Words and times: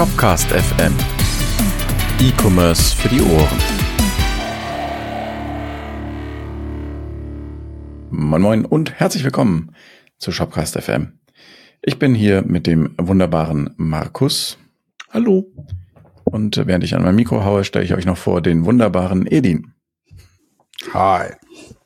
Shopcast 0.00 0.46
FM. 0.46 0.94
E-Commerce 2.22 2.96
für 2.96 3.10
die 3.10 3.20
Ohren. 3.20 3.58
Moin 8.08 8.40
Moin 8.40 8.64
und 8.64 8.98
herzlich 8.98 9.24
willkommen 9.24 9.76
zu 10.16 10.32
Shopcast 10.32 10.80
FM. 10.80 11.18
Ich 11.82 11.98
bin 11.98 12.14
hier 12.14 12.40
mit 12.40 12.66
dem 12.66 12.94
wunderbaren 12.96 13.74
Markus. 13.76 14.56
Hallo. 15.10 15.52
Und 16.24 16.56
während 16.66 16.82
ich 16.82 16.94
an 16.94 17.02
mein 17.02 17.14
Mikro 17.14 17.44
haue, 17.44 17.64
stelle 17.64 17.84
ich 17.84 17.92
euch 17.92 18.06
noch 18.06 18.16
vor 18.16 18.40
den 18.40 18.64
wunderbaren 18.64 19.26
Edin. 19.26 19.74
Hi. 20.94 21.34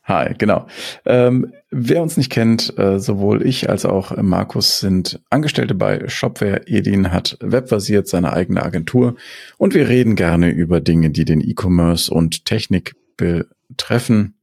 Hi, 0.07 0.35
genau. 0.37 0.67
Ähm, 1.03 1.51
wer 1.71 2.03
uns 2.03 2.15
nicht 2.15 2.31
kennt, 2.31 2.77
äh, 2.77 2.99
sowohl 2.99 3.43
ich 3.43 3.71
als 3.71 3.85
auch 3.85 4.15
Markus 4.15 4.79
sind 4.79 5.19
Angestellte 5.31 5.73
bei 5.73 6.07
Shopware. 6.07 6.67
Edin 6.67 7.11
hat 7.11 7.39
webbasiert 7.41 8.07
seine 8.07 8.31
eigene 8.31 8.61
Agentur 8.61 9.15
und 9.57 9.73
wir 9.73 9.89
reden 9.89 10.15
gerne 10.15 10.51
über 10.51 10.79
Dinge, 10.79 11.09
die 11.09 11.25
den 11.25 11.41
E-Commerce 11.41 12.13
und 12.13 12.45
Technik 12.45 12.95
betreffen. 13.17 14.35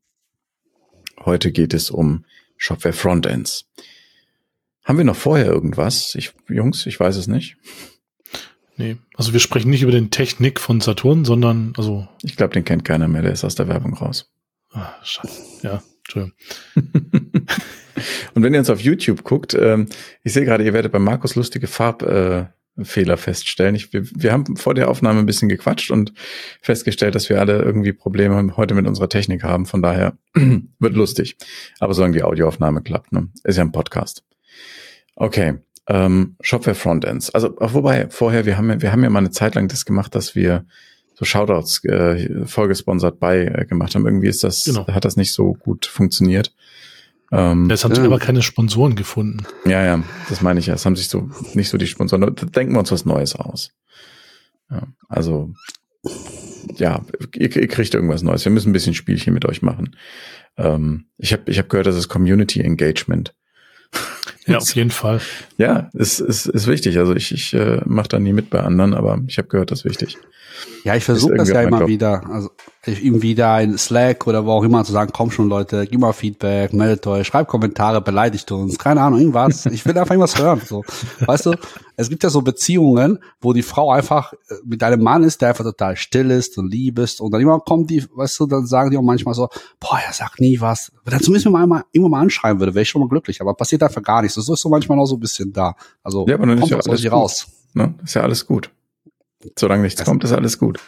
Heute 1.24 1.52
geht 1.52 1.74
es 1.74 1.92
um 1.92 2.24
Shopware 2.56 2.92
Frontends. 2.92 3.66
Haben 4.82 4.98
wir 4.98 5.04
noch 5.04 5.14
vorher 5.14 5.46
irgendwas? 5.46 6.16
Ich, 6.16 6.32
Jungs, 6.48 6.86
ich 6.86 6.98
weiß 6.98 7.16
es 7.16 7.28
nicht. 7.28 7.56
Nee, 8.76 8.96
also 9.14 9.32
wir 9.32 9.38
sprechen 9.38 9.70
nicht 9.70 9.82
über 9.82 9.92
den 9.92 10.10
Technik 10.10 10.58
von 10.58 10.80
Saturn, 10.80 11.24
sondern 11.24 11.72
also. 11.76 12.08
Ich 12.22 12.36
glaube, 12.36 12.54
den 12.54 12.64
kennt 12.64 12.84
keiner 12.84 13.06
mehr, 13.06 13.22
der 13.22 13.32
ist 13.32 13.44
aus 13.44 13.54
der 13.54 13.68
Werbung 13.68 13.94
raus. 13.94 14.28
Ah, 14.72 14.94
scheiße. 15.02 15.66
Ja, 15.66 15.82
Entschuldigung. 15.98 16.32
Und 18.34 18.42
wenn 18.42 18.52
ihr 18.54 18.58
uns 18.58 18.70
auf 18.70 18.80
YouTube 18.80 19.22
guckt, 19.24 19.54
ähm, 19.54 19.86
ich 20.22 20.32
sehe 20.32 20.44
gerade, 20.44 20.64
ihr 20.64 20.72
werdet 20.72 20.92
bei 20.92 20.98
Markus 20.98 21.34
lustige 21.34 21.66
Farbfehler 21.66 22.54
äh, 22.76 23.16
feststellen. 23.16 23.74
Ich, 23.74 23.92
wir, 23.92 24.04
wir 24.14 24.32
haben 24.32 24.56
vor 24.56 24.74
der 24.74 24.88
Aufnahme 24.88 25.20
ein 25.20 25.26
bisschen 25.26 25.48
gequatscht 25.48 25.90
und 25.90 26.12
festgestellt, 26.62 27.14
dass 27.14 27.28
wir 27.28 27.38
alle 27.38 27.60
irgendwie 27.62 27.92
Probleme 27.92 28.56
heute 28.56 28.74
mit 28.74 28.86
unserer 28.86 29.08
Technik 29.08 29.42
haben. 29.42 29.66
Von 29.66 29.82
daher 29.82 30.16
wird 30.34 30.94
lustig. 30.94 31.36
Aber 31.78 31.92
solange 31.94 32.16
die 32.16 32.22
Audioaufnahme 32.22 32.82
klappt, 32.82 33.12
ne? 33.12 33.28
ist 33.44 33.56
ja 33.56 33.64
ein 33.64 33.72
Podcast. 33.72 34.24
Okay. 35.14 35.58
Ähm, 35.88 36.36
Shopware 36.40 36.76
Frontends. 36.76 37.30
Also, 37.30 37.56
wobei 37.58 38.08
vorher, 38.08 38.46
wir 38.46 38.56
haben, 38.56 38.80
wir 38.80 38.92
haben 38.92 39.02
ja 39.02 39.10
mal 39.10 39.18
eine 39.18 39.32
Zeit 39.32 39.56
lang 39.56 39.66
das 39.66 39.84
gemacht, 39.84 40.14
dass 40.14 40.36
wir 40.36 40.64
so 41.22 41.24
Shoutouts 41.24 41.84
äh, 41.84 42.46
vollgesponsert 42.46 43.20
bei 43.20 43.44
äh, 43.44 43.66
gemacht 43.66 43.94
haben. 43.94 44.06
Irgendwie 44.06 44.28
ist 44.28 44.42
das, 44.44 44.64
genau. 44.64 44.86
hat 44.86 45.04
das 45.04 45.16
nicht 45.16 45.32
so 45.32 45.54
gut 45.54 45.86
funktioniert. 45.86 46.52
Ähm, 47.30 47.70
es 47.70 47.84
haben 47.84 47.94
ja. 47.94 48.04
aber 48.04 48.18
keine 48.18 48.42
Sponsoren 48.42 48.94
gefunden. 48.94 49.44
Ja, 49.64 49.84
ja, 49.84 50.02
das 50.28 50.42
meine 50.42 50.60
ich 50.60 50.66
ja. 50.66 50.74
Es 50.74 50.84
haben 50.84 50.96
sich 50.96 51.08
so 51.08 51.30
nicht 51.54 51.70
so 51.70 51.78
die 51.78 51.86
Sponsoren. 51.86 52.34
Denken 52.34 52.74
wir 52.74 52.80
uns 52.80 52.92
was 52.92 53.04
Neues 53.04 53.36
aus. 53.36 53.70
Ja, 54.70 54.86
also 55.08 55.54
ja, 56.76 57.04
ihr, 57.34 57.56
ihr 57.56 57.68
kriegt 57.68 57.94
irgendwas 57.94 58.22
Neues. 58.22 58.44
Wir 58.44 58.52
müssen 58.52 58.70
ein 58.70 58.74
bisschen 58.74 58.94
Spielchen 58.94 59.32
mit 59.32 59.44
euch 59.44 59.62
machen. 59.62 59.96
Ähm, 60.56 61.06
ich 61.16 61.32
habe 61.32 61.50
ich 61.50 61.58
hab 61.58 61.68
gehört, 61.68 61.86
das 61.86 61.96
ist 61.96 62.08
Community 62.08 62.60
Engagement. 62.60 63.34
Ja, 64.46 64.58
auf 64.58 64.74
jeden 64.74 64.90
Fall. 64.90 65.20
Ja, 65.56 65.90
ist, 65.92 66.20
ist, 66.20 66.46
ist 66.46 66.66
wichtig. 66.66 66.98
Also 66.98 67.14
ich, 67.14 67.32
ich 67.32 67.54
äh, 67.54 67.80
mache 67.84 68.08
da 68.08 68.18
nie 68.18 68.32
mit 68.32 68.50
bei 68.50 68.60
anderen, 68.60 68.94
aber 68.94 69.20
ich 69.26 69.38
habe 69.38 69.48
gehört, 69.48 69.70
das 69.70 69.80
ist 69.80 69.84
wichtig. 69.84 70.18
Ja, 70.84 70.96
ich 70.96 71.04
versuche 71.04 71.34
das 71.34 71.48
ja 71.48 71.62
immer 71.62 71.86
wieder. 71.86 72.28
Also 72.28 72.50
irgendwie 72.84 73.36
da 73.36 73.60
in 73.60 73.78
Slack 73.78 74.26
oder 74.26 74.44
wo 74.44 74.50
auch 74.50 74.64
immer 74.64 74.84
zu 74.84 74.90
sagen, 74.90 75.12
komm 75.14 75.30
schon 75.30 75.48
Leute, 75.48 75.86
gib 75.86 76.00
mal 76.00 76.12
Feedback, 76.12 76.72
meldet 76.72 77.06
euch, 77.06 77.28
schreibt 77.28 77.48
Kommentare, 77.48 78.00
beleidigt 78.00 78.50
uns, 78.50 78.76
keine 78.76 79.00
Ahnung, 79.00 79.20
irgendwas. 79.20 79.66
Ich 79.72 79.86
will 79.86 79.96
einfach 79.96 80.14
irgendwas 80.14 80.38
hören. 80.38 80.60
So. 80.66 80.82
Weißt 81.20 81.46
du, 81.46 81.54
es 81.96 82.08
gibt 82.08 82.24
ja 82.24 82.30
so 82.30 82.42
Beziehungen, 82.42 83.20
wo 83.40 83.52
die 83.52 83.62
Frau 83.62 83.92
einfach 83.92 84.32
äh, 84.32 84.54
mit 84.64 84.82
einem 84.82 85.02
Mann 85.02 85.22
ist, 85.22 85.40
der 85.40 85.50
einfach 85.50 85.64
total 85.64 85.96
still 85.96 86.30
ist 86.30 86.58
und 86.58 86.72
lieb 86.72 86.98
ist 86.98 87.20
und 87.20 87.30
dann 87.32 87.40
immer 87.40 87.60
kommt 87.60 87.88
die, 87.90 88.04
weißt 88.14 88.40
du, 88.40 88.46
dann 88.46 88.66
sagen 88.66 88.90
die 88.90 88.98
auch 88.98 89.02
manchmal 89.02 89.34
so, 89.34 89.48
boah, 89.78 90.00
er 90.04 90.12
sagt 90.12 90.40
nie 90.40 90.60
was. 90.60 90.90
Wenn 91.04 91.14
er 91.14 91.20
zumindest 91.20 91.48
mal 91.50 91.62
einmal 91.62 91.84
irgendwann 91.92 92.10
mal 92.10 92.20
anschreiben 92.20 92.60
würde, 92.60 92.74
wäre 92.74 92.82
ich 92.82 92.88
schon 92.88 93.00
mal 93.00 93.08
glücklich, 93.08 93.40
aber 93.40 93.54
passiert 93.54 93.84
einfach 93.84 94.02
gar 94.02 94.22
nichts. 94.22 94.34
So 94.34 94.52
ist 94.52 94.60
so 94.60 94.68
manchmal 94.68 94.98
auch 94.98 95.06
so 95.06 95.16
ein 95.16 95.20
bisschen 95.20 95.52
da. 95.52 95.76
Also 96.02 96.26
ja, 96.26 96.34
aber 96.34 96.46
dann 96.46 96.58
kommt 96.58 96.72
ist 96.72 96.86
ja 96.86 96.92
alles 96.92 97.12
raus. 97.12 97.46
Ne? 97.74 97.94
Ist 98.02 98.14
ja 98.14 98.22
alles 98.22 98.44
gut. 98.44 98.70
Solange 99.58 99.82
nichts 99.82 99.98
das 99.98 100.06
kommt, 100.06 100.24
ist 100.24 100.32
alles 100.32 100.58
gut. 100.58 100.80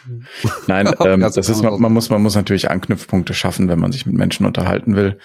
Nein, 0.67 0.89
ähm, 1.05 1.19
das 1.19 1.37
ist, 1.37 1.61
man, 1.61 1.79
man, 1.79 1.93
muss, 1.93 2.09
man 2.09 2.21
muss 2.21 2.35
natürlich 2.35 2.69
Anknüpfpunkte 2.69 3.33
schaffen, 3.33 3.67
wenn 3.67 3.79
man 3.79 3.91
sich 3.91 4.05
mit 4.05 4.15
Menschen 4.15 4.45
unterhalten 4.45 4.95
will. 4.95 5.17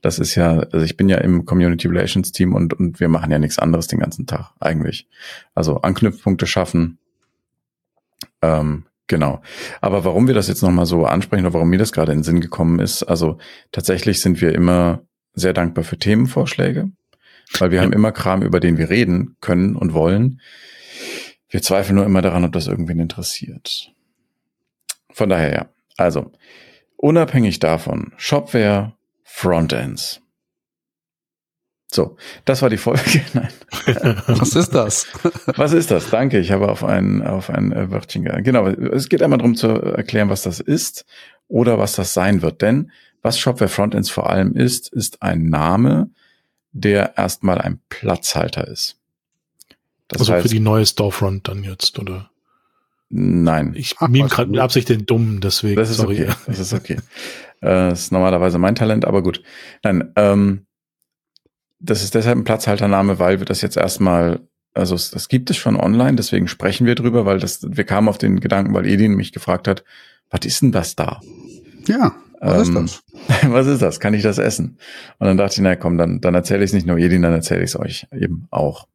Das 0.00 0.18
ist 0.18 0.34
ja, 0.34 0.58
also 0.58 0.80
ich 0.80 0.96
bin 0.96 1.08
ja 1.08 1.18
im 1.18 1.44
Community 1.44 1.88
Relations 1.88 2.32
Team 2.32 2.54
und, 2.54 2.74
und 2.74 3.00
wir 3.00 3.08
machen 3.08 3.30
ja 3.30 3.38
nichts 3.38 3.58
anderes 3.58 3.86
den 3.86 4.00
ganzen 4.00 4.26
Tag 4.26 4.52
eigentlich. 4.60 5.06
Also 5.54 5.82
Anknüpfpunkte 5.82 6.46
schaffen. 6.46 6.98
Ähm, 8.42 8.84
genau. 9.06 9.42
Aber 9.80 10.04
warum 10.04 10.26
wir 10.26 10.34
das 10.34 10.48
jetzt 10.48 10.62
nochmal 10.62 10.86
so 10.86 11.04
ansprechen 11.04 11.44
oder 11.44 11.54
warum 11.54 11.68
mir 11.68 11.78
das 11.78 11.92
gerade 11.92 12.12
in 12.12 12.18
den 12.18 12.24
Sinn 12.24 12.40
gekommen 12.40 12.78
ist, 12.78 13.02
also 13.02 13.38
tatsächlich 13.72 14.20
sind 14.20 14.40
wir 14.40 14.54
immer 14.54 15.02
sehr 15.34 15.52
dankbar 15.52 15.84
für 15.84 15.98
Themenvorschläge, 15.98 16.90
weil 17.58 17.70
wir 17.70 17.78
ja. 17.78 17.84
haben 17.84 17.92
immer 17.92 18.12
Kram, 18.12 18.42
über 18.42 18.60
den 18.60 18.78
wir 18.78 18.90
reden 18.90 19.36
können 19.40 19.76
und 19.76 19.92
wollen. 19.92 20.40
Wir 21.48 21.62
zweifeln 21.62 21.96
nur 21.96 22.04
immer 22.04 22.22
daran, 22.22 22.44
ob 22.44 22.52
das 22.52 22.66
irgendwen 22.66 23.00
interessiert. 23.00 23.92
Von 25.10 25.28
daher 25.28 25.52
ja. 25.52 25.66
Also, 25.96 26.32
unabhängig 26.96 27.58
davon, 27.58 28.12
Shopware, 28.16 28.94
Frontends. 29.24 30.20
So, 31.90 32.16
das 32.44 32.60
war 32.60 32.68
die 32.68 32.76
Folge. 32.76 33.22
Nein. 33.32 33.48
Was 34.26 34.54
ist 34.54 34.74
das? 34.74 35.06
Was 35.56 35.72
ist 35.72 35.90
das? 35.90 36.10
Danke, 36.10 36.38
ich 36.38 36.52
habe 36.52 36.68
auf 36.68 36.84
ein, 36.84 37.22
auf 37.22 37.48
ein 37.48 37.72
äh, 37.72 37.90
Wörtchen 37.90 38.24
gegangen. 38.24 38.44
Genau, 38.44 38.66
es 38.66 39.08
geht 39.08 39.22
einmal 39.22 39.38
darum 39.38 39.54
zu 39.54 39.68
erklären, 39.68 40.28
was 40.28 40.42
das 40.42 40.60
ist 40.60 41.06
oder 41.48 41.78
was 41.78 41.94
das 41.94 42.12
sein 42.12 42.42
wird. 42.42 42.60
Denn 42.60 42.92
was 43.22 43.38
Shopware 43.38 43.70
Frontends 43.70 44.10
vor 44.10 44.28
allem 44.28 44.54
ist, 44.54 44.92
ist 44.92 45.22
ein 45.22 45.48
Name, 45.48 46.10
der 46.72 47.16
erstmal 47.16 47.58
ein 47.58 47.80
Platzhalter 47.88 48.68
ist. 48.68 48.98
Das 50.08 50.20
also 50.20 50.32
heißt, 50.32 50.42
für 50.42 50.54
die 50.54 50.60
neue 50.60 50.86
Storefront 50.86 51.48
dann 51.48 51.64
jetzt, 51.64 51.98
oder? 51.98 52.30
Nein. 53.10 53.72
Ich 53.74 53.94
meme 54.00 54.28
gerade 54.28 54.50
mit 54.50 54.60
Absicht 54.60 54.88
den 54.88 55.06
Dummen, 55.06 55.40
deswegen. 55.40 55.76
Das 55.76 55.90
ist 55.90 55.98
sorry. 55.98 56.24
okay. 56.24 56.34
Das 56.46 56.58
ist 56.58 56.72
okay. 56.72 56.96
äh, 57.60 57.90
das 57.90 58.00
ist 58.00 58.12
normalerweise 58.12 58.58
mein 58.58 58.74
Talent, 58.74 59.04
aber 59.04 59.22
gut. 59.22 59.42
Nein, 59.82 60.12
ähm, 60.16 60.66
das 61.80 62.02
ist 62.02 62.14
deshalb 62.14 62.38
ein 62.38 62.44
Platzhaltername, 62.44 63.18
weil 63.18 63.38
wir 63.38 63.46
das 63.46 63.62
jetzt 63.62 63.76
erstmal, 63.76 64.40
also 64.74 64.94
das 64.94 65.28
gibt 65.28 65.50
es 65.50 65.56
schon 65.56 65.76
online, 65.76 66.16
deswegen 66.16 66.48
sprechen 66.48 66.86
wir 66.86 66.94
drüber, 66.94 67.24
weil 67.24 67.38
das, 67.38 67.60
wir 67.62 67.84
kamen 67.84 68.08
auf 68.08 68.18
den 68.18 68.40
Gedanken, 68.40 68.74
weil 68.74 68.86
Edin 68.86 69.14
mich 69.14 69.32
gefragt 69.32 69.68
hat, 69.68 69.84
was 70.30 70.44
ist 70.44 70.62
denn 70.62 70.72
das 70.72 70.96
da? 70.96 71.20
Ja, 71.86 72.14
was 72.40 72.68
ähm, 72.68 72.84
ist 72.84 73.02
das? 73.28 73.42
was 73.50 73.66
ist 73.66 73.82
das? 73.82 74.00
Kann 74.00 74.14
ich 74.14 74.22
das 74.22 74.38
essen? 74.38 74.78
Und 75.18 75.26
dann 75.26 75.36
dachte 75.36 75.54
ich, 75.54 75.60
na 75.60 75.76
komm, 75.76 75.98
dann, 75.98 76.20
dann 76.20 76.34
erzähle 76.34 76.64
ich 76.64 76.70
es 76.70 76.74
nicht 76.74 76.86
nur 76.86 76.98
Edin, 76.98 77.22
dann 77.22 77.32
erzähle 77.32 77.62
ich 77.62 77.70
es 77.70 77.78
euch 77.78 78.06
eben 78.12 78.48
auch. 78.50 78.86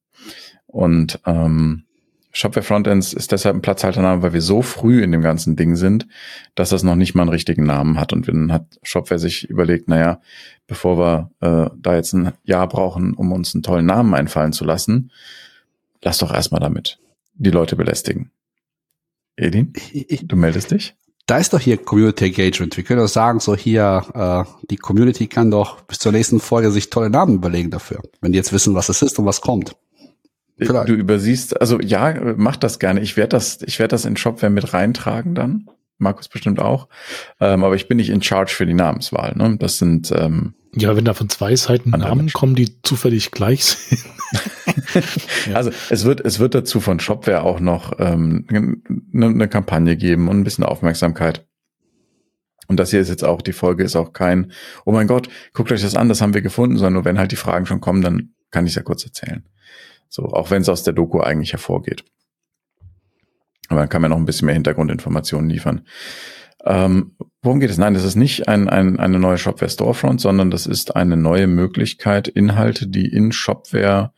Und 0.74 1.20
ähm, 1.28 1.84
Shopware 2.32 2.64
Frontends 2.64 3.14
ist 3.14 3.32
deshalb 3.32 3.56
ein 3.56 3.62
Platzhaltername, 3.62 4.24
weil 4.24 4.34
wir 4.34 4.42
so 4.42 4.64
früh 4.64 5.04
in 5.04 5.12
dem 5.12 5.22
ganzen 5.22 5.56
Ding 5.56 5.76
sind, 5.76 6.08
dass 6.56 6.70
das 6.70 6.82
noch 6.82 6.96
nicht 6.96 7.14
mal 7.14 7.22
einen 7.22 7.30
richtigen 7.30 7.64
Namen 7.64 8.00
hat. 8.00 8.12
Und 8.12 8.28
dann 8.28 8.52
hat 8.52 8.66
Shopware 8.82 9.20
sich 9.20 9.48
überlegt, 9.48 9.88
naja, 9.88 10.20
bevor 10.66 10.98
wir 10.98 11.32
äh, 11.42 11.70
da 11.80 11.96
jetzt 11.96 12.14
ein 12.14 12.34
Jahr 12.44 12.68
brauchen, 12.68 13.14
um 13.14 13.32
uns 13.32 13.54
einen 13.54 13.62
tollen 13.62 13.86
Namen 13.86 14.16
einfallen 14.16 14.52
zu 14.52 14.66
lassen, 14.66 15.12
lass 16.02 16.18
doch 16.18 16.34
erstmal 16.34 16.60
damit 16.60 16.98
die 17.36 17.52
Leute 17.52 17.76
belästigen. 17.76 18.32
Edin, 19.36 19.74
du 20.24 20.36
meldest 20.36 20.72
dich? 20.72 20.96
Da 21.28 21.38
ist 21.38 21.54
doch 21.54 21.60
hier 21.60 21.78
Community 21.78 22.26
Engagement. 22.26 22.76
Wir 22.76 22.84
können 22.84 23.00
doch 23.00 23.08
sagen, 23.08 23.40
so 23.40 23.56
hier, 23.56 24.04
äh, 24.16 24.66
die 24.72 24.78
Community 24.78 25.28
kann 25.28 25.52
doch 25.52 25.82
bis 25.82 26.00
zur 26.00 26.12
nächsten 26.12 26.40
Folge 26.40 26.72
sich 26.72 26.90
tolle 26.90 27.12
Namen 27.12 27.36
überlegen 27.36 27.70
dafür, 27.70 28.02
wenn 28.22 28.32
die 28.32 28.38
jetzt 28.38 28.54
wissen, 28.54 28.74
was 28.74 28.90
es 28.90 29.04
ist 29.04 29.20
und 29.20 29.26
was 29.26 29.42
kommt. 29.42 29.76
Vielleicht. 30.58 30.90
Du 30.90 30.94
übersiehst, 30.94 31.60
also 31.60 31.80
ja, 31.80 32.36
mach 32.38 32.56
das 32.58 32.80
gerne. 32.80 33.02
Ich 33.02 33.18
werde 33.18 33.30
das, 33.30 33.62
ich 33.64 33.80
werde 33.80 33.90
das 33.90 34.06
in 34.06 34.18
Shopware 34.18 34.52
mit 34.52 34.74
reintragen 34.74 35.36
dann. 35.36 35.70
Markus 35.98 36.28
bestimmt 36.28 36.60
auch. 36.60 36.90
Ähm, 37.40 37.64
aber 37.64 37.76
ich 37.76 37.88
bin 37.88 37.98
nicht 37.98 38.10
in 38.10 38.22
charge 38.22 38.54
für 38.54 38.66
die 38.66 38.74
Namenswahl. 38.74 39.34
Ne? 39.36 39.58
Das 39.58 39.78
sind 39.78 40.12
ähm, 40.12 40.54
ja, 40.76 40.96
wenn 40.96 41.06
da 41.06 41.14
von 41.14 41.30
zwei 41.30 41.56
Seiten 41.56 41.92
Namen 41.92 42.18
Menschen. 42.18 42.34
kommen, 42.34 42.56
die 42.56 42.82
zufällig 42.82 43.32
gleich 43.32 43.64
sind. 43.66 44.04
ja. 45.48 45.54
Also 45.56 45.72
es 45.90 46.04
wird, 46.06 46.22
es 46.22 46.40
wird 46.40 46.56
dazu 46.56 46.80
von 46.80 47.00
Shopware 47.00 47.44
auch 47.44 47.60
noch 47.60 47.94
ähm, 48.00 48.48
eine, 48.50 49.28
eine 49.28 49.48
Kampagne 49.48 49.96
geben 49.96 50.28
und 50.30 50.40
ein 50.40 50.44
bisschen 50.44 50.64
Aufmerksamkeit. 50.64 51.46
Und 52.68 52.80
das 52.80 52.90
hier 52.90 53.02
ist 53.02 53.10
jetzt 53.10 53.24
auch, 53.24 53.42
die 53.42 53.54
Folge 53.54 53.84
ist 53.84 53.96
auch 53.96 54.14
kein, 54.14 54.52
oh 54.86 54.92
mein 54.92 55.08
Gott, 55.08 55.30
guckt 55.54 55.72
euch 55.72 55.82
das 55.82 55.96
an, 55.96 56.10
das 56.10 56.22
haben 56.22 56.34
wir 56.34 56.42
gefunden, 56.42 56.78
sondern 56.78 56.94
nur 56.94 57.06
wenn 57.06 57.20
halt 57.20 57.32
die 57.32 57.38
Fragen 57.38 57.66
schon 57.66 57.82
kommen, 57.82 58.02
dann 58.02 58.34
kann 58.52 58.66
ich 58.66 58.72
es 58.72 58.76
ja 58.76 58.82
kurz 58.82 59.04
erzählen. 59.04 59.44
So, 60.14 60.26
auch 60.26 60.52
wenn 60.52 60.62
es 60.62 60.70
aus 60.70 60.84
der 60.84 60.94
Doku 60.94 61.22
eigentlich 61.22 61.54
hervorgeht. 61.54 62.06
Aber 63.68 63.80
dann 63.80 63.90
kann 63.90 64.04
man 64.04 64.12
noch 64.12 64.18
ein 64.18 64.26
bisschen 64.26 64.46
mehr 64.46 64.54
Hintergrundinformationen 64.54 65.50
liefern. 65.50 65.88
Ähm, 66.64 67.16
worum 67.42 67.60
geht 67.60 67.72
es? 67.72 67.80
Nein, 67.80 67.96
das 67.96 68.04
ist 68.04 68.16
nicht 68.16 68.48
ein, 68.48 68.70
ein, 68.70 69.00
eine 69.00 69.18
neue 69.18 69.40
Shopware 69.40 69.72
Storefront, 69.72 70.22
sondern 70.22 70.52
das 70.52 70.68
ist 70.68 70.96
eine 70.96 71.18
neue 71.18 71.48
Möglichkeit, 71.48 72.28
Inhalte, 72.28 72.86
die 72.86 73.08
in 73.08 73.32
Shopware 73.32 74.14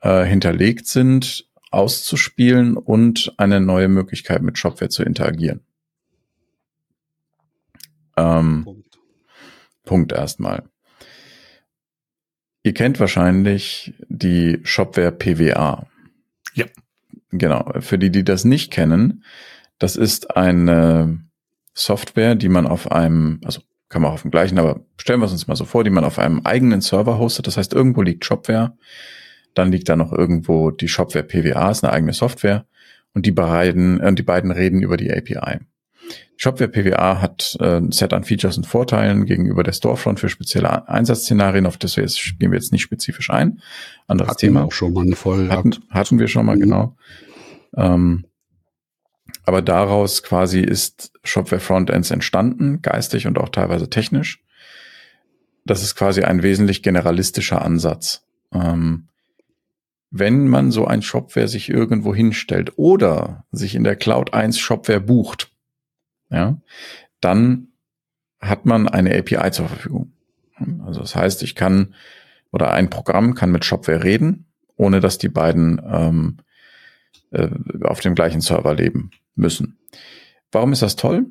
äh, 0.00 0.24
hinterlegt 0.24 0.86
sind, 0.86 1.46
auszuspielen 1.70 2.78
und 2.78 3.34
eine 3.36 3.60
neue 3.60 3.88
Möglichkeit 3.88 4.40
mit 4.40 4.56
Shopware 4.56 4.88
zu 4.88 5.02
interagieren. 5.02 5.60
Ähm, 8.16 8.62
Punkt. 8.64 8.98
Punkt 9.84 10.12
erstmal. 10.12 10.71
Ihr 12.62 12.74
kennt 12.74 13.00
wahrscheinlich 13.00 13.94
die 14.08 14.60
Shopware 14.62 15.12
PWA. 15.12 15.86
Ja. 16.54 16.66
Genau. 17.30 17.72
Für 17.80 17.98
die, 17.98 18.10
die 18.10 18.24
das 18.24 18.44
nicht 18.44 18.70
kennen, 18.70 19.24
das 19.78 19.96
ist 19.96 20.36
eine 20.36 21.20
Software, 21.74 22.34
die 22.34 22.48
man 22.48 22.66
auf 22.66 22.92
einem, 22.92 23.40
also 23.44 23.62
kann 23.88 24.02
man 24.02 24.10
auch 24.10 24.14
auf 24.14 24.22
dem 24.22 24.30
gleichen, 24.30 24.58
aber 24.58 24.80
stellen 24.96 25.20
wir 25.20 25.26
es 25.26 25.32
uns 25.32 25.48
mal 25.48 25.56
so 25.56 25.64
vor, 25.64 25.84
die 25.84 25.90
man 25.90 26.04
auf 26.04 26.18
einem 26.18 26.42
eigenen 26.44 26.80
Server 26.80 27.18
hostet. 27.18 27.46
Das 27.46 27.56
heißt, 27.56 27.72
irgendwo 27.72 28.02
liegt 28.02 28.24
Shopware, 28.24 28.76
dann 29.54 29.72
liegt 29.72 29.88
da 29.88 29.96
noch 29.96 30.12
irgendwo 30.12 30.70
die 30.70 30.88
Shopware 30.88 31.24
PWA, 31.24 31.70
ist 31.70 31.84
eine 31.84 31.92
eigene 31.92 32.12
Software 32.12 32.66
und 33.12 33.26
die 33.26 33.32
beiden, 33.32 34.00
äh, 34.00 34.14
die 34.14 34.22
beiden 34.22 34.50
reden 34.50 34.82
über 34.82 34.96
die 34.96 35.12
API. 35.12 35.58
Shopware 36.36 36.68
PWA 36.68 37.20
hat 37.20 37.56
äh, 37.60 37.76
ein 37.76 37.92
Set 37.92 38.12
an 38.12 38.24
Features 38.24 38.56
und 38.56 38.66
Vorteilen 38.66 39.26
gegenüber 39.26 39.62
der 39.62 39.72
Storefront 39.72 40.18
für 40.18 40.28
spezielle 40.28 40.88
Einsatzszenarien, 40.88 41.66
auf 41.66 41.76
das 41.76 41.96
wir 41.96 42.02
jetzt, 42.02 42.20
gehen 42.38 42.50
wir 42.50 42.58
jetzt 42.58 42.72
nicht 42.72 42.82
spezifisch 42.82 43.30
ein. 43.30 43.60
Anderes 44.08 44.30
hatten 44.30 44.40
Thema. 44.40 44.60
Wir 44.60 44.66
auch 44.66 44.72
schon 44.72 44.92
mal 44.92 45.04
eine 45.04 45.16
Folge 45.16 45.50
hatten, 45.50 45.76
hatten 45.90 46.18
wir 46.18 46.28
schon 46.28 46.46
mal, 46.46 46.56
mhm. 46.56 46.60
genau. 46.60 46.96
Ähm, 47.76 48.26
aber 49.44 49.62
daraus 49.62 50.22
quasi 50.22 50.60
ist 50.60 51.12
Shopware 51.24 51.60
Frontends 51.60 52.10
entstanden, 52.10 52.82
geistig 52.82 53.26
und 53.26 53.38
auch 53.38 53.48
teilweise 53.48 53.88
technisch. 53.88 54.42
Das 55.64 55.82
ist 55.82 55.94
quasi 55.94 56.22
ein 56.22 56.42
wesentlich 56.42 56.82
generalistischer 56.82 57.62
Ansatz. 57.62 58.24
Ähm, 58.52 59.08
wenn 60.10 60.48
man 60.48 60.70
so 60.72 60.86
ein 60.86 61.02
Shopware 61.02 61.48
sich 61.48 61.70
irgendwo 61.70 62.14
hinstellt 62.14 62.72
oder 62.76 63.44
sich 63.50 63.74
in 63.74 63.84
der 63.84 63.96
Cloud 63.96 64.34
1 64.34 64.58
Shopware 64.58 65.00
bucht, 65.00 65.51
ja, 66.32 66.58
dann 67.20 67.68
hat 68.40 68.66
man 68.66 68.88
eine 68.88 69.16
API 69.16 69.52
zur 69.52 69.68
Verfügung. 69.68 70.12
Also 70.84 71.00
das 71.00 71.14
heißt, 71.14 71.42
ich 71.42 71.54
kann 71.54 71.94
oder 72.50 72.72
ein 72.72 72.90
Programm 72.90 73.34
kann 73.34 73.50
mit 73.50 73.64
Shopware 73.64 74.04
reden, 74.04 74.46
ohne 74.76 75.00
dass 75.00 75.18
die 75.18 75.28
beiden 75.28 75.80
ähm, 75.84 76.38
äh, 77.30 77.48
auf 77.82 78.00
dem 78.00 78.14
gleichen 78.14 78.40
Server 78.40 78.74
leben 78.74 79.10
müssen. 79.34 79.78
Warum 80.50 80.72
ist 80.72 80.82
das 80.82 80.96
toll? 80.96 81.26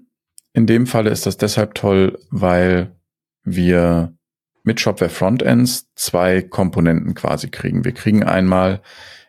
In 0.53 0.65
dem 0.65 0.88
Falle 0.88 1.12
ist 1.12 1.25
das 1.25 1.38
deshalb 1.38 1.75
toll, 1.75 2.18
weil 2.30 2.95
wir 3.44 4.13
mit 4.63 4.80
Shopware 4.80 5.09
Frontends 5.09 5.89
zwei 5.95 6.42
Komponenten 6.42 7.13
quasi 7.13 7.50
kriegen. 7.50 7.86
Wir 7.86 7.94
kriegen 7.94 8.24
einmal, 8.24 8.81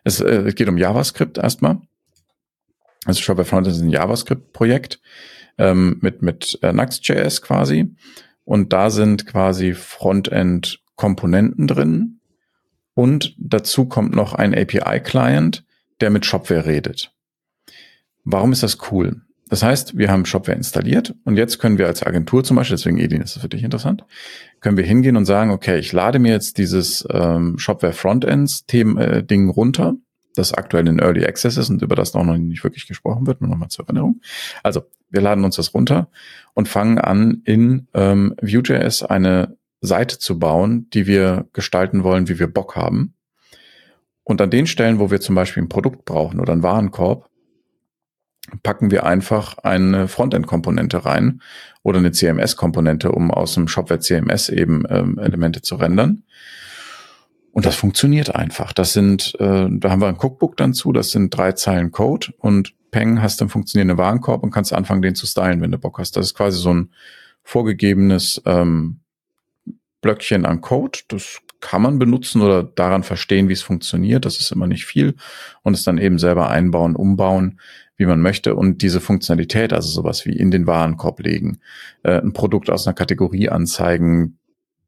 es, 0.05 0.21
äh, 0.21 0.53
geht 0.55 0.69
um 0.69 0.79
JavaScript 0.79 1.39
erstmal. 1.39 1.81
Also 3.05 3.21
Shopware 3.21 3.47
Frontends 3.47 3.79
ist 3.79 3.85
ein 3.85 3.91
JavaScript-Projekt 3.91 5.01
ähm, 5.59 5.99
mit, 6.01 6.23
mit 6.23 6.59
äh, 6.63 6.73
Nuxt.js 6.73 7.43
quasi. 7.43 7.95
Und 8.45 8.73
da 8.73 8.91
sind 8.91 9.27
quasi 9.27 9.75
Frontend-Komponenten 9.75 11.67
drin. 11.67 12.21
Und 12.95 13.35
dazu 13.39 13.87
kommt 13.87 14.15
noch 14.15 14.35
ein 14.35 14.55
API-Client, 14.55 15.65
der 16.01 16.11
mit 16.11 16.27
Shopware 16.27 16.67
redet. 16.67 17.13
Warum 18.25 18.53
ist 18.53 18.63
das 18.63 18.79
cool? 18.91 19.23
Das 19.53 19.63
heißt, 19.63 19.99
wir 19.99 20.11
haben 20.11 20.25
Shopware 20.25 20.57
installiert 20.57 21.15
und 21.25 21.37
jetzt 21.37 21.59
können 21.59 21.77
wir 21.77 21.87
als 21.87 22.03
Agentur 22.03 22.43
zum 22.43 22.57
Beispiel, 22.57 22.79
deswegen 22.79 22.97
Edin 22.97 23.21
ist 23.21 23.37
das 23.37 23.43
für 23.43 23.51
dich 23.51 23.63
interessant, 23.63 24.03
können 24.61 24.79
wir 24.79 24.85
hingehen 24.85 25.15
und 25.15 25.27
sagen, 25.27 25.51
okay, 25.51 25.79
ich 25.79 25.93
lade 25.93 26.19
mir 26.19 26.33
jetzt 26.33 26.57
dieses 26.57 27.07
ähm, 27.11 27.59
Shopware 27.59 27.93
Frontends 27.93 28.65
Thema, 28.65 29.03
äh, 29.03 29.35
runter, 29.51 29.97
das 30.35 30.53
aktuell 30.53 30.89
in 30.89 30.99
Early 30.99 31.25
Access 31.25 31.57
ist 31.57 31.71
und 31.71 31.83
über 31.83 31.95
das 31.95 32.15
noch 32.15 32.25
nicht 32.25 32.65
wirklich 32.65 32.87
gesprochen 32.87 33.27
wird, 33.27 33.41
nur 33.41 33.51
nochmal 33.51 33.69
zur 33.69 33.87
Erinnerung. 33.87 34.21
Also, 34.63 34.83
wir 35.11 35.21
laden 35.21 35.45
uns 35.45 35.57
das 35.57 35.75
runter 35.75 36.09
und 36.55 36.69
fangen 36.69 36.99
an, 36.99 37.43
in 37.45 37.87
ähm, 37.93 38.35
Vue.js 38.41 39.03
eine 39.03 39.57
Seite 39.83 40.19
zu 40.19 40.39
bauen, 40.39 40.89
die 40.91 41.07
wir 41.07 41.47
gestalten 41.53 42.03
wollen, 42.03 42.29
wie 42.29 42.39
wir 42.39 42.47
Bock 42.47 42.77
haben. 42.77 43.15
Und 44.25 44.41
an 44.41 44.51
den 44.51 44.67
Stellen, 44.67 45.01
wo 45.01 45.11
wir 45.11 45.21
zum 45.21 45.35
Beispiel 45.35 45.63
ein 45.63 45.69
Produkt 45.69 46.05
brauchen 46.05 46.41
oder 46.41 46.53
einen 46.53 46.63
Warenkorb, 46.63 47.29
packen 48.63 48.91
wir 48.91 49.05
einfach 49.05 49.59
eine 49.59 50.09
Frontend-Komponente 50.09 51.05
rein 51.05 51.43
oder 51.83 51.99
eine 51.99 52.13
CMS-Komponente, 52.13 53.13
um 53.13 53.31
aus 53.31 53.55
dem 53.55 53.69
Shopware 53.69 54.01
CMS 54.01 54.49
eben 54.49 54.85
ähm, 54.89 55.19
Elemente 55.19 55.63
zu 55.63 55.77
rendern. 55.77 56.25
Und 57.53 57.67
das 57.67 57.77
funktioniert 57.77 58.35
einfach. 58.35 58.73
Das 58.73 58.93
sind, 58.93 59.35
äh, 59.39 59.69
da 59.71 59.91
haben 59.91 60.01
wir 60.01 60.09
ein 60.09 60.19
Cookbook 60.19 60.57
dann 60.57 60.75
zu, 60.75 60.93
das 60.93 61.11
sind 61.11 61.37
drei 61.37 61.53
Zeilen 61.53 61.93
Code 61.93 62.33
und 62.39 62.75
Peng 62.91 63.23
hast 63.23 63.41
dann 63.41 63.49
funktionierende 63.49 63.99
Warenkorb 63.99 64.43
und 64.43 64.51
kannst 64.51 64.73
anfangen, 64.73 65.03
den 65.03 65.15
zu 65.15 65.27
stylen, 65.27 65.61
wenn 65.61 65.71
du 65.71 65.79
Bock 65.79 65.99
hast. 65.99 66.17
Das 66.17 66.27
ist 66.27 66.35
quasi 66.35 66.59
so 66.59 66.73
ein 66.73 66.91
vorgegebenes 67.43 68.43
ähm, 68.47 69.01
Blöckchen 70.01 70.47
an 70.47 70.61
Code. 70.61 71.01
Das 71.09 71.41
kann 71.61 71.83
man 71.83 71.99
benutzen 71.99 72.43
oder 72.43 72.63
daran 72.63 73.03
verstehen, 73.03 73.49
wie 73.49 73.55
es 73.55 73.63
funktioniert. 73.63 74.25
Das 74.25 74.39
ist 74.39 74.51
immer 74.51 74.67
nicht 74.67 74.85
viel. 74.85 75.15
Und 75.63 75.75
es 75.75 75.85
dann 75.85 75.99
eben 75.99 76.19
selber 76.19 76.51
einbauen, 76.51 76.97
umbauen 76.97 77.61
wie 77.97 78.07
man 78.07 78.21
möchte 78.21 78.55
und 78.57 78.83
diese 78.83 79.01
Funktionalität, 79.01 79.73
also 79.73 79.89
sowas 79.89 80.27
wie 80.27 80.37
in 80.37 80.51
den 80.51 80.67
Warenkorb 80.67 81.21
legen, 81.21 81.61
äh, 82.03 82.21
ein 82.21 82.33
Produkt 82.33 82.69
aus 82.69 82.87
einer 82.87 82.95
Kategorie 82.95 83.49
anzeigen, 83.49 84.39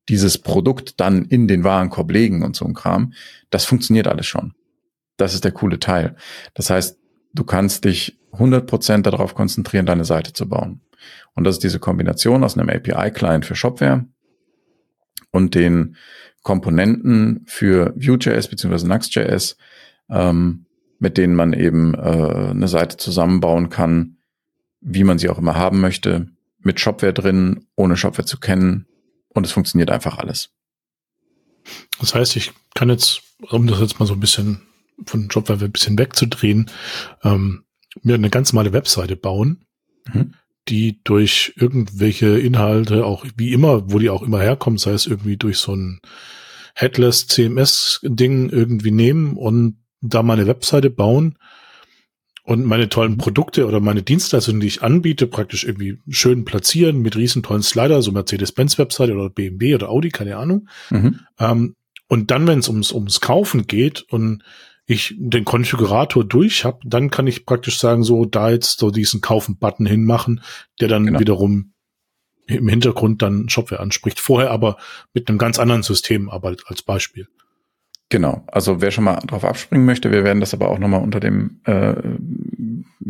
dieses 0.08 0.38
Produkt 0.38 1.00
dann 1.00 1.24
in 1.24 1.48
den 1.48 1.64
Warenkorb 1.64 2.10
legen 2.10 2.42
und 2.42 2.56
so 2.56 2.64
ein 2.64 2.74
Kram, 2.74 3.12
das 3.50 3.64
funktioniert 3.64 4.06
alles 4.06 4.26
schon. 4.26 4.54
Das 5.16 5.34
ist 5.34 5.44
der 5.44 5.52
coole 5.52 5.78
Teil. 5.78 6.16
Das 6.54 6.70
heißt, 6.70 6.98
du 7.32 7.44
kannst 7.44 7.84
dich 7.84 8.18
100% 8.32 9.02
darauf 9.02 9.34
konzentrieren, 9.34 9.86
deine 9.86 10.04
Seite 10.04 10.32
zu 10.32 10.48
bauen. 10.48 10.80
Und 11.34 11.44
das 11.44 11.56
ist 11.56 11.64
diese 11.64 11.78
Kombination 11.78 12.44
aus 12.44 12.56
einem 12.56 12.68
API-Client 12.68 13.44
für 13.44 13.56
Shopware 13.56 14.04
und 15.30 15.54
den 15.54 15.96
Komponenten 16.42 17.42
für 17.46 17.94
Vue.js 17.96 18.48
bzw. 18.48 18.86
Nuxt.js, 18.86 19.56
ähm, 20.10 20.66
mit 20.98 21.18
denen 21.18 21.34
man 21.34 21.52
eben 21.52 21.94
äh, 21.94 22.50
eine 22.50 22.68
Seite 22.68 22.96
zusammenbauen 22.96 23.70
kann, 23.70 24.18
wie 24.80 25.04
man 25.04 25.18
sie 25.18 25.28
auch 25.28 25.38
immer 25.38 25.56
haben 25.56 25.80
möchte, 25.80 26.28
mit 26.60 26.80
Shopware 26.80 27.12
drin, 27.12 27.66
ohne 27.76 27.96
Shopware 27.96 28.26
zu 28.26 28.38
kennen. 28.38 28.86
Und 29.34 29.44
es 29.44 29.52
funktioniert 29.52 29.90
einfach 29.90 30.18
alles. 30.18 30.50
Das 32.00 32.14
heißt, 32.14 32.36
ich 32.36 32.52
kann 32.74 32.88
jetzt, 32.88 33.22
um 33.50 33.66
das 33.66 33.80
jetzt 33.80 33.98
mal 34.00 34.06
so 34.06 34.14
ein 34.14 34.20
bisschen 34.20 34.62
von 35.06 35.30
Shopware 35.30 35.62
ein 35.62 35.72
bisschen 35.72 35.98
wegzudrehen, 35.98 36.70
ähm, 37.22 37.64
mir 38.02 38.14
eine 38.14 38.30
ganz 38.30 38.52
normale 38.52 38.72
Webseite 38.72 39.16
bauen, 39.16 39.64
mhm. 40.12 40.34
die 40.68 41.02
durch 41.04 41.54
irgendwelche 41.56 42.38
Inhalte, 42.38 43.04
auch 43.04 43.24
wie 43.36 43.52
immer, 43.52 43.90
wo 43.90 43.98
die 43.98 44.10
auch 44.10 44.22
immer 44.22 44.40
herkommen, 44.40 44.78
sei 44.78 44.92
es 44.92 45.06
irgendwie 45.06 45.36
durch 45.36 45.58
so 45.58 45.74
ein 45.74 46.00
Headless 46.74 47.26
CMS-Ding 47.28 48.50
irgendwie 48.50 48.90
nehmen 48.90 49.36
und 49.36 49.78
da 50.00 50.22
meine 50.22 50.46
Webseite 50.46 50.90
bauen 50.90 51.38
und 52.44 52.64
meine 52.64 52.90
tollen 52.90 53.16
Produkte 53.16 53.66
oder 53.66 53.80
meine 53.80 54.02
Dienstleistungen, 54.02 54.60
die 54.60 54.66
ich 54.66 54.82
anbiete, 54.82 55.26
praktisch 55.26 55.64
irgendwie 55.64 55.98
schön 56.10 56.44
platzieren 56.44 57.00
mit 57.00 57.16
riesen 57.16 57.42
tollen 57.42 57.62
Slider, 57.62 58.02
so 58.02 58.12
Mercedes-Benz-Webseite 58.12 59.14
oder 59.14 59.30
BMW 59.30 59.74
oder 59.74 59.88
Audi, 59.88 60.10
keine 60.10 60.36
Ahnung. 60.36 60.68
Mhm. 60.90 61.20
Ähm, 61.40 61.74
und 62.06 62.30
dann, 62.30 62.46
wenn 62.46 62.58
es 62.58 62.68
ums, 62.68 62.92
ums 62.92 63.22
Kaufen 63.22 63.66
geht 63.66 64.02
und 64.02 64.44
ich 64.86 65.14
den 65.18 65.46
Konfigurator 65.46 66.22
durch 66.22 66.66
habe, 66.66 66.80
dann 66.84 67.10
kann 67.10 67.26
ich 67.26 67.46
praktisch 67.46 67.78
sagen, 67.78 68.02
so 68.02 68.26
da 68.26 68.50
jetzt 68.50 68.78
so 68.78 68.90
diesen 68.90 69.22
Kaufen-Button 69.22 69.86
hinmachen, 69.86 70.42
der 70.80 70.88
dann 70.88 71.06
genau. 71.06 71.20
wiederum 71.20 71.72
im 72.46 72.68
Hintergrund 72.68 73.22
dann 73.22 73.48
Shopware 73.48 73.80
anspricht. 73.80 74.20
Vorher 74.20 74.50
aber 74.50 74.76
mit 75.14 75.30
einem 75.30 75.38
ganz 75.38 75.58
anderen 75.58 75.82
System 75.82 76.28
arbeitet 76.28 76.64
als 76.66 76.82
Beispiel. 76.82 77.26
Genau, 78.14 78.44
also 78.46 78.80
wer 78.80 78.92
schon 78.92 79.02
mal 79.02 79.16
drauf 79.26 79.44
abspringen 79.44 79.84
möchte, 79.84 80.12
wir 80.12 80.22
werden 80.22 80.38
das 80.38 80.54
aber 80.54 80.70
auch 80.70 80.78
nochmal 80.78 81.02
unter 81.02 81.18
dem 81.18 81.58
äh, 81.64 81.94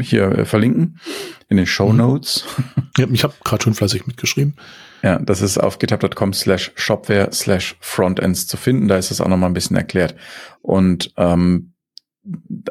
hier 0.01 0.31
äh, 0.31 0.45
verlinken 0.47 0.99
in 1.51 1.59
den 1.59 1.67
Show 1.67 1.91
mhm. 1.91 1.99
Notes. 1.99 2.47
Ja, 2.97 3.07
ich 3.13 3.23
habe 3.23 3.35
gerade 3.45 3.63
schon 3.63 3.75
fleißig 3.75 4.07
mitgeschrieben. 4.07 4.55
Ja, 5.03 5.19
das 5.19 5.43
ist 5.43 5.59
auf 5.59 5.79
github.com 5.79 6.33
slash 6.33 6.73
shopware 6.75 7.29
slash 7.33 7.77
frontends 7.81 8.47
zu 8.47 8.57
finden. 8.57 8.89
Da 8.89 8.97
ist 8.97 9.11
es 9.11 9.21
auch 9.21 9.29
nochmal 9.29 9.51
ein 9.51 9.55
bisschen 9.55 9.77
erklärt. 9.77 10.15
Und 10.63 11.13
ähm, 11.19 11.75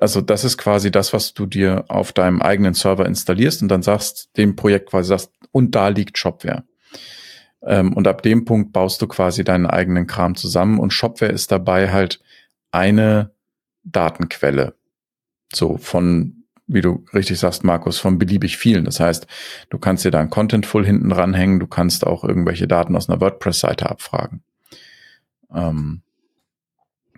also 0.02 0.22
das 0.22 0.44
ist 0.44 0.58
quasi 0.58 0.90
das, 0.90 1.14
was 1.14 1.36
du 1.36 1.46
dir 1.46 1.86
auf 1.90 2.14
deinem 2.14 2.42
eigenen 2.42 2.74
Server 2.74 3.06
installierst 3.06 3.62
und 3.62 3.68
dann 3.68 3.84
sagst, 3.84 4.36
dem 4.38 4.56
Projekt 4.56 4.90
quasi 4.90 5.10
sagst, 5.10 5.32
und 5.52 5.76
da 5.76 5.90
liegt 5.90 6.18
Shopware. 6.18 6.64
Ähm, 7.66 7.94
und 7.94 8.08
ab 8.08 8.22
dem 8.22 8.46
Punkt 8.46 8.74
baust 8.74 9.02
du 9.02 9.08
quasi 9.08 9.44
deinen 9.44 9.66
eigenen 9.66 10.08
Kram 10.08 10.36
zusammen 10.36 10.80
und 10.80 10.92
Shopware 10.92 11.32
ist 11.32 11.52
dabei 11.52 11.92
halt 11.92 12.22
eine 12.72 13.32
Datenquelle. 13.84 14.76
So 15.54 15.78
von, 15.78 16.44
wie 16.68 16.82
du 16.82 17.06
richtig 17.14 17.40
sagst, 17.40 17.64
Markus, 17.64 18.00
von 18.00 18.18
beliebig 18.18 18.58
vielen. 18.58 18.86
Das 18.86 19.00
heißt, 19.00 19.28
du 19.70 19.78
kannst 19.78 20.04
dir 20.04 20.12
da 20.12 20.20
ein 20.20 20.30
Contentful 20.30 20.86
hinten 20.86 21.12
ranhängen, 21.12 21.60
du 21.60 21.68
kannst 21.68 22.06
auch 22.06 22.24
irgendwelche 22.24 22.68
Daten 22.68 22.96
aus 22.96 23.10
einer 23.10 23.22
WordPress-Seite 23.22 23.90
abfragen. 23.90 24.44
Ähm, 25.54 26.02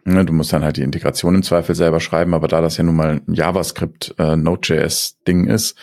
Ne, 0.07 0.23
du 0.23 0.33
musst 0.33 0.53
dann 0.53 0.63
halt 0.63 0.77
die 0.77 0.83
Integration 0.83 1.33
im 1.33 1.41
Zweifel 1.41 1.73
selber 1.73 1.99
schreiben, 1.99 2.35
aber 2.35 2.47
da 2.47 2.61
das 2.61 2.77
ja 2.77 2.83
nun 2.83 2.95
mal 2.95 3.21
ein 3.27 3.33
JavaScript 3.33 4.13
äh, 4.19 4.35
ist, 5.47 5.75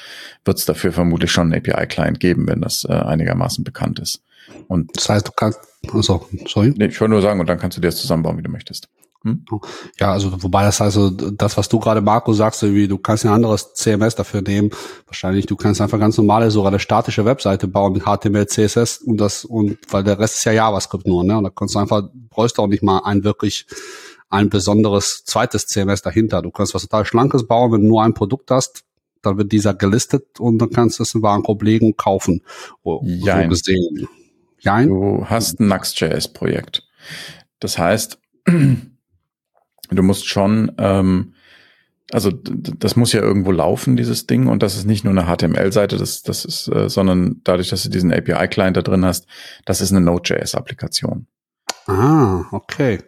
wird 0.45 0.59
es 0.59 0.65
dafür 0.65 0.93
vermutlich 0.93 1.33
schon 1.33 1.53
einen 1.53 1.61
API-Client 1.61 2.21
geben, 2.21 2.47
wenn 2.47 2.61
das 2.61 2.85
äh, 2.85 2.93
einigermaßen 2.93 3.65
bekannt 3.65 3.99
ist. 3.99 4.23
Und 4.69 4.97
das 4.97 5.09
heißt, 5.09 5.29
du 5.29 5.33
kannst, 5.33 5.61
also, 5.93 6.27
sorry. 6.47 6.75
Nee, 6.77 6.87
ich 6.87 7.01
wollte 7.01 7.13
nur 7.13 7.23
sagen, 7.23 7.41
und 7.41 7.49
dann 7.49 7.59
kannst 7.59 7.77
du 7.77 7.81
dir 7.81 7.89
das 7.89 7.97
zusammenbauen, 7.97 8.39
wie 8.39 8.43
du 8.43 8.51
möchtest. 8.51 8.89
Hm? 9.25 9.45
Ja, 10.01 10.13
also 10.13 10.43
wobei 10.43 10.65
das 10.65 10.81
also 10.81 11.11
das, 11.11 11.57
was 11.57 11.69
du 11.69 11.79
gerade 11.79 12.01
Marco 12.01 12.33
sagst, 12.33 12.63
irgendwie, 12.63 12.89
du 12.89 12.99
kannst 12.99 13.25
ein 13.25 13.33
anderes 13.33 13.73
CMS 13.75 14.17
dafür 14.17 14.43
nehmen. 14.43 14.71
Wahrscheinlich, 15.07 15.47
du 15.47 15.55
kannst 15.55 15.81
einfach 15.81 15.99
ganz 15.99 16.17
normale, 16.19 16.51
sogar 16.51 16.73
eine 16.73 16.81
statische 16.81 17.25
Webseite 17.25 17.69
bauen 17.69 17.93
mit 17.93 18.03
HTML, 18.03 18.47
CSS 18.47 18.99
und 18.99 19.19
das 19.19 19.45
und 19.45 19.79
weil 19.91 20.03
der 20.03 20.19
Rest 20.19 20.37
ist 20.37 20.45
ja 20.45 20.53
JavaScript 20.53 21.07
nur, 21.07 21.23
ne? 21.23 21.39
Und 21.39 21.45
da 21.45 21.51
kannst 21.51 21.75
du 21.75 21.79
einfach, 21.79 22.03
brauchst 22.31 22.59
du 22.59 22.63
auch 22.63 22.67
nicht 22.67 22.83
mal 22.83 23.03
ein 23.05 23.23
wirklich 23.23 23.67
ein 24.29 24.49
besonderes 24.49 25.25
zweites 25.25 25.67
CMS 25.67 26.03
dahinter. 26.03 26.43
Du 26.43 26.51
kannst 26.51 26.75
was 26.75 26.83
total 26.83 27.05
Schlankes 27.05 27.47
bauen, 27.47 27.71
wenn 27.71 27.83
du 27.83 27.89
nur 27.89 28.03
ein 28.03 28.15
Produkt 28.15 28.51
hast, 28.51 28.83
dann 29.21 29.39
wird 29.39 29.53
dieser 29.53 29.75
gelistet 29.75 30.41
und 30.41 30.59
dann 30.59 30.71
kannst 30.71 30.99
du 30.99 31.05
es 31.05 31.15
im 31.15 31.23
Warenkorb 31.23 31.63
legen 31.63 31.87
und 31.87 31.99
kaufen. 31.99 32.43
Jein. 33.03 33.45
So 33.45 33.49
gesehen. 33.51 34.09
Jein? 34.63 34.89
Du 34.89 35.27
hast 35.27 35.59
ein 35.61 35.67
Nuxt.js-Projekt. 35.67 36.89
Das 37.59 37.79
heißt, 37.79 38.19
du 38.47 40.03
musst 40.03 40.29
schon, 40.29 40.73
ähm, 40.79 41.35
also 42.13 42.31
das 42.31 42.95
muss 42.95 43.13
ja 43.13 43.21
irgendwo 43.21 43.51
laufen, 43.51 43.97
dieses 43.97 44.27
Ding, 44.27 44.47
und 44.47 44.63
das 44.63 44.77
ist 44.77 44.87
nicht 44.87 45.05
nur 45.05 45.13
eine 45.19 45.25
HTML-Seite, 45.25 45.97
das, 45.97 46.23
das 46.23 46.45
ist, 46.45 46.69
äh, 46.69 46.89
sondern 46.89 47.41
dadurch, 47.43 47.71
dass 47.71 47.83
du 47.83 47.89
diesen 47.89 48.13
API-Client 48.13 48.77
da 48.77 48.83
drin 48.83 49.05
hast, 49.05 49.27
das 49.65 49.81
ist 49.81 49.91
eine 49.91 50.01
Node.js-Applikation. 50.01 51.27
Ah, 51.87 52.45
okay. 52.53 53.01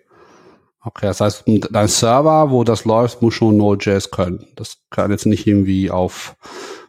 Okay, 0.81 1.07
das 1.07 1.21
heißt, 1.21 1.45
dein 1.71 1.89
Server, 1.89 2.51
wo 2.51 2.65
das 2.65 2.85
läuft, 2.85 3.23
muss 3.23 3.35
schon 3.35 3.57
Node.js 3.57 4.11
können. 4.11 4.47
Das 4.57 4.79
kann 4.91 5.11
jetzt 5.11 5.25
nicht 5.25 5.47
irgendwie 5.47 5.91
auf, 5.91 6.37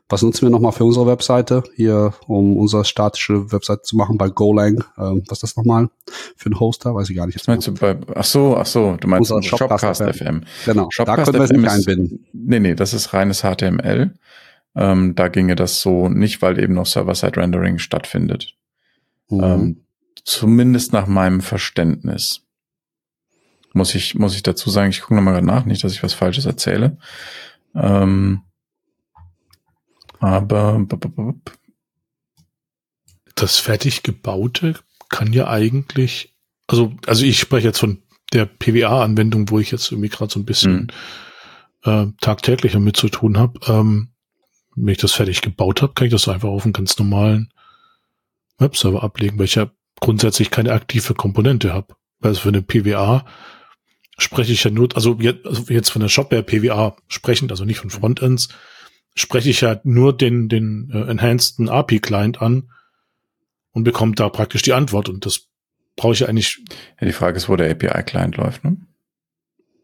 was 0.07 0.21
nutzen 0.21 0.43
wir 0.43 0.51
nochmal 0.51 0.71
für 0.71 0.83
unsere 0.83 1.07
Webseite 1.07 1.63
hier, 1.75 2.13
um 2.27 2.57
unsere 2.57 2.85
statische 2.85 3.51
Webseite 3.51 3.81
zu 3.81 3.95
machen 3.95 4.17
bei 4.17 4.29
Golang? 4.29 4.83
Ähm, 4.97 5.23
was 5.27 5.37
ist 5.37 5.43
das 5.43 5.55
nochmal 5.55 5.89
für 6.35 6.49
ein 6.49 6.59
Hoster? 6.59 6.93
Weiß 6.93 7.09
ich 7.09 7.15
gar 7.15 7.25
nicht. 7.25 7.39
Was 7.39 7.47
meinst 7.47 7.67
du 7.67 7.73
bei, 7.73 7.97
ach 8.13 8.23
so, 8.23 8.55
ach 8.55 8.67
so, 8.67 8.97
du 8.99 9.07
meinst 9.07 9.29
Shopcast, 9.29 9.81
Shopcast 9.81 10.01
FM. 10.03 10.43
Genau, 10.65 10.89
Shopcast 10.91 11.19
da 11.19 11.31
können 11.31 11.39
wir 11.39 11.43
es 11.43 11.51
nicht 11.51 11.69
einbinden. 11.69 12.27
nee, 12.33 12.59
nee, 12.59 12.75
das 12.75 12.93
ist 12.93 13.13
reines 13.13 13.41
HTML. 13.41 14.13
Ähm, 14.75 15.15
da 15.15 15.27
ginge 15.29 15.55
das 15.55 15.81
so 15.81 16.09
nicht, 16.09 16.41
weil 16.41 16.59
eben 16.59 16.73
noch 16.75 16.85
Server-Side-Rendering 16.85 17.79
stattfindet. 17.79 18.53
Mhm. 19.29 19.43
Ähm, 19.43 19.85
zumindest 20.23 20.93
nach 20.93 21.07
meinem 21.07 21.41
Verständnis. 21.41 22.41
Muss 23.73 23.95
ich, 23.95 24.15
muss 24.15 24.35
ich 24.35 24.43
dazu 24.43 24.69
sagen, 24.69 24.91
ich 24.91 25.01
gucke 25.01 25.15
nochmal 25.15 25.41
nach, 25.41 25.65
nicht, 25.65 25.83
dass 25.83 25.93
ich 25.93 26.03
was 26.03 26.13
Falsches 26.13 26.45
erzähle. 26.45 26.97
Ähm, 27.73 28.41
aber 30.19 30.85
das 33.35 33.59
fertig 33.59 34.03
gebaute 34.03 34.75
kann 35.09 35.33
ja 35.33 35.47
eigentlich, 35.47 36.35
also, 36.67 36.93
also 37.05 37.25
ich 37.25 37.39
spreche 37.39 37.67
jetzt 37.67 37.79
von 37.79 38.01
der 38.33 38.45
PWA-Anwendung, 38.45 39.49
wo 39.49 39.59
ich 39.59 39.71
jetzt 39.71 39.91
irgendwie 39.91 40.09
gerade 40.09 40.31
so 40.31 40.39
ein 40.39 40.45
bisschen 40.45 40.91
mhm. 41.85 41.91
äh, 41.91 42.07
tagtäglich 42.21 42.73
damit 42.73 42.97
zu 42.97 43.09
tun 43.09 43.37
habe. 43.37 43.59
Ähm, 43.67 44.09
wenn 44.75 44.91
ich 44.91 44.97
das 44.97 45.13
fertig 45.13 45.41
gebaut 45.41 45.81
habe, 45.81 45.93
kann 45.93 46.07
ich 46.07 46.11
das 46.11 46.27
einfach 46.27 46.49
auf 46.49 46.63
einen 46.63 46.73
ganz 46.73 46.97
normalen 46.97 47.53
Webserver 48.57 49.03
ablegen, 49.03 49.37
weil 49.37 49.45
ich 49.45 49.55
ja 49.55 49.69
grundsätzlich 49.99 50.51
keine 50.51 50.73
aktive 50.73 51.13
Komponente 51.13 51.73
habe. 51.73 51.95
Also 52.21 52.41
für 52.41 52.49
eine 52.49 52.61
PWA 52.61 53.25
spreche 54.17 54.53
ich 54.53 54.63
ja 54.63 54.71
nur, 54.71 54.89
also 54.95 55.17
jetzt, 55.19 55.45
also 55.45 55.71
jetzt 55.71 55.89
von 55.89 56.01
der 56.01 56.09
Shopware 56.09 56.43
PWA 56.43 56.95
sprechend, 57.07 57.51
also 57.51 57.65
nicht 57.65 57.79
von 57.79 57.89
Frontends, 57.89 58.49
spreche 59.15 59.49
ich 59.49 59.61
ja 59.61 59.79
nur 59.83 60.15
den, 60.15 60.49
den 60.49 60.91
äh, 60.93 61.09
enhanceden 61.09 61.69
API-Client 61.69 62.41
an 62.41 62.69
und 63.71 63.83
bekomme 63.83 64.13
da 64.13 64.29
praktisch 64.29 64.61
die 64.61 64.73
Antwort. 64.73 65.09
Und 65.09 65.25
das 65.25 65.47
brauche 65.95 66.13
ich 66.13 66.19
ja 66.19 66.27
eigentlich. 66.27 66.61
Ja, 66.99 67.07
die 67.07 67.13
Frage 67.13 67.37
ist, 67.37 67.49
wo 67.49 67.55
der 67.55 67.71
API-Client 67.71 68.37
läuft, 68.37 68.63
ne? 68.63 68.77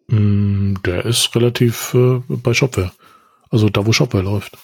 Mm, 0.08 0.76
der 0.86 1.06
ist 1.06 1.34
relativ 1.36 1.94
äh, 1.94 2.22
bei 2.28 2.54
Shopware. 2.54 2.92
Also 3.50 3.70
da, 3.70 3.86
wo 3.86 3.94
Shopware 3.94 4.24
läuft. 4.24 4.58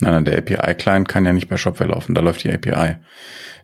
Nein, 0.00 0.12
nein, 0.12 0.24
der 0.24 0.38
API-Client 0.38 1.08
kann 1.08 1.24
ja 1.24 1.32
nicht 1.32 1.48
bei 1.48 1.56
Shopware 1.56 1.90
laufen, 1.90 2.14
da 2.14 2.20
läuft 2.20 2.44
die 2.44 2.52
API. 2.52 2.96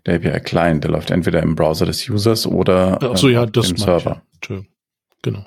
Der 0.07 0.17
API-Client, 0.17 0.83
der 0.83 0.91
läuft 0.91 1.11
entweder 1.11 1.43
im 1.43 1.55
Browser 1.55 1.87
des 1.87 2.09
Users 2.09 2.47
oder 2.47 2.99
Ach 3.03 3.17
so, 3.17 3.29
ja, 3.29 3.47
das 3.47 3.71
im 3.71 3.77
Server. 3.77 4.23
Genau. 5.23 5.47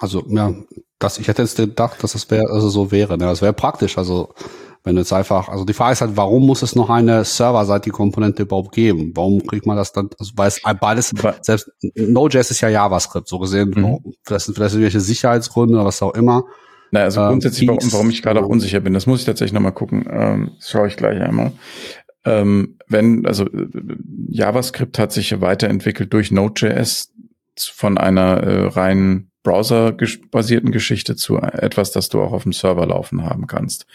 Also, 0.00 0.24
ja, 0.28 0.52
das, 0.98 1.18
ich 1.18 1.28
hätte 1.28 1.42
jetzt 1.42 1.56
gedacht, 1.56 2.02
dass 2.02 2.12
das 2.12 2.30
wäre, 2.30 2.50
also 2.50 2.68
so 2.68 2.90
wäre. 2.90 3.16
Ne? 3.18 3.26
Das 3.26 3.42
wäre 3.42 3.52
praktisch. 3.52 3.98
Also, 3.98 4.34
wenn 4.82 4.96
jetzt 4.96 5.12
einfach, 5.12 5.48
also 5.48 5.64
die 5.64 5.74
Frage 5.74 5.92
ist 5.92 6.00
halt, 6.00 6.16
warum 6.16 6.46
muss 6.46 6.62
es 6.62 6.74
noch 6.74 6.88
eine 6.88 7.24
serverseitige 7.24 7.94
Komponente 7.94 8.42
überhaupt 8.42 8.74
geben? 8.74 9.12
Warum 9.14 9.46
kriegt 9.46 9.66
man 9.66 9.76
das 9.76 9.92
dann, 9.92 10.08
also 10.18 10.32
weil 10.36 10.48
es 10.48 10.60
beides, 10.80 11.12
selbst 11.42 11.70
Node.js 11.94 12.50
ist 12.50 12.62
ja 12.62 12.68
JavaScript, 12.70 13.28
so 13.28 13.38
gesehen, 13.38 13.72
mhm. 13.76 14.14
vielleicht 14.24 14.46
sind 14.46 14.54
vielleicht 14.54 14.74
irgendwelche 14.74 15.00
Sicherheitsgründe 15.00 15.74
oder 15.74 15.84
was 15.84 16.00
auch 16.02 16.14
immer. 16.14 16.44
Naja, 16.92 17.04
also 17.04 17.20
grundsätzlich, 17.20 17.68
ähm, 17.68 17.76
warum, 17.76 17.92
warum 17.92 18.10
ich 18.10 18.22
gerade 18.22 18.42
auch 18.42 18.48
unsicher 18.48 18.80
bin, 18.80 18.94
das 18.94 19.06
muss 19.06 19.20
ich 19.20 19.26
tatsächlich 19.26 19.52
nochmal 19.52 19.72
gucken, 19.72 20.06
ähm, 20.10 20.52
schaue 20.60 20.88
ich 20.88 20.96
gleich 20.96 21.20
einmal. 21.20 21.52
Ähm, 22.24 22.78
wenn, 22.88 23.26
also 23.26 23.46
JavaScript 24.28 24.98
hat 24.98 25.12
sich 25.12 25.40
weiterentwickelt 25.40 26.12
durch 26.12 26.30
Node.js 26.30 27.12
von 27.58 27.98
einer 27.98 28.42
äh, 28.42 28.66
rein 28.68 29.29
Browser-basierten 29.42 30.70
Geschichte 30.70 31.16
zu 31.16 31.38
etwas, 31.38 31.92
das 31.92 32.08
du 32.08 32.20
auch 32.20 32.32
auf 32.32 32.42
dem 32.42 32.52
Server 32.52 32.86
laufen 32.86 33.24
haben 33.24 33.46
kannst. 33.46 33.86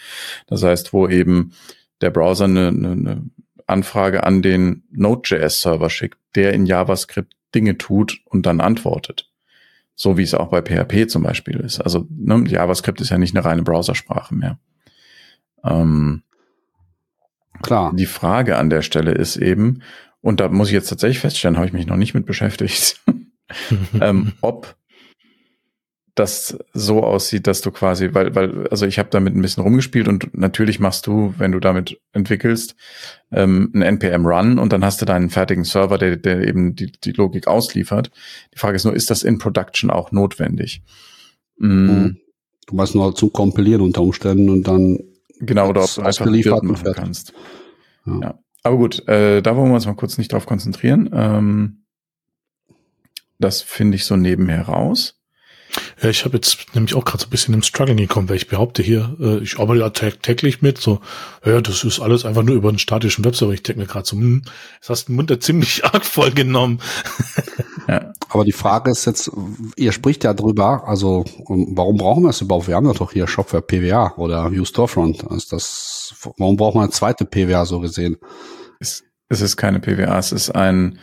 Das 0.46 0.62
heißt, 0.62 0.92
wo 0.92 1.08
eben 1.08 1.52
der 2.00 2.10
Browser 2.10 2.44
eine, 2.44 2.68
eine, 2.68 3.22
Anfrage 3.68 4.22
an 4.22 4.42
den 4.42 4.84
Node.js-Server 4.92 5.90
schickt, 5.90 6.18
der 6.36 6.52
in 6.52 6.66
JavaScript 6.66 7.34
Dinge 7.52 7.76
tut 7.76 8.20
und 8.24 8.46
dann 8.46 8.60
antwortet. 8.60 9.28
So 9.96 10.16
wie 10.16 10.22
es 10.22 10.34
auch 10.34 10.50
bei 10.50 10.62
PHP 10.62 11.08
zum 11.10 11.24
Beispiel 11.24 11.56
ist. 11.56 11.80
Also 11.80 12.06
ne, 12.08 12.44
JavaScript 12.46 13.00
ist 13.00 13.10
ja 13.10 13.18
nicht 13.18 13.34
eine 13.34 13.44
reine 13.44 13.64
Browsersprache 13.64 14.36
mehr. 14.36 14.60
Ähm, 15.64 16.22
Klar. 17.62 17.92
Die 17.96 18.06
Frage 18.06 18.56
an 18.56 18.70
der 18.70 18.82
Stelle 18.82 19.12
ist 19.12 19.36
eben, 19.36 19.82
und 20.20 20.40
da 20.40 20.48
muss 20.48 20.68
ich 20.68 20.74
jetzt 20.74 20.88
tatsächlich 20.88 21.20
feststellen, 21.20 21.56
habe 21.56 21.66
ich 21.66 21.72
mich 21.72 21.86
noch 21.86 21.96
nicht 21.96 22.14
mit 22.14 22.26
beschäftigt, 22.26 23.00
ähm, 24.00 24.32
ob 24.40 24.76
das 26.16 26.58
so 26.72 27.04
aussieht, 27.04 27.46
dass 27.46 27.60
du 27.60 27.70
quasi, 27.70 28.14
weil, 28.14 28.34
weil, 28.34 28.66
also 28.68 28.86
ich 28.86 28.98
habe 28.98 29.10
damit 29.10 29.36
ein 29.36 29.42
bisschen 29.42 29.62
rumgespielt 29.62 30.08
und 30.08 30.36
natürlich 30.36 30.80
machst 30.80 31.06
du, 31.06 31.34
wenn 31.36 31.52
du 31.52 31.60
damit 31.60 32.00
entwickelst, 32.12 32.74
ähm, 33.30 33.70
ein 33.74 33.82
NPM-Run 33.82 34.58
und 34.58 34.72
dann 34.72 34.82
hast 34.82 35.00
du 35.02 35.04
deinen 35.04 35.28
fertigen 35.28 35.64
Server, 35.64 35.98
der, 35.98 36.16
der 36.16 36.48
eben 36.48 36.74
die, 36.74 36.90
die 36.90 37.12
Logik 37.12 37.46
ausliefert. 37.46 38.10
Die 38.54 38.58
Frage 38.58 38.76
ist 38.76 38.84
nur, 38.84 38.96
ist 38.96 39.10
das 39.10 39.24
in 39.24 39.36
Production 39.36 39.90
auch 39.90 40.10
notwendig? 40.10 40.82
Mhm. 41.58 42.16
Du 42.66 42.74
machst 42.74 42.94
nur 42.94 43.14
zu 43.14 43.28
kompilieren 43.28 43.82
unter 43.82 44.00
Umständen 44.00 44.48
und 44.48 44.66
dann 44.66 44.98
genau 45.38 45.68
oder 45.68 45.84
ob 45.84 45.94
du 45.94 46.00
einfach 46.00 46.62
machen 46.62 46.92
kannst. 46.94 47.34
Ja. 48.06 48.20
ja. 48.20 48.38
Aber 48.62 48.78
gut, 48.78 49.06
äh, 49.06 49.42
da 49.42 49.54
wollen 49.54 49.68
wir 49.68 49.74
uns 49.74 49.86
mal 49.86 49.94
kurz 49.94 50.16
nicht 50.16 50.32
drauf 50.32 50.46
konzentrieren. 50.46 51.10
Ähm, 51.12 51.84
das 53.38 53.60
finde 53.60 53.96
ich 53.96 54.06
so 54.06 54.16
nebenher 54.16 54.62
raus. 54.62 55.20
Ja, 56.02 56.10
ich 56.10 56.26
habe 56.26 56.36
jetzt 56.36 56.74
nämlich 56.74 56.94
auch 56.94 57.06
gerade 57.06 57.22
so 57.22 57.26
ein 57.26 57.30
bisschen 57.30 57.54
im 57.54 57.62
Struggle 57.62 57.94
gekommen, 57.94 58.28
weil 58.28 58.36
ich 58.36 58.48
behaupte 58.48 58.82
hier, 58.82 59.16
äh, 59.18 59.38
ich 59.38 59.58
arbeite 59.58 59.80
ja 59.80 59.90
täglich 59.90 60.60
mit, 60.60 60.78
so, 60.78 61.00
ja, 61.44 61.60
das 61.62 61.84
ist 61.84 62.00
alles 62.00 62.26
einfach 62.26 62.42
nur 62.42 62.54
über 62.54 62.68
einen 62.68 62.78
statischen 62.78 63.24
Webserver. 63.24 63.54
Ich 63.54 63.62
denke 63.62 63.80
mir 63.80 63.86
gerade 63.86 64.06
so, 64.06 64.16
hm, 64.16 64.42
jetzt 64.74 64.90
hast 64.90 65.04
du 65.04 65.12
den 65.12 65.16
Mund 65.16 65.30
da 65.30 65.40
ziemlich 65.40 65.84
arg 65.86 66.04
voll 66.04 66.32
genommen. 66.32 66.80
ja. 67.88 68.12
Aber 68.28 68.44
die 68.44 68.52
Frage 68.52 68.90
ist 68.90 69.06
jetzt, 69.06 69.30
ihr 69.76 69.92
spricht 69.92 70.24
ja 70.24 70.34
drüber, 70.34 70.86
also 70.86 71.24
warum 71.48 71.96
brauchen 71.96 72.24
wir 72.24 72.30
es 72.30 72.42
überhaupt? 72.42 72.68
Wir 72.68 72.74
haben 72.74 72.92
doch 72.92 73.12
hier 73.12 73.26
Shopware 73.26 73.62
PWA 73.62 74.12
oder 74.16 74.52
View 74.52 74.66
Storefront. 74.66 75.22
Ist 75.30 75.52
das, 75.52 76.14
warum 76.36 76.56
braucht 76.56 76.74
man 76.74 76.84
eine 76.84 76.92
zweite 76.92 77.24
PWA 77.24 77.64
so 77.64 77.80
gesehen? 77.80 78.18
Es, 78.80 79.04
es 79.30 79.40
ist 79.40 79.56
keine 79.56 79.80
PWA, 79.80 80.18
es 80.18 80.32
ist 80.32 80.50
ein 80.50 80.98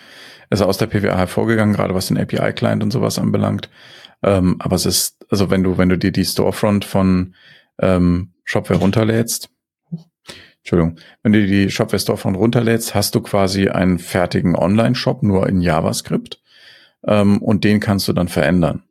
ist 0.53 0.61
aus 0.61 0.77
der 0.77 0.87
PWA 0.87 1.17
hervorgegangen, 1.17 1.73
gerade 1.73 1.95
was 1.95 2.07
den 2.07 2.17
API-Client 2.17 2.83
und 2.83 2.91
sowas 2.91 3.17
anbelangt. 3.17 3.69
Ähm, 4.23 4.55
aber 4.59 4.75
es 4.75 4.85
ist, 4.85 5.25
also 5.29 5.49
wenn 5.49 5.63
du, 5.63 5.77
wenn 5.77 5.89
du 5.89 5.97
dir 5.97 6.11
die 6.11 6.25
Storefront 6.25 6.85
von 6.85 7.35
ähm, 7.79 8.31
Shopware 8.43 8.79
runterlädst, 8.79 9.49
Entschuldigung, 10.59 10.97
wenn 11.23 11.33
du 11.33 11.45
die 11.45 11.69
Shopware 11.69 11.99
Storefront 11.99 12.37
runterlädst, 12.37 12.95
hast 12.95 13.15
du 13.15 13.21
quasi 13.21 13.67
einen 13.67 13.99
fertigen 13.99 14.55
Online-Shop 14.55 15.21
nur 15.21 15.49
in 15.49 15.59
JavaScript 15.59 16.41
ähm, 17.05 17.41
und 17.41 17.65
den 17.65 17.81
kannst 17.81 18.07
du 18.07 18.13
dann 18.13 18.29
verändern. 18.29 18.83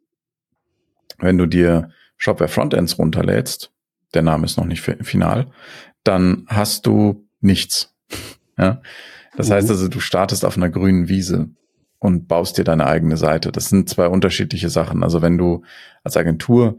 Wenn 1.18 1.38
du 1.38 1.46
dir 1.46 1.90
Shopware 2.18 2.48
Frontends 2.48 2.98
runterlädst, 2.98 3.72
der 4.12 4.22
Name 4.22 4.44
ist 4.44 4.58
noch 4.58 4.66
nicht 4.66 4.82
final, 4.82 5.50
dann 6.04 6.44
hast 6.48 6.86
du 6.86 7.26
nichts. 7.40 7.94
Ja? 8.58 8.82
Das 9.34 9.48
mhm. 9.48 9.54
heißt 9.54 9.70
also, 9.70 9.88
du 9.88 9.98
startest 9.98 10.44
auf 10.44 10.58
einer 10.58 10.68
grünen 10.68 11.08
Wiese. 11.08 11.48
Und 12.02 12.26
baust 12.26 12.58
dir 12.58 12.64
deine 12.64 12.86
eigene 12.88 13.16
Seite. 13.16 13.52
Das 13.52 13.68
sind 13.68 13.88
zwei 13.88 14.08
unterschiedliche 14.08 14.68
Sachen. 14.68 15.04
Also 15.04 15.22
wenn 15.22 15.38
du 15.38 15.62
als 16.02 16.16
Agentur 16.16 16.78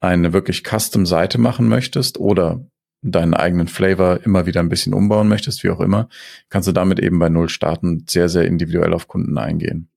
eine 0.00 0.34
wirklich 0.34 0.64
Custom-Seite 0.64 1.38
machen 1.38 1.66
möchtest 1.66 2.20
oder 2.20 2.66
deinen 3.00 3.32
eigenen 3.32 3.68
Flavor 3.68 4.20
immer 4.22 4.44
wieder 4.44 4.60
ein 4.60 4.68
bisschen 4.68 4.92
umbauen 4.92 5.28
möchtest, 5.28 5.64
wie 5.64 5.70
auch 5.70 5.80
immer, 5.80 6.10
kannst 6.50 6.68
du 6.68 6.72
damit 6.72 7.00
eben 7.00 7.18
bei 7.18 7.30
Null 7.30 7.48
starten, 7.48 8.04
sehr, 8.06 8.28
sehr 8.28 8.44
individuell 8.44 8.92
auf 8.92 9.08
Kunden 9.08 9.38
eingehen. 9.38 9.88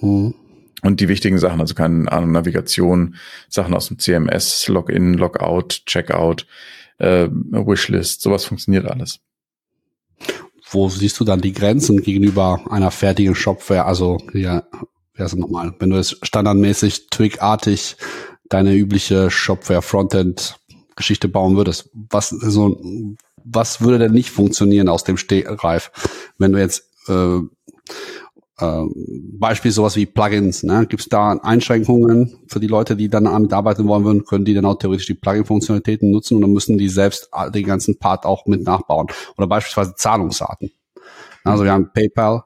Mhm. 0.00 0.34
Und 0.82 0.98
die 0.98 1.08
wichtigen 1.08 1.38
Sachen, 1.38 1.60
also 1.60 1.74
keine 1.76 2.10
Ahnung, 2.10 2.32
Navigation, 2.32 3.14
Sachen 3.48 3.74
aus 3.74 3.86
dem 3.86 4.00
CMS, 4.00 4.66
Login, 4.66 5.14
Logout, 5.14 5.68
Checkout, 5.86 6.48
äh, 6.98 7.28
Wishlist, 7.30 8.22
sowas 8.22 8.44
funktioniert 8.44 8.90
alles. 8.90 9.20
Wo 10.72 10.88
siehst 10.88 11.20
du 11.20 11.24
dann 11.24 11.40
die 11.40 11.52
Grenzen 11.52 12.02
gegenüber 12.02 12.62
einer 12.70 12.90
fertigen 12.90 13.34
Shopware? 13.34 13.84
Also, 13.84 14.18
ja, 14.32 14.64
wer 15.14 15.26
ist 15.26 15.36
nochmal? 15.36 15.74
Wenn 15.78 15.90
du 15.90 15.96
jetzt 15.96 16.26
standardmäßig, 16.26 17.08
Twig-artig 17.10 17.96
deine 18.48 18.74
übliche 18.74 19.30
Shopware 19.30 19.82
Frontend 19.82 20.58
Geschichte 20.96 21.28
bauen 21.28 21.56
würdest, 21.56 21.90
was 21.92 22.30
so, 22.30 22.80
was 23.44 23.80
würde 23.80 23.98
denn 23.98 24.12
nicht 24.12 24.30
funktionieren 24.30 24.88
aus 24.88 25.04
dem 25.04 25.16
Stehreif, 25.16 25.90
wenn 26.38 26.52
du 26.52 26.58
jetzt 26.58 26.88
äh, 27.08 27.40
äh, 28.62 28.84
Beispiel 29.38 29.72
sowas 29.72 29.96
wie 29.96 30.06
Plugins, 30.06 30.62
ne? 30.62 30.86
Gibt 30.86 31.02
es 31.02 31.08
da 31.08 31.32
Einschränkungen 31.32 32.38
für 32.46 32.60
die 32.60 32.68
Leute, 32.68 32.96
die 32.96 33.08
dann 33.08 33.24
damit 33.24 33.52
arbeiten 33.52 33.88
wollen 33.88 34.04
würden, 34.04 34.24
können 34.24 34.44
die 34.44 34.54
dann 34.54 34.64
auch 34.64 34.76
theoretisch 34.78 35.06
die 35.06 35.14
Plugin-Funktionalitäten 35.14 36.10
nutzen 36.10 36.36
oder 36.36 36.46
müssen 36.46 36.78
die 36.78 36.88
selbst 36.88 37.28
den 37.54 37.66
ganzen 37.66 37.98
Part 37.98 38.24
auch 38.24 38.46
mit 38.46 38.62
nachbauen? 38.64 39.08
Oder 39.36 39.46
beispielsweise 39.46 39.94
Zahlungsarten. 39.96 40.70
Also 41.44 41.64
wir 41.64 41.72
haben 41.72 41.90
PayPal, 41.92 42.44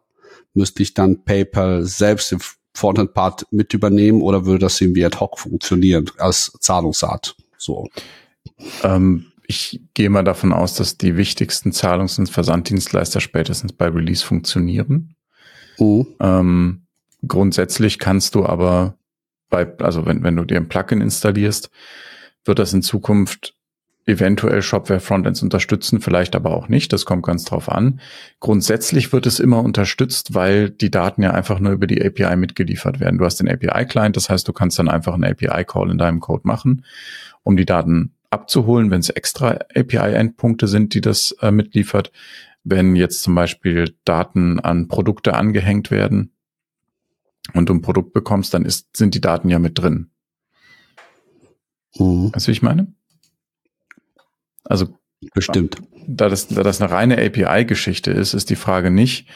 müsste 0.54 0.82
ich 0.82 0.94
dann 0.94 1.22
PayPal 1.24 1.84
selbst 1.84 2.32
im 2.32 2.38
Frontend-Part 2.74 3.46
mit 3.50 3.74
übernehmen 3.74 4.22
oder 4.22 4.46
würde 4.46 4.60
das 4.60 4.80
irgendwie 4.80 5.04
ad 5.04 5.18
hoc 5.18 5.38
funktionieren 5.38 6.10
als 6.18 6.52
Zahlungsart? 6.60 7.36
So. 7.58 7.88
Ähm, 8.82 9.26
ich 9.46 9.82
gehe 9.94 10.10
mal 10.10 10.24
davon 10.24 10.52
aus, 10.52 10.74
dass 10.74 10.96
die 10.96 11.16
wichtigsten 11.16 11.72
Zahlungs- 11.72 12.18
und 12.18 12.28
Versanddienstleister 12.28 13.20
spätestens 13.20 13.72
bei 13.72 13.88
Release 13.88 14.24
funktionieren. 14.24 15.15
Mhm. 15.78 16.06
Ähm, 16.20 16.82
grundsätzlich 17.26 17.98
kannst 17.98 18.34
du 18.34 18.46
aber 18.46 18.96
bei, 19.50 19.66
also 19.78 20.06
wenn, 20.06 20.22
wenn 20.22 20.36
du 20.36 20.44
dir 20.44 20.56
ein 20.56 20.68
Plugin 20.68 21.00
installierst, 21.00 21.70
wird 22.44 22.58
das 22.58 22.72
in 22.72 22.82
Zukunft 22.82 23.54
eventuell 24.06 24.62
Shopware 24.62 25.00
Frontends 25.00 25.42
unterstützen, 25.42 26.00
vielleicht 26.00 26.36
aber 26.36 26.50
auch 26.50 26.68
nicht. 26.68 26.92
Das 26.92 27.04
kommt 27.04 27.26
ganz 27.26 27.44
drauf 27.44 27.68
an. 27.68 28.00
Grundsätzlich 28.38 29.12
wird 29.12 29.26
es 29.26 29.40
immer 29.40 29.62
unterstützt, 29.62 30.34
weil 30.34 30.70
die 30.70 30.92
Daten 30.92 31.22
ja 31.22 31.32
einfach 31.32 31.58
nur 31.58 31.72
über 31.72 31.88
die 31.88 32.04
API 32.04 32.36
mitgeliefert 32.36 33.00
werden. 33.00 33.18
Du 33.18 33.24
hast 33.24 33.40
den 33.40 33.48
API-Client, 33.48 34.16
das 34.16 34.30
heißt, 34.30 34.46
du 34.46 34.52
kannst 34.52 34.78
dann 34.78 34.88
einfach 34.88 35.14
einen 35.14 35.24
API-Call 35.24 35.90
in 35.90 35.98
deinem 35.98 36.20
Code 36.20 36.42
machen, 36.46 36.84
um 37.42 37.56
die 37.56 37.66
Daten 37.66 38.12
abzuholen, 38.30 38.90
wenn 38.90 39.00
es 39.00 39.10
extra 39.10 39.58
API-Endpunkte 39.74 40.68
sind, 40.68 40.94
die 40.94 41.00
das 41.00 41.32
äh, 41.40 41.50
mitliefert 41.50 42.12
wenn 42.68 42.96
jetzt 42.96 43.22
zum 43.22 43.36
Beispiel 43.36 43.96
Daten 44.04 44.58
an 44.58 44.88
Produkte 44.88 45.34
angehängt 45.34 45.92
werden 45.92 46.32
und 47.54 47.68
du 47.68 47.74
ein 47.74 47.80
Produkt 47.80 48.12
bekommst, 48.12 48.52
dann 48.54 48.64
ist, 48.64 48.96
sind 48.96 49.14
die 49.14 49.20
Daten 49.20 49.48
ja 49.48 49.60
mit 49.60 49.78
drin. 49.78 50.10
Mhm. 51.94 52.32
Weißt 52.34 52.46
du, 52.46 52.48
wie 52.48 52.54
ich 52.54 52.62
meine? 52.62 52.92
Also 54.64 54.98
bestimmt. 55.32 55.80
Da 56.08 56.28
das, 56.28 56.48
da 56.48 56.64
das 56.64 56.82
eine 56.82 56.90
reine 56.90 57.24
API-Geschichte 57.24 58.10
ist, 58.10 58.34
ist 58.34 58.50
die 58.50 58.56
Frage 58.56 58.90
nicht, 58.90 59.28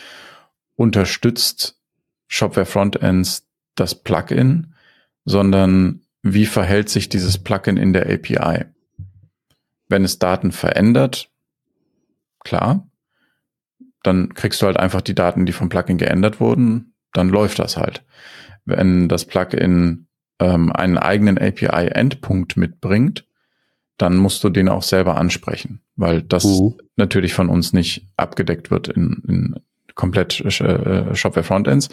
unterstützt 0.74 1.78
Shopware 2.26 2.66
Frontends 2.66 3.46
das 3.76 3.94
Plugin, 3.94 4.74
sondern 5.24 6.02
wie 6.22 6.46
verhält 6.46 6.88
sich 6.88 7.08
dieses 7.08 7.38
Plugin 7.38 7.76
in 7.76 7.92
der 7.92 8.12
API? 8.12 8.64
Wenn 9.88 10.04
es 10.04 10.18
Daten 10.18 10.50
verändert, 10.50 11.30
klar, 12.40 12.89
dann 14.02 14.34
kriegst 14.34 14.62
du 14.62 14.66
halt 14.66 14.78
einfach 14.78 15.00
die 15.00 15.14
Daten, 15.14 15.46
die 15.46 15.52
vom 15.52 15.68
Plugin 15.68 15.98
geändert 15.98 16.40
wurden, 16.40 16.94
dann 17.12 17.28
läuft 17.28 17.58
das 17.58 17.76
halt. 17.76 18.04
Wenn 18.64 19.08
das 19.08 19.24
Plugin 19.24 20.06
ähm, 20.38 20.72
einen 20.72 20.98
eigenen 20.98 21.38
API-Endpunkt 21.38 22.56
mitbringt, 22.56 23.26
dann 23.98 24.16
musst 24.16 24.42
du 24.42 24.48
den 24.48 24.68
auch 24.68 24.82
selber 24.82 25.18
ansprechen, 25.18 25.82
weil 25.96 26.22
das 26.22 26.44
uh. 26.44 26.76
natürlich 26.96 27.34
von 27.34 27.50
uns 27.50 27.72
nicht 27.74 28.06
abgedeckt 28.16 28.70
wird 28.70 28.88
in, 28.88 29.22
in 29.28 29.54
komplett 29.94 30.40
äh, 30.40 31.14
Shopware 31.14 31.44
Frontends. 31.44 31.90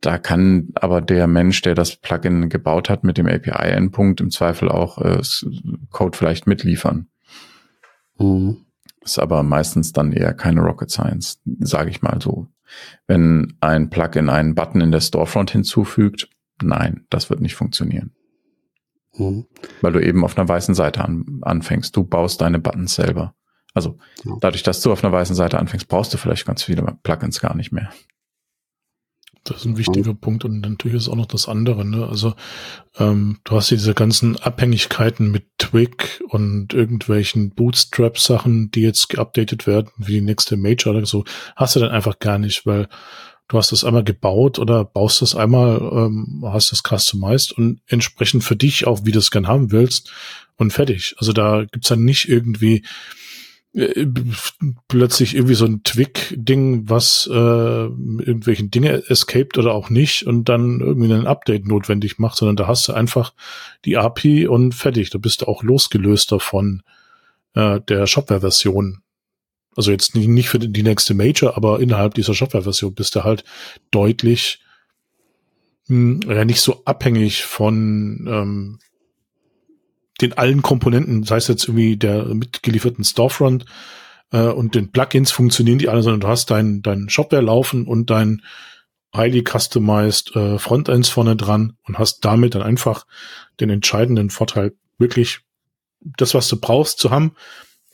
Da 0.00 0.18
kann 0.18 0.68
aber 0.74 1.00
der 1.00 1.26
Mensch, 1.26 1.60
der 1.62 1.74
das 1.74 1.96
Plugin 1.96 2.48
gebaut 2.48 2.88
hat 2.88 3.02
mit 3.02 3.18
dem 3.18 3.26
API-Endpunkt, 3.26 4.20
im 4.20 4.30
Zweifel 4.30 4.68
auch 4.68 4.98
äh, 4.98 5.20
Code 5.90 6.16
vielleicht 6.16 6.46
mitliefern. 6.46 7.08
Uh. 8.20 8.54
Ist 9.02 9.18
aber 9.18 9.42
meistens 9.42 9.92
dann 9.92 10.12
eher 10.12 10.34
keine 10.34 10.60
Rocket 10.60 10.90
Science, 10.90 11.40
sage 11.60 11.90
ich 11.90 12.02
mal 12.02 12.20
so. 12.20 12.48
Wenn 13.06 13.56
ein 13.60 13.90
Plugin 13.90 14.28
einen 14.28 14.54
Button 14.54 14.80
in 14.80 14.92
der 14.92 15.00
Storefront 15.00 15.50
hinzufügt, 15.50 16.28
nein, 16.62 17.06
das 17.10 17.30
wird 17.30 17.40
nicht 17.40 17.54
funktionieren. 17.54 18.12
Mhm. 19.16 19.46
Weil 19.80 19.92
du 19.92 20.00
eben 20.00 20.24
auf 20.24 20.36
einer 20.36 20.48
weißen 20.48 20.74
Seite 20.74 21.04
an, 21.04 21.40
anfängst. 21.42 21.96
Du 21.96 22.04
baust 22.04 22.40
deine 22.40 22.58
Buttons 22.58 22.94
selber. 22.94 23.34
Also 23.74 23.98
ja. 24.24 24.36
dadurch, 24.40 24.62
dass 24.62 24.82
du 24.82 24.92
auf 24.92 25.04
einer 25.04 25.12
weißen 25.12 25.34
Seite 25.34 25.58
anfängst, 25.58 25.88
brauchst 25.88 26.12
du 26.12 26.18
vielleicht 26.18 26.46
ganz 26.46 26.62
viele 26.62 26.82
Plugins 27.02 27.40
gar 27.40 27.56
nicht 27.56 27.72
mehr. 27.72 27.90
Das 29.44 29.58
ist 29.58 29.64
ein 29.64 29.78
wichtiger 29.78 30.12
mhm. 30.12 30.18
Punkt 30.18 30.44
und 30.44 30.60
natürlich 30.60 30.98
ist 30.98 31.08
auch 31.08 31.16
noch 31.16 31.26
das 31.26 31.48
andere. 31.48 31.84
Ne? 31.84 32.06
Also 32.06 32.34
ähm, 32.98 33.38
du 33.44 33.56
hast 33.56 33.70
diese 33.70 33.94
ganzen 33.94 34.36
Abhängigkeiten 34.36 35.30
mit 35.30 35.46
Twig 35.58 36.20
und 36.28 36.74
irgendwelchen 36.74 37.50
Bootstrap-Sachen, 37.50 38.70
die 38.70 38.82
jetzt 38.82 39.08
geupdatet 39.08 39.66
werden, 39.66 39.90
wie 39.96 40.12
die 40.12 40.20
nächste 40.20 40.56
Major 40.56 40.94
oder 40.94 41.06
so, 41.06 41.24
hast 41.56 41.76
du 41.76 41.80
dann 41.80 41.90
einfach 41.90 42.18
gar 42.18 42.38
nicht, 42.38 42.66
weil 42.66 42.88
du 43.48 43.56
hast 43.58 43.72
das 43.72 43.82
einmal 43.82 44.04
gebaut 44.04 44.58
oder 44.58 44.84
baust 44.84 45.22
das 45.22 45.34
einmal, 45.34 45.80
ähm, 45.80 46.42
hast 46.44 46.70
das 46.70 46.82
customized 46.86 47.52
und 47.52 47.80
entsprechend 47.86 48.44
für 48.44 48.56
dich 48.56 48.86
auch, 48.86 49.04
wie 49.04 49.12
du 49.12 49.18
es 49.18 49.30
gern 49.30 49.48
haben 49.48 49.72
willst 49.72 50.12
und 50.56 50.72
fertig. 50.72 51.14
Also 51.18 51.32
da 51.32 51.64
gibt's 51.64 51.88
dann 51.88 52.04
nicht 52.04 52.28
irgendwie 52.28 52.84
äh, 53.72 54.06
plötzlich 54.88 55.34
irgendwie 55.34 55.54
so 55.54 55.64
ein 55.64 55.82
Twig-Ding, 55.84 56.88
was 56.88 57.28
äh, 57.30 57.34
irgendwelchen 57.34 58.70
Dinge 58.70 59.04
escaped 59.08 59.58
oder 59.58 59.74
auch 59.74 59.90
nicht 59.90 60.26
und 60.26 60.48
dann 60.48 60.80
irgendwie 60.80 61.12
ein 61.12 61.26
Update 61.26 61.66
notwendig 61.66 62.18
macht, 62.18 62.36
sondern 62.36 62.56
da 62.56 62.66
hast 62.66 62.88
du 62.88 62.92
einfach 62.92 63.32
die 63.84 63.96
API 63.96 64.48
und 64.48 64.74
fertig. 64.74 65.10
Da 65.10 65.18
bist 65.18 65.42
du 65.42 65.46
auch 65.46 65.62
losgelöst 65.62 66.32
davon 66.32 66.82
äh, 67.54 67.80
der 67.80 68.06
Shopware-Version. 68.06 69.02
Also 69.76 69.92
jetzt 69.92 70.16
nicht, 70.16 70.28
nicht 70.28 70.48
für 70.48 70.58
die 70.58 70.82
nächste 70.82 71.14
Major, 71.14 71.56
aber 71.56 71.80
innerhalb 71.80 72.14
dieser 72.14 72.34
Shopware-Version 72.34 72.94
bist 72.94 73.14
du 73.14 73.22
halt 73.22 73.44
deutlich 73.92 74.60
hm, 75.86 76.20
ja 76.26 76.44
nicht 76.44 76.60
so 76.60 76.82
abhängig 76.84 77.44
von 77.44 78.26
ähm, 78.28 78.78
den 80.20 80.34
allen 80.34 80.62
Komponenten, 80.62 81.24
sei 81.24 81.36
es 81.36 81.48
jetzt 81.48 81.64
irgendwie 81.64 81.96
der 81.96 82.26
mitgelieferten 82.26 83.04
Storefront 83.04 83.64
äh, 84.32 84.42
und 84.42 84.74
den 84.74 84.92
Plugins 84.92 85.32
funktionieren 85.32 85.78
die 85.78 85.88
alle, 85.88 86.02
sondern 86.02 86.20
du 86.20 86.28
hast 86.28 86.50
dein, 86.50 86.82
dein 86.82 87.08
Shopware 87.08 87.42
laufen 87.42 87.86
und 87.86 88.10
dein 88.10 88.42
highly 89.14 89.42
customized 89.42 90.34
äh, 90.36 90.58
Frontends 90.58 91.08
vorne 91.08 91.36
dran 91.36 91.76
und 91.86 91.98
hast 91.98 92.24
damit 92.24 92.54
dann 92.54 92.62
einfach 92.62 93.06
den 93.58 93.70
entscheidenden 93.70 94.30
Vorteil, 94.30 94.72
wirklich 94.98 95.40
das, 96.00 96.34
was 96.34 96.48
du 96.48 96.60
brauchst, 96.60 96.98
zu 96.98 97.10
haben 97.10 97.34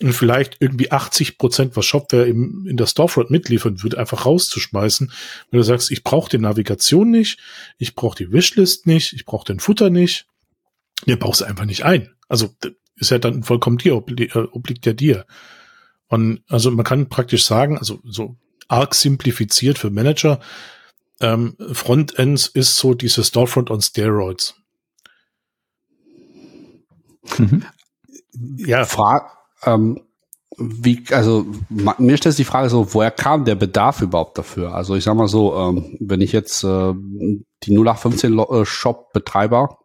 und 0.01 0.13
vielleicht 0.13 0.59
irgendwie 0.61 0.93
80 0.93 1.39
Prozent, 1.39 1.77
was 1.77 1.87
Shopware 1.87 2.27
im, 2.27 2.67
in 2.69 2.77
der 2.77 2.87
Storefront 2.87 3.31
mitliefern 3.31 3.83
würde, 3.83 3.99
einfach 3.99 4.27
rauszuschmeißen. 4.27 5.11
Wenn 5.51 5.59
du 5.59 5.65
sagst, 5.65 5.91
ich 5.91 6.05
brauche 6.05 6.29
die 6.29 6.39
Navigation 6.39 7.11
nicht, 7.11 7.39
ich 7.79 7.95
brauche 7.95 8.17
die 8.17 8.31
Wishlist 8.31 8.87
nicht, 8.87 9.15
ich 9.15 9.25
brauche 9.25 9.47
den 9.47 9.59
Futter 9.59 9.89
nicht, 9.89 10.27
baust 11.17 11.41
du 11.41 11.45
einfach 11.47 11.65
nicht 11.65 11.85
ein. 11.85 12.16
Also 12.29 12.51
ist 12.97 13.11
ja 13.11 13.19
dann 13.19 13.43
vollkommen 13.43 13.79
dir, 13.79 13.97
obli 13.97 14.25
äh, 14.25 14.49
obliegt 14.53 14.87
ja 14.87 14.93
dir. 14.93 15.27
Und 16.09 16.43
also 16.49 16.71
man 16.71 16.85
kann 16.85 17.09
praktisch 17.09 17.45
sagen, 17.45 17.79
also 17.79 18.01
so 18.05 18.37
arg 18.69 18.95
simplifiziert 18.95 19.79
für 19.79 19.91
Manager, 19.91 20.41
ähm, 21.21 21.57
Frontends 21.73 22.47
ist 22.47 22.77
so 22.77 22.95
diese 22.95 23.25
Storefront 23.25 23.71
on 23.71 23.81
Steroids. 23.81 24.55
Mhm. 27.39 27.65
Ja. 28.59 28.85
Fra 28.85 29.31
ähm, 29.65 30.01
wie, 30.59 31.05
also 31.11 31.47
mir 31.99 32.17
stellt 32.17 32.35
sich 32.35 32.47
die 32.47 32.51
Frage 32.51 32.71
so, 32.71 32.95
woher 32.95 33.11
kam 33.11 33.45
der 33.45 33.57
Bedarf 33.57 34.01
überhaupt 34.01 34.39
dafür? 34.39 34.75
Also 34.75 34.95
ich 34.95 35.05
sag 35.05 35.15
mal 35.15 35.29
so, 35.29 35.55
ähm, 35.55 35.97
wenn 36.01 36.23
ich 36.23 36.33
jetzt 36.33 36.65
äh, 36.65 36.95
die 37.63 37.77
0815 37.77 38.39
äh, 38.39 38.65
Shop 38.65 39.13
Betreiber 39.13 39.79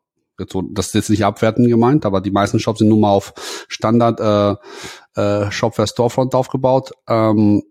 so, 0.50 0.62
das 0.62 0.88
ist 0.88 0.94
jetzt 0.94 1.10
nicht 1.10 1.26
abwertend 1.26 1.68
gemeint, 1.68 2.06
aber 2.06 2.22
die 2.22 2.32
meisten 2.32 2.60
Shops 2.60 2.80
sind 2.80 2.90
nun 2.90 3.02
mal 3.02 3.12
auf 3.12 3.34
Standard 3.68 4.20
äh, 4.20 5.22
äh, 5.22 5.52
Shopware 5.52 5.88
Storefront 5.88 6.36
aufgebaut. 6.36 6.92
Ähm, 7.08 7.64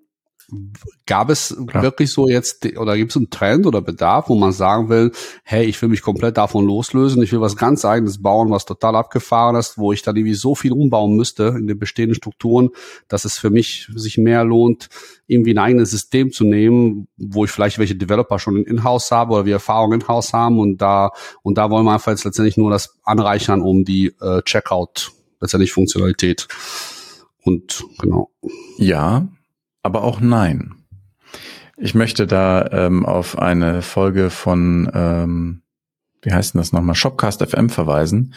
Gab 1.07 1.31
es 1.31 1.57
Klar. 1.67 1.83
wirklich 1.83 2.13
so 2.13 2.29
jetzt, 2.29 2.67
oder 2.77 2.97
gibt 2.97 3.11
es 3.11 3.17
einen 3.17 3.31
Trend 3.31 3.67
oder 3.67 3.81
Bedarf, 3.81 4.29
wo 4.29 4.35
man 4.35 4.53
sagen 4.53 4.89
will, 4.89 5.13
hey, 5.45 5.65
ich 5.65 5.81
will 5.81 5.89
mich 5.89 6.03
komplett 6.03 6.37
davon 6.37 6.67
loslösen, 6.67 7.23
ich 7.23 7.33
will 7.33 7.41
was 7.41 7.57
ganz 7.57 7.85
eigenes 7.85 8.23
bauen, 8.23 8.51
was 8.51 8.65
total 8.65 8.97
abgefahren 8.97 9.57
ist, 9.57 9.79
wo 9.79 9.93
ich 9.93 10.03
dann 10.03 10.17
irgendwie 10.17 10.35
so 10.35 10.55
viel 10.55 10.73
umbauen 10.73 11.17
müsste 11.17 11.55
in 11.59 11.67
den 11.67 11.79
bestehenden 11.79 12.15
Strukturen, 12.15 12.71
dass 13.09 13.25
es 13.25 13.39
für 13.39 13.51
mich 13.51 13.89
sich 13.95 14.19
mehr 14.19 14.45
lohnt, 14.45 14.89
irgendwie 15.27 15.55
ein 15.55 15.59
eigenes 15.59 15.91
System 15.91 16.33
zu 16.33 16.45
nehmen, 16.45 17.09
wo 17.17 17.45
ich 17.45 17.51
vielleicht 17.51 17.79
welche 17.79 17.97
Developer 17.97 18.39
schon 18.39 18.65
in-house 18.65 19.11
habe 19.11 19.35
oder 19.35 19.47
wir 19.47 19.55
Erfahrung 19.55 19.93
in-house 19.93 20.33
haben 20.33 20.59
und 20.59 20.79
da, 20.79 21.11
und 21.43 21.59
da 21.59 21.71
wollen 21.71 21.85
wir 21.85 21.93
einfach 21.93 22.13
jetzt 22.13 22.25
letztendlich 22.25 22.57
nur 22.57 22.71
das 22.71 22.99
anreichern, 23.05 23.63
um 23.63 23.85
die 23.85 24.15
äh, 24.21 24.43
Checkout, 24.43 25.13
letztendlich 25.41 25.73
Funktionalität. 25.73 26.49
Und 27.43 27.85
genau. 27.99 28.31
Ja, 28.77 29.29
aber 29.83 30.03
auch 30.03 30.21
nein. 30.21 30.75
Ich 31.77 31.95
möchte 31.95 32.27
da 32.27 32.69
ähm, 32.73 33.07
auf 33.07 33.39
eine 33.39 33.81
Folge 33.83 34.29
von, 34.29 34.91
ähm, 34.93 35.63
wie 36.23 36.33
heißt 36.33 36.55
denn 36.55 36.61
das 36.61 36.73
nochmal, 36.73 36.95
Shopcast 36.95 37.43
FM 37.43 37.71
verweisen. 37.71 38.35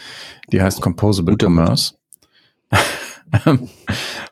Die 0.50 0.62
heißt 0.62 0.80
Composable 0.80 1.32
Gute 1.32 1.46
Commerce, 1.46 1.94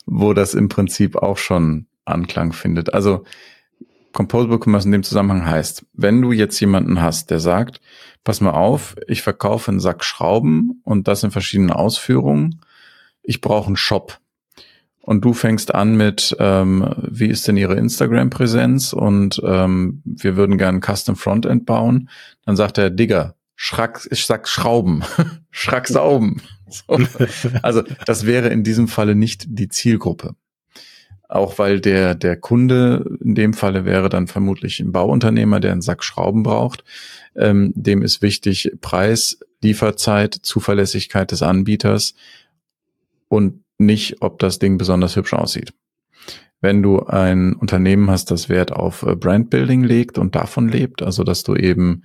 wo 0.06 0.32
das 0.32 0.54
im 0.54 0.68
Prinzip 0.68 1.16
auch 1.16 1.36
schon 1.36 1.86
Anklang 2.06 2.52
findet. 2.52 2.94
Also 2.94 3.24
Composable 4.12 4.58
Commerce 4.58 4.86
in 4.86 4.92
dem 4.92 5.02
Zusammenhang 5.02 5.46
heißt, 5.46 5.86
wenn 5.92 6.22
du 6.22 6.32
jetzt 6.32 6.58
jemanden 6.60 7.00
hast, 7.00 7.30
der 7.30 7.40
sagt, 7.40 7.80
pass 8.24 8.40
mal 8.40 8.52
auf, 8.52 8.96
ich 9.08 9.22
verkaufe 9.22 9.70
einen 9.70 9.80
Sack 9.80 10.04
Schrauben 10.04 10.80
und 10.84 11.08
das 11.08 11.22
in 11.22 11.30
verschiedenen 11.30 11.70
Ausführungen, 11.70 12.60
ich 13.22 13.40
brauche 13.40 13.66
einen 13.66 13.76
Shop 13.76 14.18
und 15.02 15.24
du 15.24 15.34
fängst 15.34 15.74
an 15.74 15.96
mit, 15.96 16.34
ähm, 16.38 16.94
wie 17.02 17.26
ist 17.26 17.46
denn 17.46 17.56
ihre 17.56 17.74
Instagram-Präsenz 17.74 18.92
und 18.92 19.42
ähm, 19.44 20.00
wir 20.04 20.36
würden 20.36 20.58
gerne 20.58 20.78
ein 20.78 20.82
Custom 20.96 21.16
Frontend 21.16 21.66
bauen, 21.66 22.08
dann 22.46 22.56
sagt 22.56 22.78
er, 22.78 22.88
Digga, 22.88 23.34
Schrack, 23.56 24.06
ich 24.10 24.24
sag 24.24 24.48
Schrauben, 24.48 25.04
Schrack 25.50 25.88
sauben. 25.88 26.40
So. 26.72 26.98
Also 27.60 27.82
das 28.06 28.24
wäre 28.24 28.48
in 28.48 28.64
diesem 28.64 28.88
Falle 28.88 29.14
nicht 29.14 29.44
die 29.46 29.68
Zielgruppe. 29.68 30.36
Auch 31.28 31.58
weil 31.58 31.82
der, 31.82 32.14
der 32.14 32.36
Kunde 32.36 33.18
in 33.22 33.34
dem 33.34 33.52
Falle 33.52 33.84
wäre 33.84 34.08
dann 34.08 34.26
vermutlich 34.26 34.80
ein 34.80 34.90
Bauunternehmer, 34.90 35.60
der 35.60 35.72
einen 35.72 35.82
Sack 35.82 36.02
Schrauben 36.02 36.42
braucht. 36.42 36.82
Ähm, 37.36 37.74
dem 37.76 38.00
ist 38.00 38.22
wichtig 38.22 38.72
Preis, 38.80 39.38
Lieferzeit, 39.62 40.34
Zuverlässigkeit 40.34 41.30
des 41.30 41.42
Anbieters 41.42 42.14
und 43.28 43.62
nicht, 43.86 44.22
ob 44.22 44.38
das 44.38 44.58
Ding 44.58 44.78
besonders 44.78 45.16
hübsch 45.16 45.34
aussieht. 45.34 45.72
Wenn 46.60 46.82
du 46.82 47.00
ein 47.00 47.54
Unternehmen 47.54 48.10
hast, 48.10 48.30
das 48.30 48.48
Wert 48.48 48.72
auf 48.72 49.02
äh, 49.02 49.16
Brandbuilding 49.16 49.82
legt 49.82 50.18
und 50.18 50.34
davon 50.34 50.68
lebt, 50.68 51.02
also 51.02 51.24
dass 51.24 51.42
du 51.42 51.56
eben 51.56 52.04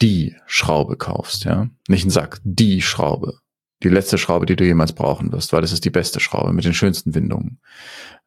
die 0.00 0.34
Schraube 0.46 0.96
kaufst, 0.96 1.44
ja, 1.44 1.68
nicht 1.88 2.02
einen 2.02 2.10
Sack, 2.10 2.40
die 2.42 2.82
Schraube, 2.82 3.38
die 3.84 3.88
letzte 3.88 4.18
Schraube, 4.18 4.46
die 4.46 4.56
du 4.56 4.64
jemals 4.64 4.92
brauchen 4.92 5.32
wirst, 5.32 5.52
weil 5.52 5.60
das 5.60 5.72
ist 5.72 5.84
die 5.84 5.90
beste 5.90 6.18
Schraube 6.18 6.52
mit 6.52 6.64
den 6.64 6.74
schönsten 6.74 7.14
Windungen. 7.14 7.60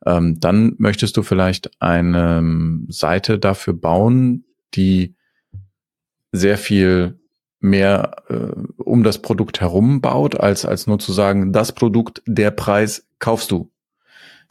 Ähm, 0.05 0.39
dann 0.39 0.75
möchtest 0.77 1.17
du 1.17 1.23
vielleicht 1.23 1.81
eine 1.81 2.37
ähm, 2.37 2.87
Seite 2.89 3.37
dafür 3.39 3.73
bauen, 3.73 4.45
die 4.73 5.15
sehr 6.31 6.57
viel 6.57 7.19
mehr 7.65 8.23
äh, 8.29 8.81
um 8.81 9.03
das 9.03 9.21
Produkt 9.21 9.61
herum 9.61 10.01
baut, 10.01 10.39
als, 10.39 10.65
als 10.65 10.87
nur 10.87 10.99
zu 10.99 11.11
sagen, 11.11 11.51
das 11.51 11.71
Produkt, 11.71 12.21
der 12.25 12.51
Preis 12.51 13.07
kaufst 13.19 13.51
du. 13.51 13.71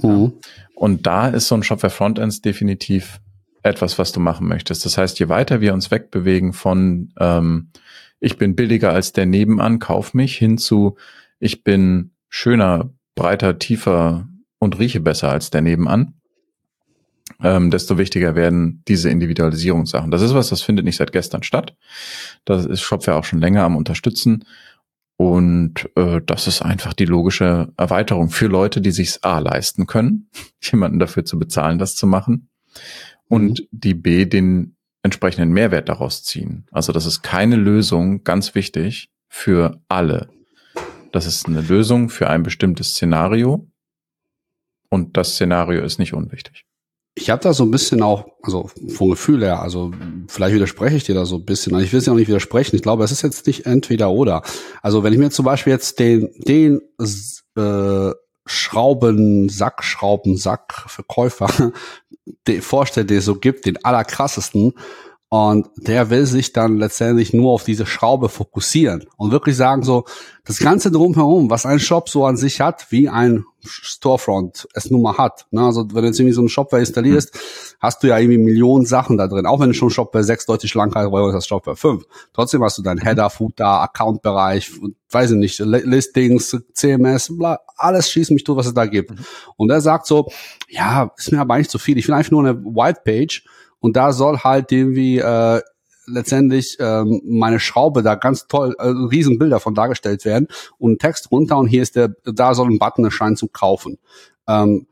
Mhm. 0.03 0.35
Und 0.75 1.07
da 1.07 1.29
ist 1.29 1.49
so 1.49 1.55
ein 1.55 1.63
Shopware 1.63 1.91
Frontends 1.91 2.43
definitiv 2.43 3.21
etwas, 3.63 3.99
was 3.99 4.13
du 4.13 4.21
machen 4.21 4.47
möchtest. 4.47 4.85
Das 4.85 4.99
heißt, 4.99 5.19
je 5.19 5.29
weiter 5.29 5.61
wir 5.61 5.73
uns 5.73 5.91
wegbewegen 5.91 6.53
von 6.53 7.13
ähm, 7.19 7.71
ich 8.21 8.39
bin 8.39 8.55
billiger 8.55 8.91
als 8.93 9.13
der 9.13 9.27
nebenan, 9.27 9.79
kauf 9.79 10.15
mich, 10.15 10.37
hin 10.37 10.59
zu 10.59 10.97
ich 11.39 11.63
bin 11.63 12.13
schöner, 12.29 12.91
breiter, 13.15 13.59
tiefer 13.59 14.29
und 14.59 14.79
rieche 14.79 15.01
besser 15.01 15.31
als 15.31 15.51
der 15.51 15.61
nebenan, 15.61 16.15
ähm, 17.43 17.71
desto 17.71 17.99
wichtiger 17.99 18.35
werden 18.35 18.83
diese 18.87 19.11
Individualisierungssachen. 19.11 20.11
Das 20.11 20.23
ist 20.23 20.35
was, 20.35 20.51
das 20.51 20.63
findet 20.63 20.85
nicht 20.85 20.97
seit 20.97 21.13
gestern 21.13 21.43
statt. 21.43 21.77
Das 22.45 22.67
ist 22.67 22.83
Shopware 22.83 23.17
auch 23.19 23.25
schon 23.25 23.41
länger 23.41 23.63
am 23.63 23.77
Unterstützen. 23.77 24.45
Und 25.17 25.89
äh, 25.97 26.21
das 26.25 26.47
ist 26.47 26.63
einfach 26.63 26.93
die 26.93 27.05
logische 27.05 27.73
Erweiterung 27.77 28.31
für 28.31 28.47
Leute, 28.47 28.81
die 28.81 28.91
sich's 28.91 29.23
A 29.23 29.39
leisten 29.39 29.87
können, 29.87 30.29
jemanden 30.61 30.99
dafür 30.99 31.25
zu 31.25 31.39
bezahlen, 31.39 31.79
das 31.79 31.95
zu 31.95 32.07
machen. 32.07 32.49
Und 33.29 33.61
mhm. 33.61 33.67
die 33.71 33.95
B, 33.95 34.27
den 34.27 34.77
entsprechenden 35.03 35.53
Mehrwert 35.53 35.89
daraus 35.89 36.25
ziehen. 36.25 36.67
Also 36.73 36.93
das 36.93 37.07
ist 37.07 37.23
keine 37.23 37.57
Lösung, 37.57 38.25
ganz 38.25 38.55
wichtig, 38.55 39.11
für 39.29 39.81
alle. 39.89 40.29
Das 41.13 41.27
ist 41.27 41.47
eine 41.47 41.61
Lösung 41.61 42.09
für 42.09 42.29
ein 42.29 42.43
bestimmtes 42.43 42.93
Szenario. 42.93 43.69
Und 44.89 45.17
das 45.17 45.35
Szenario 45.35 45.83
ist 45.83 45.99
nicht 45.99 46.15
unwichtig. 46.15 46.65
Ich 47.17 47.31
habe 47.31 47.43
da 47.43 47.53
so 47.53 47.65
ein 47.65 47.71
bisschen 47.71 48.03
auch, 48.03 48.27
also 48.43 48.71
vom 48.89 49.11
Gefühl 49.11 49.45
her, 49.45 49.61
also 49.61 49.93
vielleicht 50.27 50.55
widerspreche 50.55 50.97
ich 50.97 51.05
dir 51.05 51.15
da 51.15 51.25
so 51.25 51.37
ein 51.37 51.45
bisschen. 51.45 51.79
Ich 51.79 51.93
will 51.93 52.01
es 52.01 52.07
ja 52.07 52.13
auch 52.13 52.17
nicht 52.17 52.29
widersprechen. 52.29 52.75
Ich 52.75 52.83
glaube, 52.83 53.05
es 53.05 53.13
ist 53.13 53.23
jetzt 53.23 53.47
nicht 53.47 53.67
entweder 53.67 54.11
oder. 54.11 54.43
Also 54.83 55.05
wenn 55.05 55.13
ich 55.13 55.19
mir 55.19 55.31
zum 55.31 55.45
Beispiel 55.45 55.73
jetzt 55.73 56.01
den, 56.01 56.31
den 56.39 56.81
äh, 57.57 58.11
Schrauben, 58.47 59.49
Sack, 59.49 59.85
Schrauben, 59.85 60.37
Sack 60.37 60.85
Verkäufer 60.89 61.73
vorstelle, 62.61 63.07
der 63.07 63.21
so 63.21 63.37
gibt, 63.37 63.67
den 63.67 63.85
allerkrassesten, 63.85 64.73
und 65.29 65.69
der 65.77 66.11
will 66.11 66.27
sich 66.27 66.53
dann 66.53 66.77
letztendlich 66.79 67.33
nur 67.33 67.53
auf 67.53 67.65
diese 67.65 67.87
Schraube 67.87 68.29
fokussieren 68.29 69.05
und 69.17 69.33
wirklich 69.33 69.57
sagen 69.57 69.83
so, 69.83 70.05
das 70.45 70.59
Ganze 70.59 70.91
drumherum, 70.91 71.51
was 71.51 71.67
ein 71.67 71.81
Shop 71.81 72.09
so 72.09 72.27
an 72.27 72.37
sich 72.37 72.61
hat, 72.61 72.87
wie 72.91 73.09
ein 73.09 73.45
Storefront 73.67 74.69
es 74.75 74.91
nun 74.91 75.03
mal 75.03 75.17
hat. 75.17 75.47
Ne? 75.51 75.63
Also 75.63 75.87
wenn 75.93 76.03
du 76.03 76.09
jetzt 76.09 76.21
irgendwie 76.21 76.35
so 76.35 76.43
einen 76.43 76.51
Shopware 76.51 76.81
installierst, 76.81 77.35
mhm. 77.35 77.39
hast 77.81 78.03
du 78.03 78.09
ja 78.09 78.19
irgendwie 78.19 78.39
Millionen 78.39 78.85
Sachen 78.85 79.17
da 79.17 79.27
drin. 79.27 79.47
Auch 79.47 79.59
wenn 79.61 79.69
du 79.69 79.75
schon 79.75 79.91
Shopware 79.91 80.23
6 80.23 80.47
deutlich 80.47 80.71
schlanker 80.71 81.07
ist 81.07 81.35
als 81.35 81.47
Shopware 81.47 81.77
5. 81.77 82.05
Trotzdem 82.33 82.63
hast 82.63 82.79
du 82.79 82.83
deinen. 82.83 82.99
Header, 82.99 83.31
Footer, 83.31 83.81
Account-Bereich, 83.81 84.71
weiß 85.11 85.33
ich 85.33 85.37
nicht, 85.37 85.59
Listings, 85.59 86.57
CMS, 86.75 87.37
bla, 87.37 87.59
alles 87.77 88.11
schießt 88.11 88.31
mich 88.31 88.45
durch, 88.45 88.59
was 88.59 88.67
es 88.67 88.75
da 88.75 88.87
gibt. 88.87 89.11
Mhm. 89.11 89.25
Und 89.57 89.71
er 89.71 89.81
sagt 89.81 90.07
so, 90.07 90.29
ja, 90.69 91.11
ist 91.17 91.33
mir 91.33 91.41
aber 91.41 91.55
eigentlich 91.55 91.71
zu 91.71 91.79
viel. 91.79 91.99
Ich 91.99 92.07
will 92.07 92.15
einfach 92.15 92.33
nur 92.33 92.47
eine 92.47 92.63
White 92.65 93.01
Page 93.05 93.45
und 93.85 93.97
da 93.97 94.15
soll 94.15 94.39
halt 94.39 94.73
irgendwie 94.73 95.19
äh, 95.19 95.61
letztendlich 96.07 96.79
ähm, 96.81 97.21
meine 97.23 97.61
Schraube 97.61 98.03
da 98.03 98.15
ganz 98.15 98.47
toll, 98.47 98.75
äh, 98.79 98.87
riesen 98.87 99.39
Bilder 99.39 99.61
von 99.61 99.75
dargestellt 99.75 100.25
werden 100.25 100.49
und 100.79 101.01
Text 101.01 101.31
runter 101.31 101.59
und 101.59 101.67
hier 101.67 101.83
ist 101.83 101.95
der, 101.95 102.15
da 102.25 102.55
soll 102.55 102.71
ein 102.71 102.79
Button 102.79 103.05
erscheinen 103.05 103.37
zum 103.37 103.53
Kaufen. 103.53 103.99
Ähm, 104.49 104.87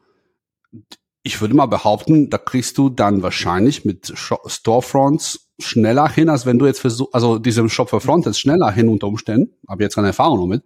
ich 1.22 1.40
würde 1.40 1.54
mal 1.54 1.64
behaupten, 1.64 2.28
da 2.28 2.36
kriegst 2.36 2.76
du 2.76 2.90
dann 2.90 3.22
wahrscheinlich 3.22 3.86
mit 3.86 4.12
Storefronts 4.14 5.48
schneller 5.58 6.10
hin, 6.10 6.28
als 6.28 6.44
wenn 6.44 6.58
du 6.58 6.66
jetzt 6.66 6.80
versuchst, 6.80 7.14
also 7.14 7.38
diesem 7.38 7.70
Shop 7.70 7.88
für 7.88 8.00
Frontends 8.02 8.38
schneller 8.38 8.70
hin 8.72 8.90
unter 8.90 9.06
Umständen, 9.06 9.54
habe 9.66 9.84
jetzt 9.84 9.94
keine 9.94 10.08
Erfahrung 10.08 10.38
damit, 10.50 10.64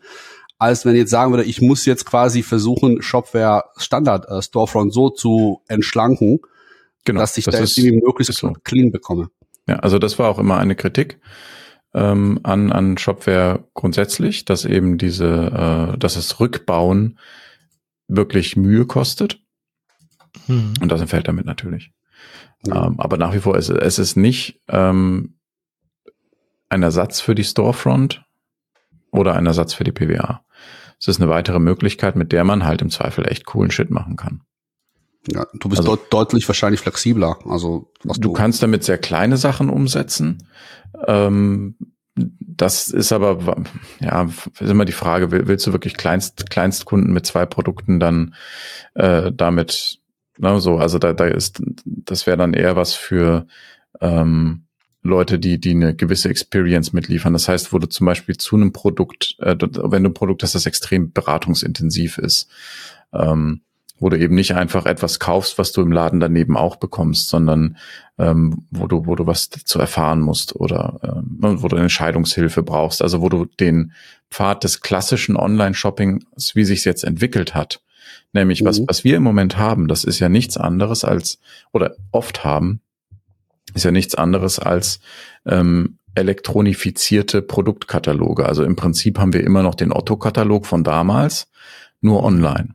als 0.59 0.85
wenn 0.85 0.97
ich 0.97 1.03
jetzt 1.03 1.11
sagen 1.11 1.31
würde, 1.31 1.45
ich 1.45 1.63
muss 1.63 1.87
jetzt 1.87 2.05
quasi 2.05 2.43
versuchen, 2.43 3.03
Shopware 3.03 3.67
Standard 3.77 4.29
äh, 4.29 4.43
Storefront 4.43 4.93
so 4.93 5.11
zu 5.11 5.61
entschlanken, 5.69 6.41
genau, 7.07 7.21
dass 7.21 7.39
ich 7.39 7.47
das 7.47 7.55
da 7.55 7.61
irgendwie 7.61 8.05
möglichst 8.05 8.35
so. 8.35 8.53
clean 8.65 8.93
bekomme. 8.93 9.31
Ja, 9.67 9.77
also 9.77 9.99
das 9.99 10.19
war 10.19 10.29
auch 10.29 10.39
immer 10.39 10.59
eine 10.59 10.77
Kritik 10.77 11.19
ähm, 11.95 12.41
an, 12.43 12.71
an 12.71 12.99
Shopware 12.99 13.65
grundsätzlich, 13.75 14.45
dass 14.45 14.67
eben 14.67 14.99
diese, 14.99 15.95
äh, 15.95 15.99
dass 15.99 16.17
es 16.17 16.39
Rückbauen 16.39 17.19
wirklich 18.07 18.57
Mühe 18.57 18.87
kostet. 18.87 19.41
Hm. 20.47 20.75
Und 20.81 20.93
das 20.93 21.01
entfällt 21.01 21.27
damit 21.27 21.47
natürlich. 21.47 21.93
Ja. 22.67 22.87
Ähm, 22.87 23.01
aber 23.01 23.17
nach 23.17 23.35
wie 23.35 23.41
vor 23.41 23.57
ist 23.57 23.71
es 23.71 23.99
ist 23.99 24.17
nicht 24.17 24.61
ähm, 24.69 25.39
ein 26.69 26.83
Ersatz 26.83 27.21
für 27.21 27.35
die 27.35 27.45
Storefront 27.45 28.25
oder 29.11 29.35
ein 29.35 29.47
Ersatz 29.47 29.73
für 29.73 29.85
die 29.85 29.93
PWA. 29.93 30.45
Es 30.99 31.09
ist 31.09 31.21
eine 31.21 31.31
weitere 31.31 31.59
Möglichkeit, 31.59 32.17
mit 32.17 32.33
der 32.33 32.45
man 32.45 32.65
halt 32.65 32.83
im 32.83 32.91
Zweifel 32.91 33.27
echt 33.27 33.47
coolen 33.47 33.71
Shit 33.71 33.91
machen 33.91 34.17
kann. 34.17 34.43
Ja, 35.29 35.47
du 35.55 35.69
bist 35.69 35.81
also, 35.81 35.97
deut 35.97 36.13
deutlich 36.13 36.47
wahrscheinlich 36.49 36.81
flexibler. 36.81 37.39
Also 37.47 37.91
was 38.05 38.17
du, 38.17 38.29
du 38.29 38.33
kannst 38.33 38.63
damit 38.63 38.85
sehr 38.85 38.99
kleine 38.99 39.37
Sachen 39.37 39.71
umsetzen. 39.71 40.47
Ähm, 41.07 41.77
das 42.15 42.89
ist 42.89 43.13
aber, 43.13 43.63
ja, 44.01 44.25
ist 44.25 44.61
immer 44.61 44.87
die 44.87 44.93
Frage, 44.93 45.31
willst 45.31 45.67
du 45.67 45.73
wirklich 45.73 45.97
Kleinst, 45.97 46.49
Kleinstkunden 46.49 47.13
mit 47.13 47.27
zwei 47.27 47.45
Produkten 47.45 48.01
dann 48.01 48.35
äh, 48.95 49.31
damit, 49.33 49.99
ne, 50.39 50.59
so, 50.61 50.79
also 50.79 50.99
da, 50.99 51.13
da 51.13 51.27
ist, 51.27 51.63
das 51.85 52.27
wäre 52.27 52.39
dann 52.39 52.55
eher 52.55 52.75
was 52.75 52.95
für 52.95 53.47
ähm, 54.01 54.65
Leute, 55.03 55.39
die, 55.39 55.61
die 55.61 55.73
eine 55.73 55.95
gewisse 55.95 56.31
Experience 56.31 56.95
mitliefern. 56.95 57.35
Das 57.35 57.49
heißt, 57.49 57.73
wo 57.73 57.79
du 57.79 57.87
zum 57.87 58.07
Beispiel 58.07 58.37
zu 58.39 58.57
einem 58.57 58.73
Produkt, 58.73 59.37
äh, 59.41 59.55
wenn 59.61 60.03
du 60.03 60.11
ein 60.11 60.15
Produkt 60.15 60.43
hast, 60.43 60.55
das 60.55 60.67
extrem 60.67 61.13
beratungsintensiv 61.13 62.17
ist, 62.17 62.49
ähm, 63.13 63.61
wo 63.99 64.09
du 64.09 64.19
eben 64.19 64.35
nicht 64.35 64.55
einfach 64.55 64.87
etwas 64.87 65.19
kaufst, 65.19 65.59
was 65.59 65.73
du 65.73 65.81
im 65.81 65.93
Laden 65.93 66.21
daneben 66.21 66.57
auch 66.57 66.77
bekommst, 66.77 67.29
sondern 67.29 67.77
ähm, 68.19 68.67
wo 68.71 68.87
du, 68.87 69.07
wo 69.07 69.15
du 69.15 69.27
was 69.27 69.49
zu 69.49 69.79
erfahren 69.79 70.21
musst 70.21 70.55
oder 70.55 71.01
ähm, 71.03 71.63
wo 71.63 71.69
du 71.69 71.77
eine 71.77 71.85
Entscheidungshilfe 71.85 72.63
brauchst, 72.63 73.03
also 73.03 73.23
wo 73.23 73.29
du 73.29 73.47
den 73.47 73.93
Pfad 74.31 74.65
des 74.65 74.81
klassischen 74.81 75.37
Online-Shoppings, 75.37 76.55
wie 76.55 76.65
sich 76.65 76.85
jetzt 76.85 77.05
entwickelt 77.05 77.55
hat, 77.55 77.81
nämlich 78.33 78.63
mhm. 78.63 78.67
was, 78.67 78.83
was 78.87 79.05
wir 79.05 79.17
im 79.17 79.23
Moment 79.23 79.57
haben, 79.57 79.89
das 79.89 80.05
ist 80.05 80.19
ja 80.19 80.29
nichts 80.29 80.57
anderes 80.57 81.05
als, 81.05 81.39
oder 81.73 81.97
oft 82.13 82.45
haben, 82.45 82.81
ist 83.75 83.85
ja 83.85 83.91
nichts 83.91 84.15
anderes 84.15 84.59
als 84.59 85.01
ähm, 85.47 85.99
elektronifizierte 86.15 87.43
Produktkataloge. 87.43 88.47
Also 88.47 88.65
im 88.65 88.77
Prinzip 88.77 89.19
haben 89.19 89.33
wir 89.33 89.45
immer 89.45 89.63
noch 89.63 89.75
den 89.75 89.93
Otto-Katalog 89.93 90.67
von 90.67 90.83
damals, 90.83 91.49
nur 92.01 92.25
online. 92.25 92.75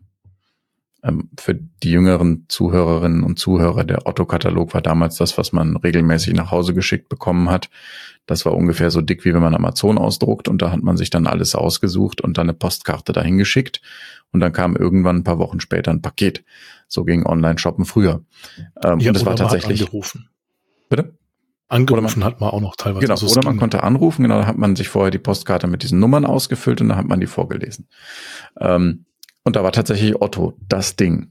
Ähm, 1.03 1.29
für 1.39 1.55
die 1.55 1.91
jüngeren 1.91 2.45
Zuhörerinnen 2.47 3.23
und 3.23 3.39
Zuhörer, 3.39 3.83
der 3.83 4.05
Otto-Katalog 4.05 4.73
war 4.73 4.81
damals 4.81 5.17
das, 5.17 5.37
was 5.37 5.51
man 5.51 5.77
regelmäßig 5.77 6.33
nach 6.33 6.51
Hause 6.51 6.73
geschickt 6.73 7.09
bekommen 7.09 7.49
hat. 7.49 7.69
Das 8.27 8.45
war 8.45 8.55
ungefähr 8.55 8.91
so 8.91 9.01
dick, 9.01 9.25
wie 9.25 9.33
wenn 9.33 9.41
man 9.41 9.55
Amazon 9.55 9.97
ausdruckt 9.97 10.47
und 10.47 10.61
da 10.61 10.71
hat 10.71 10.83
man 10.83 10.97
sich 10.97 11.09
dann 11.09 11.25
alles 11.25 11.55
ausgesucht 11.55 12.21
und 12.21 12.37
dann 12.37 12.45
eine 12.45 12.53
Postkarte 12.53 13.13
dahin 13.13 13.37
geschickt 13.37 13.81
und 14.31 14.39
dann 14.41 14.53
kam 14.53 14.75
irgendwann 14.75 15.17
ein 15.17 15.23
paar 15.23 15.39
Wochen 15.39 15.59
später 15.59 15.91
ein 15.91 16.01
Paket. 16.01 16.43
So 16.87 17.03
ging 17.03 17.25
Online-Shoppen 17.25 17.85
früher. 17.85 18.23
Ähm, 18.83 18.99
ja, 18.99 19.09
und 19.09 19.15
das 19.15 19.25
war 19.25 19.35
tatsächlich. 19.35 19.81
Angerufen. 19.81 20.29
Bitte? 20.89 21.17
Angerufen 21.67 22.19
man, 22.19 22.25
hat 22.25 22.41
man 22.41 22.49
auch 22.49 22.61
noch 22.61 22.75
teilweise. 22.75 23.01
Genau, 23.01 23.13
also 23.13 23.27
oder 23.27 23.43
man 23.43 23.57
konnte 23.57 23.81
anrufen, 23.81 24.23
genau, 24.23 24.39
da 24.39 24.45
hat 24.45 24.57
man 24.57 24.75
sich 24.75 24.89
vorher 24.89 25.09
die 25.09 25.19
Postkarte 25.19 25.67
mit 25.67 25.83
diesen 25.83 25.99
Nummern 25.99 26.25
ausgefüllt 26.25 26.81
und 26.81 26.89
dann 26.89 26.97
hat 26.97 27.07
man 27.07 27.21
die 27.21 27.27
vorgelesen. 27.27 27.87
Ähm, 28.59 29.05
und 29.43 29.55
da 29.55 29.63
war 29.63 29.71
tatsächlich 29.71 30.21
Otto 30.21 30.57
das 30.67 30.95
Ding. 30.95 31.29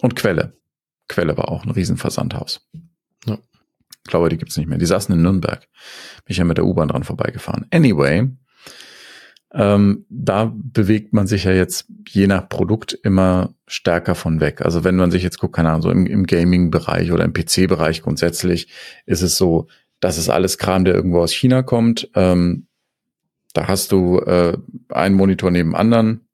Und 0.00 0.16
Quelle. 0.16 0.54
Quelle 1.08 1.36
war 1.36 1.50
auch 1.50 1.64
ein 1.64 1.70
Riesenversandhaus. 1.70 2.68
Ja. 3.26 3.38
Ich 4.04 4.10
glaube, 4.10 4.28
die 4.28 4.38
gibt's 4.38 4.56
nicht 4.56 4.68
mehr. 4.68 4.78
Die 4.78 4.86
saßen 4.86 5.14
in 5.14 5.22
Nürnberg. 5.22 5.60
Bin 6.24 6.32
ich 6.32 6.38
ja 6.38 6.44
mit 6.44 6.56
der 6.56 6.64
U-Bahn 6.64 6.88
dran 6.88 7.04
vorbeigefahren. 7.04 7.66
Anyway, 7.70 8.28
ähm, 9.52 10.06
da 10.08 10.52
bewegt 10.54 11.12
man 11.12 11.26
sich 11.26 11.44
ja 11.44 11.52
jetzt 11.52 11.86
je 12.08 12.26
nach 12.28 12.48
Produkt 12.48 12.92
immer 12.92 13.54
stärker 13.66 14.14
von 14.14 14.40
weg. 14.40 14.62
Also 14.62 14.84
wenn 14.84 14.96
man 14.96 15.10
sich 15.10 15.22
jetzt 15.22 15.38
guckt, 15.38 15.56
keine 15.56 15.70
Ahnung, 15.70 15.82
so 15.82 15.90
im, 15.90 16.06
im 16.06 16.26
Gaming-Bereich 16.26 17.10
oder 17.10 17.24
im 17.24 17.32
PC-Bereich 17.32 18.02
grundsätzlich, 18.02 18.68
ist 19.06 19.22
es 19.22 19.36
so, 19.36 19.66
das 19.98 20.18
ist 20.18 20.28
alles 20.28 20.56
Kram, 20.56 20.84
der 20.84 20.94
irgendwo 20.94 21.20
aus 21.20 21.32
China 21.32 21.62
kommt. 21.62 22.08
Ähm, 22.14 22.68
da 23.52 23.66
hast 23.66 23.90
du 23.90 24.20
äh, 24.20 24.56
einen 24.88 25.16
Monitor 25.16 25.50
neben 25.50 25.74
anderen, 25.74 26.28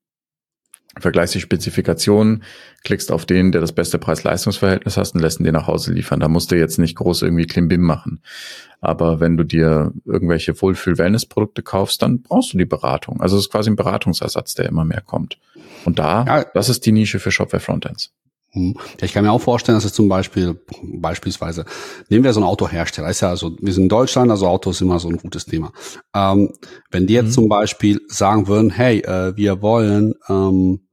vergleichst 0.98 1.34
die 1.34 1.40
Spezifikationen, 1.40 2.42
klickst 2.84 3.12
auf 3.12 3.26
den, 3.26 3.52
der 3.52 3.60
das 3.60 3.72
beste 3.72 3.98
Preis-Leistungs-Verhältnis 3.98 4.96
hast 4.96 5.14
und 5.14 5.20
lässt 5.20 5.40
ihn 5.40 5.44
dir 5.44 5.52
nach 5.52 5.66
Hause 5.66 5.92
liefern. 5.92 6.20
Da 6.20 6.28
musst 6.28 6.50
du 6.50 6.56
jetzt 6.56 6.78
nicht 6.78 6.96
groß 6.96 7.22
irgendwie 7.22 7.46
Klimbim 7.46 7.82
machen. 7.82 8.20
Aber 8.80 9.20
wenn 9.20 9.36
du 9.36 9.44
dir 9.44 9.92
irgendwelche 10.04 10.60
Wohlfühl-Wellness-Produkte 10.60 11.62
kaufst, 11.62 12.02
dann 12.02 12.22
brauchst 12.22 12.52
du 12.52 12.58
die 12.58 12.66
Beratung. 12.66 13.20
Also 13.20 13.36
es 13.36 13.44
ist 13.44 13.50
quasi 13.50 13.70
ein 13.70 13.76
Beratungsersatz, 13.76 14.54
der 14.54 14.66
immer 14.66 14.84
mehr 14.84 15.00
kommt. 15.00 15.38
Und 15.84 15.98
da, 15.98 16.24
ja. 16.24 16.44
das 16.54 16.68
ist 16.68 16.86
die 16.86 16.92
Nische 16.92 17.18
für 17.18 17.30
Shopware 17.30 17.60
Frontends. 17.60 18.12
Hm. 18.56 18.74
Ich 19.02 19.12
kann 19.12 19.24
mir 19.24 19.32
auch 19.32 19.40
vorstellen, 19.40 19.76
dass 19.76 19.84
es 19.84 19.92
zum 19.92 20.08
Beispiel, 20.08 20.58
beispielsweise, 20.82 21.64
nehmen 22.08 22.24
wir 22.24 22.32
so 22.32 22.40
einen 22.40 22.48
Autohersteller, 22.48 23.10
ist 23.10 23.20
ja 23.20 23.28
also, 23.28 23.56
wir 23.60 23.72
sind 23.72 23.84
in 23.84 23.88
Deutschland, 23.88 24.30
also 24.30 24.46
Auto 24.46 24.70
ist 24.70 24.80
immer 24.80 24.98
so 24.98 25.08
ein 25.08 25.18
gutes 25.18 25.44
Thema. 25.44 25.72
Ähm, 26.14 26.52
wenn 26.90 27.06
die 27.06 27.14
jetzt 27.14 27.28
mhm. 27.28 27.32
zum 27.32 27.48
Beispiel 27.48 28.00
sagen 28.08 28.46
würden, 28.46 28.70
hey, 28.70 29.00
äh, 29.00 29.36
wir 29.36 29.60
wollen 29.62 30.14
ähm, 30.28 30.85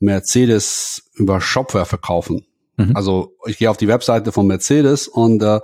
Mercedes 0.00 1.10
über 1.14 1.40
Shopware 1.40 1.86
verkaufen. 1.86 2.46
Mhm. 2.76 2.96
Also 2.96 3.34
ich 3.46 3.58
gehe 3.58 3.70
auf 3.70 3.76
die 3.76 3.88
Webseite 3.88 4.32
von 4.32 4.46
Mercedes 4.46 5.06
und 5.06 5.42
äh, 5.42 5.60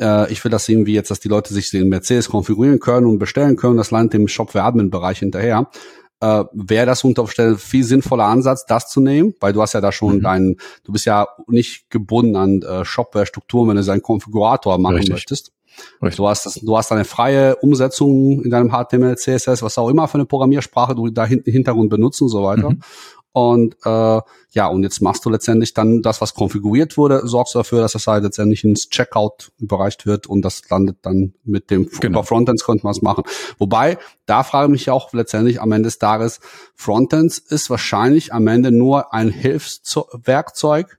äh, 0.00 0.32
ich 0.32 0.42
will 0.42 0.50
das 0.50 0.68
irgendwie 0.68 0.94
jetzt, 0.94 1.10
dass 1.10 1.20
die 1.20 1.28
Leute 1.28 1.52
sich 1.54 1.70
den 1.70 1.88
Mercedes 1.88 2.28
konfigurieren 2.28 2.80
können 2.80 3.06
und 3.06 3.18
bestellen 3.18 3.56
können. 3.56 3.76
Das 3.76 3.90
landet 3.90 4.14
im 4.14 4.28
Shopware-Admin-Bereich 4.28 5.18
hinterher. 5.18 5.68
Äh, 6.20 6.44
Wäre 6.52 6.86
das 6.86 7.04
unter 7.04 7.22
Umständen 7.22 7.58
viel 7.58 7.84
sinnvoller 7.84 8.24
Ansatz, 8.24 8.64
das 8.66 8.88
zu 8.88 9.00
nehmen, 9.00 9.34
weil 9.40 9.52
du 9.52 9.62
hast 9.62 9.74
ja 9.74 9.80
da 9.80 9.92
schon 9.92 10.16
mhm. 10.16 10.22
deinen, 10.22 10.56
du 10.84 10.92
bist 10.92 11.04
ja 11.04 11.28
nicht 11.46 11.90
gebunden 11.90 12.36
an 12.36 12.62
äh, 12.62 12.84
Shopware-Strukturen, 12.84 13.68
wenn 13.68 13.76
du 13.76 13.82
seinen 13.82 14.02
Konfigurator 14.02 14.78
machen 14.78 14.96
Richtig. 14.96 15.12
möchtest. 15.12 15.52
Richtig. 16.02 16.16
Du 16.16 16.28
hast 16.28 16.44
das, 16.44 16.54
du 16.54 16.76
hast 16.76 16.90
eine 16.90 17.04
freie 17.04 17.54
Umsetzung 17.56 18.42
in 18.42 18.50
deinem 18.50 18.70
HTML, 18.70 19.16
CSS, 19.16 19.62
was 19.62 19.78
auch 19.78 19.88
immer 19.88 20.08
für 20.08 20.14
eine 20.14 20.26
Programmiersprache 20.26 20.94
du 20.96 21.08
da 21.08 21.24
hinten 21.24 21.50
Hintergrund 21.52 21.90
benutzt 21.90 22.20
und 22.20 22.30
so 22.30 22.42
weiter. 22.42 22.70
Mhm. 22.70 22.80
Und 23.38 23.76
äh, 23.84 24.20
ja, 24.50 24.66
und 24.66 24.82
jetzt 24.82 25.00
machst 25.00 25.24
du 25.24 25.30
letztendlich 25.30 25.72
dann 25.72 26.02
das, 26.02 26.20
was 26.20 26.34
konfiguriert 26.34 26.96
wurde, 26.96 27.20
sorgst 27.24 27.54
dafür, 27.54 27.82
dass 27.82 27.92
das 27.92 28.08
halt 28.08 28.24
letztendlich 28.24 28.64
ins 28.64 28.88
Checkout 28.88 29.52
überreicht 29.58 30.06
wird 30.06 30.26
und 30.26 30.42
das 30.42 30.68
landet 30.70 30.98
dann 31.02 31.34
mit 31.44 31.70
dem 31.70 31.88
genau. 32.00 32.24
Frontends 32.24 32.64
könnte 32.64 32.84
man 32.84 32.90
es 32.90 33.00
machen. 33.00 33.22
Wobei, 33.58 33.96
da 34.26 34.42
frage 34.42 34.66
ich 34.66 34.72
mich 34.72 34.90
auch 34.90 35.12
letztendlich 35.12 35.60
am 35.60 35.70
Ende 35.70 35.86
des 35.86 35.98
Tages, 35.98 36.40
Frontends 36.74 37.38
ist 37.38 37.70
wahrscheinlich 37.70 38.32
am 38.32 38.48
Ende 38.48 38.72
nur 38.72 39.14
ein 39.14 39.28
Hilfswerkzeug, 39.28 40.98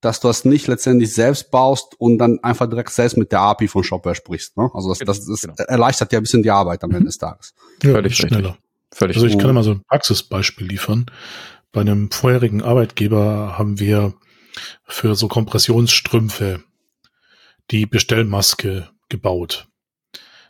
dass 0.00 0.18
du 0.18 0.26
das 0.26 0.44
nicht 0.44 0.66
letztendlich 0.66 1.14
selbst 1.14 1.52
baust 1.52 1.94
und 2.00 2.18
dann 2.18 2.40
einfach 2.42 2.68
direkt 2.68 2.90
selbst 2.90 3.16
mit 3.16 3.30
der 3.30 3.42
API 3.42 3.68
von 3.68 3.84
Shopware 3.84 4.16
sprichst. 4.16 4.56
Ne? 4.56 4.68
Also 4.74 4.88
das, 4.88 4.98
das, 4.98 5.24
das 5.24 5.40
genau. 5.42 5.54
erleichtert 5.68 6.12
ja 6.12 6.18
ein 6.18 6.22
bisschen 6.22 6.42
die 6.42 6.50
Arbeit 6.50 6.82
am 6.82 6.90
Ende 6.90 7.04
des 7.04 7.18
Tages. 7.18 7.54
Ja, 7.84 7.92
Völlig 7.92 8.16
schneller. 8.16 8.56
Völlig 8.92 9.16
also 9.16 9.28
ich 9.28 9.38
kann 9.38 9.54
mal 9.54 9.62
so 9.62 9.72
ein 9.72 9.82
Praxisbeispiel 9.88 10.66
liefern. 10.66 11.06
Bei 11.72 11.82
einem 11.82 12.10
vorherigen 12.10 12.62
Arbeitgeber 12.62 13.58
haben 13.58 13.78
wir 13.78 14.14
für 14.84 15.14
so 15.14 15.28
Kompressionsstrümpfe 15.28 16.64
die 17.70 17.86
Bestellmaske 17.86 18.88
gebaut. 19.08 19.68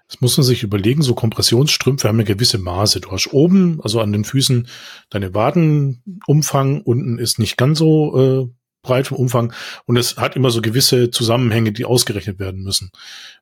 Das 0.08 0.20
muss 0.20 0.36
man 0.36 0.44
sich 0.44 0.64
überlegen, 0.64 1.02
so 1.02 1.14
Kompressionsstrümpfe 1.14 2.08
haben 2.08 2.18
ja 2.18 2.24
gewisse 2.24 2.58
Maße. 2.58 3.00
Du 3.00 3.12
hast 3.12 3.32
oben, 3.32 3.80
also 3.82 4.00
an 4.00 4.12
den 4.12 4.24
Füßen, 4.24 4.66
deine 5.08 5.34
Wadenumfang, 5.34 6.82
unten 6.82 7.18
ist 7.18 7.38
nicht 7.38 7.56
ganz 7.56 7.78
so 7.78 8.18
äh, 8.18 8.48
breit 8.82 9.06
vom 9.06 9.18
Umfang 9.18 9.52
und 9.84 9.96
es 9.96 10.16
hat 10.16 10.34
immer 10.34 10.50
so 10.50 10.62
gewisse 10.62 11.10
Zusammenhänge, 11.10 11.70
die 11.70 11.84
ausgerechnet 11.84 12.40
werden 12.40 12.62
müssen. 12.62 12.90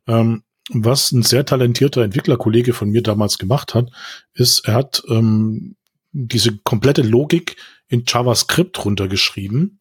Ähm, 0.07 0.43
was 0.71 1.13
ein 1.13 1.23
sehr 1.23 1.47
talentierter 1.47 2.03
Entwicklerkollege 2.03 2.75
von 2.75 2.91
mir 2.91 3.03
damals 3.03 3.39
gemacht 3.39 3.75
hat, 3.75 3.91
ist, 4.35 4.69
er 4.69 4.75
hat 4.75 5.03
ähm, 5.09 5.77
diese 6.27 6.57
komplette 6.59 7.03
Logik 7.03 7.57
in 7.89 8.05
JavaScript 8.07 8.85
runtergeschrieben 8.85 9.81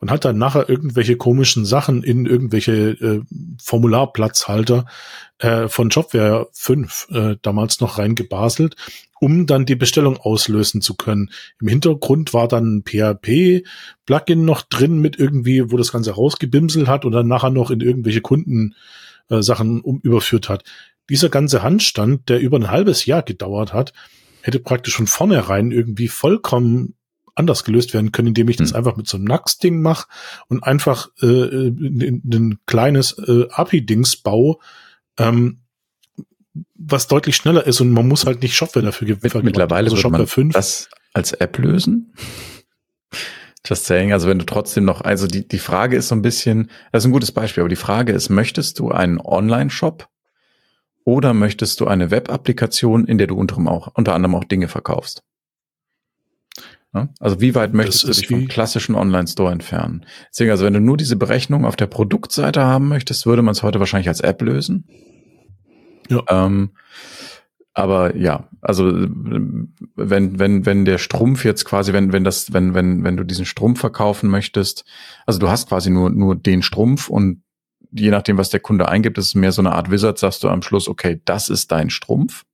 und 0.00 0.10
hat 0.10 0.24
dann 0.24 0.38
nachher 0.38 0.68
irgendwelche 0.68 1.16
komischen 1.16 1.64
Sachen 1.64 2.02
in 2.02 2.26
irgendwelche 2.26 2.72
äh, 2.72 3.20
Formularplatzhalter 3.62 4.86
äh, 5.38 5.68
von 5.68 5.90
Jobware 5.90 6.48
5 6.52 7.08
äh, 7.10 7.36
damals 7.42 7.80
noch 7.80 7.98
reingebaselt, 7.98 8.76
um 9.20 9.46
dann 9.46 9.66
die 9.66 9.76
Bestellung 9.76 10.16
auslösen 10.16 10.80
zu 10.80 10.94
können. 10.94 11.30
Im 11.60 11.68
Hintergrund 11.68 12.32
war 12.32 12.48
dann 12.48 12.78
ein 12.78 12.84
PHP-Plugin 12.84 14.44
noch 14.44 14.62
drin 14.62 14.98
mit 14.98 15.18
irgendwie, 15.18 15.70
wo 15.70 15.76
das 15.76 15.92
Ganze 15.92 16.12
rausgebimselt 16.12 16.88
hat 16.88 17.04
und 17.04 17.12
dann 17.12 17.28
nachher 17.28 17.50
noch 17.50 17.70
in 17.70 17.80
irgendwelche 17.80 18.22
Kunden 18.22 18.74
äh, 19.28 19.36
um, 19.36 20.00
überführt 20.02 20.48
hat. 20.48 20.64
Dieser 21.10 21.28
ganze 21.28 21.62
Handstand, 21.62 22.28
der 22.28 22.40
über 22.40 22.56
ein 22.58 22.70
halbes 22.70 23.04
Jahr 23.04 23.22
gedauert 23.22 23.74
hat, 23.74 23.92
hätte 24.42 24.60
praktisch 24.60 24.96
von 24.96 25.06
vornherein 25.06 25.70
irgendwie 25.70 26.08
vollkommen 26.08 26.94
anders 27.34 27.64
gelöst 27.64 27.94
werden 27.94 28.12
können, 28.12 28.28
indem 28.28 28.48
ich 28.48 28.56
das 28.56 28.70
hm. 28.70 28.76
einfach 28.76 28.96
mit 28.96 29.08
so 29.08 29.16
einem 29.16 29.24
Nax-Ding 29.24 29.80
mache 29.80 30.06
und 30.48 30.62
einfach 30.62 31.08
äh, 31.22 31.26
ein 31.26 32.58
kleines 32.66 33.18
äh, 33.18 33.46
API-Dings 33.50 34.16
baue, 34.16 34.56
ähm, 35.18 35.60
was 36.74 37.06
deutlich 37.08 37.36
schneller 37.36 37.66
ist 37.66 37.80
und 37.80 37.90
man 37.90 38.08
muss 38.08 38.26
halt 38.26 38.42
nicht 38.42 38.54
Shopware 38.54 38.84
dafür 38.84 39.06
gewinnen. 39.06 39.44
Mittlerweile 39.44 39.86
also 39.86 39.96
Shopware 39.96 40.22
man 40.22 40.26
5. 40.26 40.54
das 40.54 40.88
als 41.12 41.32
App 41.32 41.58
lösen. 41.58 42.14
Just 43.66 43.84
saying, 43.84 44.12
also 44.12 44.26
wenn 44.28 44.38
du 44.38 44.46
trotzdem 44.46 44.84
noch, 44.84 45.02
also 45.02 45.26
die, 45.26 45.46
die 45.46 45.58
Frage 45.58 45.96
ist 45.96 46.08
so 46.08 46.14
ein 46.14 46.22
bisschen, 46.22 46.70
das 46.92 47.02
ist 47.02 47.08
ein 47.08 47.12
gutes 47.12 47.30
Beispiel, 47.30 47.60
aber 47.60 47.68
die 47.68 47.76
Frage 47.76 48.12
ist, 48.12 48.30
möchtest 48.30 48.78
du 48.78 48.90
einen 48.90 49.20
Online-Shop 49.20 50.08
oder 51.04 51.34
möchtest 51.34 51.80
du 51.80 51.86
eine 51.86 52.10
Web-Applikation, 52.10 53.06
in 53.06 53.18
der 53.18 53.26
du 53.26 53.36
unter, 53.36 53.58
auch, 53.70 53.88
unter 53.94 54.14
anderem 54.14 54.34
auch 54.34 54.44
Dinge 54.44 54.68
verkaufst? 54.68 55.22
Ja? 56.94 57.08
Also 57.20 57.40
wie 57.40 57.54
weit 57.54 57.72
möchtest 57.72 58.04
du 58.04 58.08
dich 58.08 58.26
vom 58.26 58.48
klassischen 58.48 58.94
Online-Store 58.94 59.52
entfernen? 59.52 60.04
Deswegen, 60.30 60.50
also 60.50 60.64
wenn 60.64 60.74
du 60.74 60.80
nur 60.80 60.96
diese 60.96 61.16
Berechnung 61.16 61.64
auf 61.64 61.76
der 61.76 61.86
Produktseite 61.86 62.64
haben 62.64 62.88
möchtest, 62.88 63.26
würde 63.26 63.42
man 63.42 63.52
es 63.52 63.62
heute 63.62 63.78
wahrscheinlich 63.78 64.08
als 64.08 64.20
App 64.20 64.42
lösen. 64.42 64.86
Ja. 66.08 66.22
Ähm, 66.28 66.70
aber 67.72 68.16
ja, 68.16 68.48
also 68.60 68.92
wenn, 68.92 70.38
wenn, 70.38 70.66
wenn 70.66 70.84
der 70.84 70.98
Strumpf 70.98 71.44
jetzt 71.44 71.64
quasi, 71.64 71.92
wenn, 71.92 72.12
wenn 72.12 72.24
das, 72.24 72.52
wenn, 72.52 72.74
wenn, 72.74 73.04
wenn 73.04 73.16
du 73.16 73.24
diesen 73.24 73.46
Strumpf 73.46 73.80
verkaufen 73.80 74.28
möchtest, 74.28 74.84
also 75.24 75.38
du 75.38 75.48
hast 75.48 75.68
quasi 75.68 75.88
nur, 75.88 76.10
nur 76.10 76.34
den 76.34 76.62
Strumpf 76.62 77.08
und 77.08 77.42
je 77.92 78.10
nachdem, 78.10 78.38
was 78.38 78.50
der 78.50 78.60
Kunde 78.60 78.88
eingibt, 78.88 79.18
ist 79.18 79.26
es 79.26 79.34
mehr 79.34 79.52
so 79.52 79.62
eine 79.62 79.72
Art 79.72 79.90
Wizard, 79.90 80.18
sagst 80.18 80.42
du 80.42 80.48
am 80.48 80.62
Schluss, 80.62 80.88
okay, 80.88 81.20
das 81.24 81.48
ist 81.48 81.72
dein 81.72 81.90
Strumpf. 81.90 82.44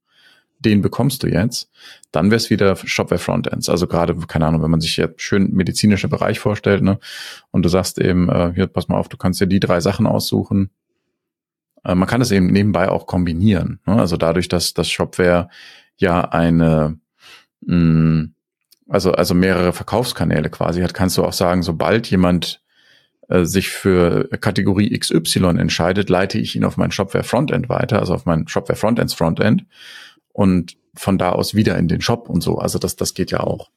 den 0.59 0.81
bekommst 0.81 1.23
du 1.23 1.27
jetzt, 1.27 1.71
dann 2.13 2.31
wäre 2.31 2.37
es 2.37 2.49
wieder 2.49 2.77
Shopware 2.77 3.19
Frontends. 3.19 3.69
Also 3.69 3.87
gerade, 3.87 4.17
keine 4.27 4.47
Ahnung, 4.47 4.63
wenn 4.63 4.71
man 4.71 4.81
sich 4.81 4.97
jetzt 4.97 5.21
schön 5.21 5.53
medizinische 5.53 6.09
Bereich 6.09 6.39
vorstellt, 6.39 6.83
ne, 6.83 6.99
und 7.51 7.63
du 7.63 7.69
sagst 7.69 7.99
eben, 7.99 8.31
äh, 8.31 8.53
hier, 8.55 8.67
pass 8.67 8.89
mal 8.89 8.97
auf, 8.97 9.11
du 9.11 9.19
kannst 9.19 9.39
dir 9.39 9.47
die 9.47 9.61
drei 9.61 9.81
Sachen 9.81 10.07
aussuchen. 10.07 10.71
Äh, 11.85 11.95
man 11.95 12.09
kann 12.09 12.23
es 12.23 12.31
eben 12.31 12.47
nebenbei 12.47 12.89
auch 12.89 13.07
kombinieren. 13.07 13.81
Ne? 13.87 13.97
Also 13.97 14.17
dadurch, 14.17 14.49
dass 14.49 14.73
das 14.73 14.89
Shopware 14.89 15.51
ja 15.99 16.23
eine 16.23 16.99
mh, 17.61 17.77
mm, 17.77 18.35
also, 18.89 19.13
also 19.13 19.35
mehrere 19.35 19.73
Verkaufskanäle 19.73 20.49
quasi 20.49 20.81
hat, 20.81 20.95
kannst 20.95 21.19
du 21.19 21.25
auch 21.25 21.33
sagen, 21.33 21.63
sobald 21.63 22.09
jemand 22.09 22.63
äh, 23.29 23.45
sich 23.45 23.69
für 23.69 24.29
Kategorie 24.41 24.97
XY 24.97 25.59
entscheidet, 25.59 26.11
leite 26.11 26.39
ich 26.39 26.57
ihn 26.57 26.65
auf 26.65 26.77
mein 26.77 26.93
Shopware 26.93 27.25
Frontend 27.25 27.69
weiter, 27.69 27.99
also 27.99 28.15
auf 28.15 28.25
mein 28.25 28.47
Shopware 28.49 28.79
Frontends 28.79 29.15
Frontend 29.15 29.65
und 30.33 30.77
von 30.95 31.19
da 31.19 31.31
aus 31.31 31.55
wieder 31.55 31.77
in 31.77 31.89
den 31.89 32.01
Shop 32.01 32.29
und 32.29 32.41
so. 32.41 32.59
Also 32.59 32.79
das, 32.79 32.97
das 32.97 33.15
geht 33.15 33.31
ja 33.31 33.41
auch. 33.41 33.71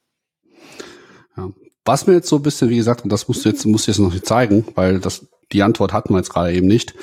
Ja. 1.36 1.50
Was 1.84 2.06
mir 2.06 2.14
jetzt 2.14 2.28
so 2.28 2.36
ein 2.36 2.42
bisschen, 2.42 2.70
wie 2.70 2.76
gesagt, 2.76 3.04
und 3.04 3.10
das 3.10 3.26
musst 3.28 3.44
du 3.44 3.48
jetzt, 3.48 3.64
musst 3.66 3.86
du 3.86 3.90
jetzt 3.90 3.98
noch 3.98 4.12
nicht 4.12 4.26
zeigen, 4.26 4.64
weil 4.74 5.00
das, 5.00 5.26
die 5.52 5.62
Antwort 5.62 5.92
hatten 5.92 6.12
wir 6.12 6.18
jetzt 6.18 6.30
gerade 6.30 6.52
eben 6.52 6.66
nicht, 6.66 6.94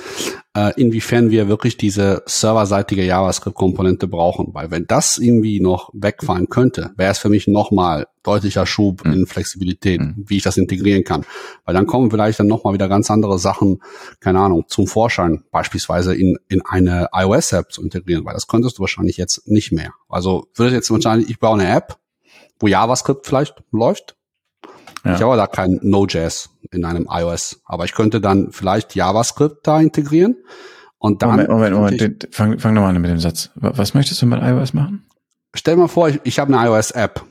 äh, 0.58 0.74
inwiefern 0.76 1.30
wir 1.30 1.48
wirklich 1.48 1.78
diese 1.78 2.24
serverseitige 2.26 3.04
JavaScript-Komponente 3.04 4.08
brauchen. 4.08 4.56
Weil 4.56 4.72
wenn 4.72 4.88
das 4.88 5.20
irgendwie 5.20 5.60
noch 5.60 5.92
wegfallen 5.94 6.50
könnte, 6.50 6.90
wäre 6.98 7.12
es 7.12 7.20
für 7.20 7.30
mich 7.30 7.48
nochmal 7.48 8.08
deutlicher 8.24 8.66
Schub 8.66 9.06
mhm. 9.06 9.14
in 9.14 9.28
Flexibilität, 9.28 10.02
mhm. 10.02 10.16
wie 10.18 10.38
ich 10.38 10.44
das 10.44 10.58
integrieren 10.58 11.04
kann. 11.04 11.26
Weil 11.64 11.76
dann 11.76 11.86
kommen 11.86 12.10
vielleicht 12.10 12.40
dann 12.40 12.48
nochmal 12.48 12.74
wieder 12.74 12.90
ganz 12.90 13.12
andere 13.12 13.38
Sachen, 13.38 13.84
keine 14.20 14.40
Ahnung, 14.40 14.66
zum 14.68 14.88
Vorschein, 14.88 15.44
beispielsweise 15.52 16.16
in, 16.16 16.40
in 16.50 16.64
eine 16.66 17.10
iOS-App 17.14 17.72
zu 17.72 17.84
integrieren, 17.84 18.26
weil 18.26 18.34
das 18.34 18.48
könntest 18.48 18.80
du 18.80 18.82
wahrscheinlich 18.82 19.18
jetzt 19.18 19.48
nicht 19.48 19.72
mehr. 19.72 19.94
Also 20.10 20.48
würde 20.56 20.74
jetzt 20.74 20.90
wahrscheinlich, 20.90 21.30
ich 21.30 21.40
baue 21.40 21.60
eine 21.60 21.70
App, 21.70 21.98
wo 22.60 22.66
JavaScript 22.66 23.28
vielleicht 23.28 23.64
läuft. 23.72 24.16
Ja. 25.08 25.16
Ich 25.16 25.22
habe 25.22 25.38
da 25.38 25.48
kein 25.48 25.80
Node.js 25.82 26.50
in 26.72 26.86
einem 26.86 27.08
iOS. 27.10 27.62
Aber 27.66 27.86
ich 27.86 27.94
könnte 27.94 28.22
dann 28.22 28.52
vielleicht 28.52 28.96
JavaScript 28.96 29.66
da 29.66 29.80
integrieren. 29.80 30.36
Und 31.00 31.22
dann. 31.22 31.32
Moment, 31.32 31.50
Moment, 31.50 31.76
Moment. 31.76 32.28
Fang, 32.32 32.60
fang 32.60 32.74
nochmal 32.74 32.96
an 32.96 33.02
mit 33.02 33.12
dem 33.12 33.20
Satz. 33.20 33.52
Was 33.56 33.94
möchtest 33.94 34.22
du 34.22 34.26
mit 34.26 34.42
iOS 34.42 34.74
machen? 34.74 35.06
Stell 35.54 35.76
dir 35.76 35.82
mal 35.82 35.88
vor, 35.88 36.10
ich, 36.10 36.20
ich 36.24 36.40
habe 36.40 36.56
eine 36.56 36.68
iOS-App. 36.68 37.24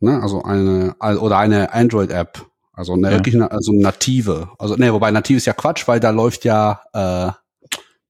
Ne? 0.00 0.20
Also 0.20 0.42
eine, 0.42 0.94
oder 0.98 1.38
eine 1.38 1.72
Android-App. 1.72 2.44
Also 2.72 2.92
eine 2.92 3.10
ja. 3.10 3.16
wirklich 3.16 3.40
also 3.40 3.72
native. 3.72 4.50
Also, 4.58 4.76
ne, 4.76 4.92
wobei 4.92 5.10
nativ 5.10 5.38
ist 5.38 5.46
ja 5.46 5.54
Quatsch, 5.54 5.88
weil 5.88 5.98
da 5.98 6.10
läuft 6.10 6.44
ja, 6.44 6.80
äh, 6.92 7.32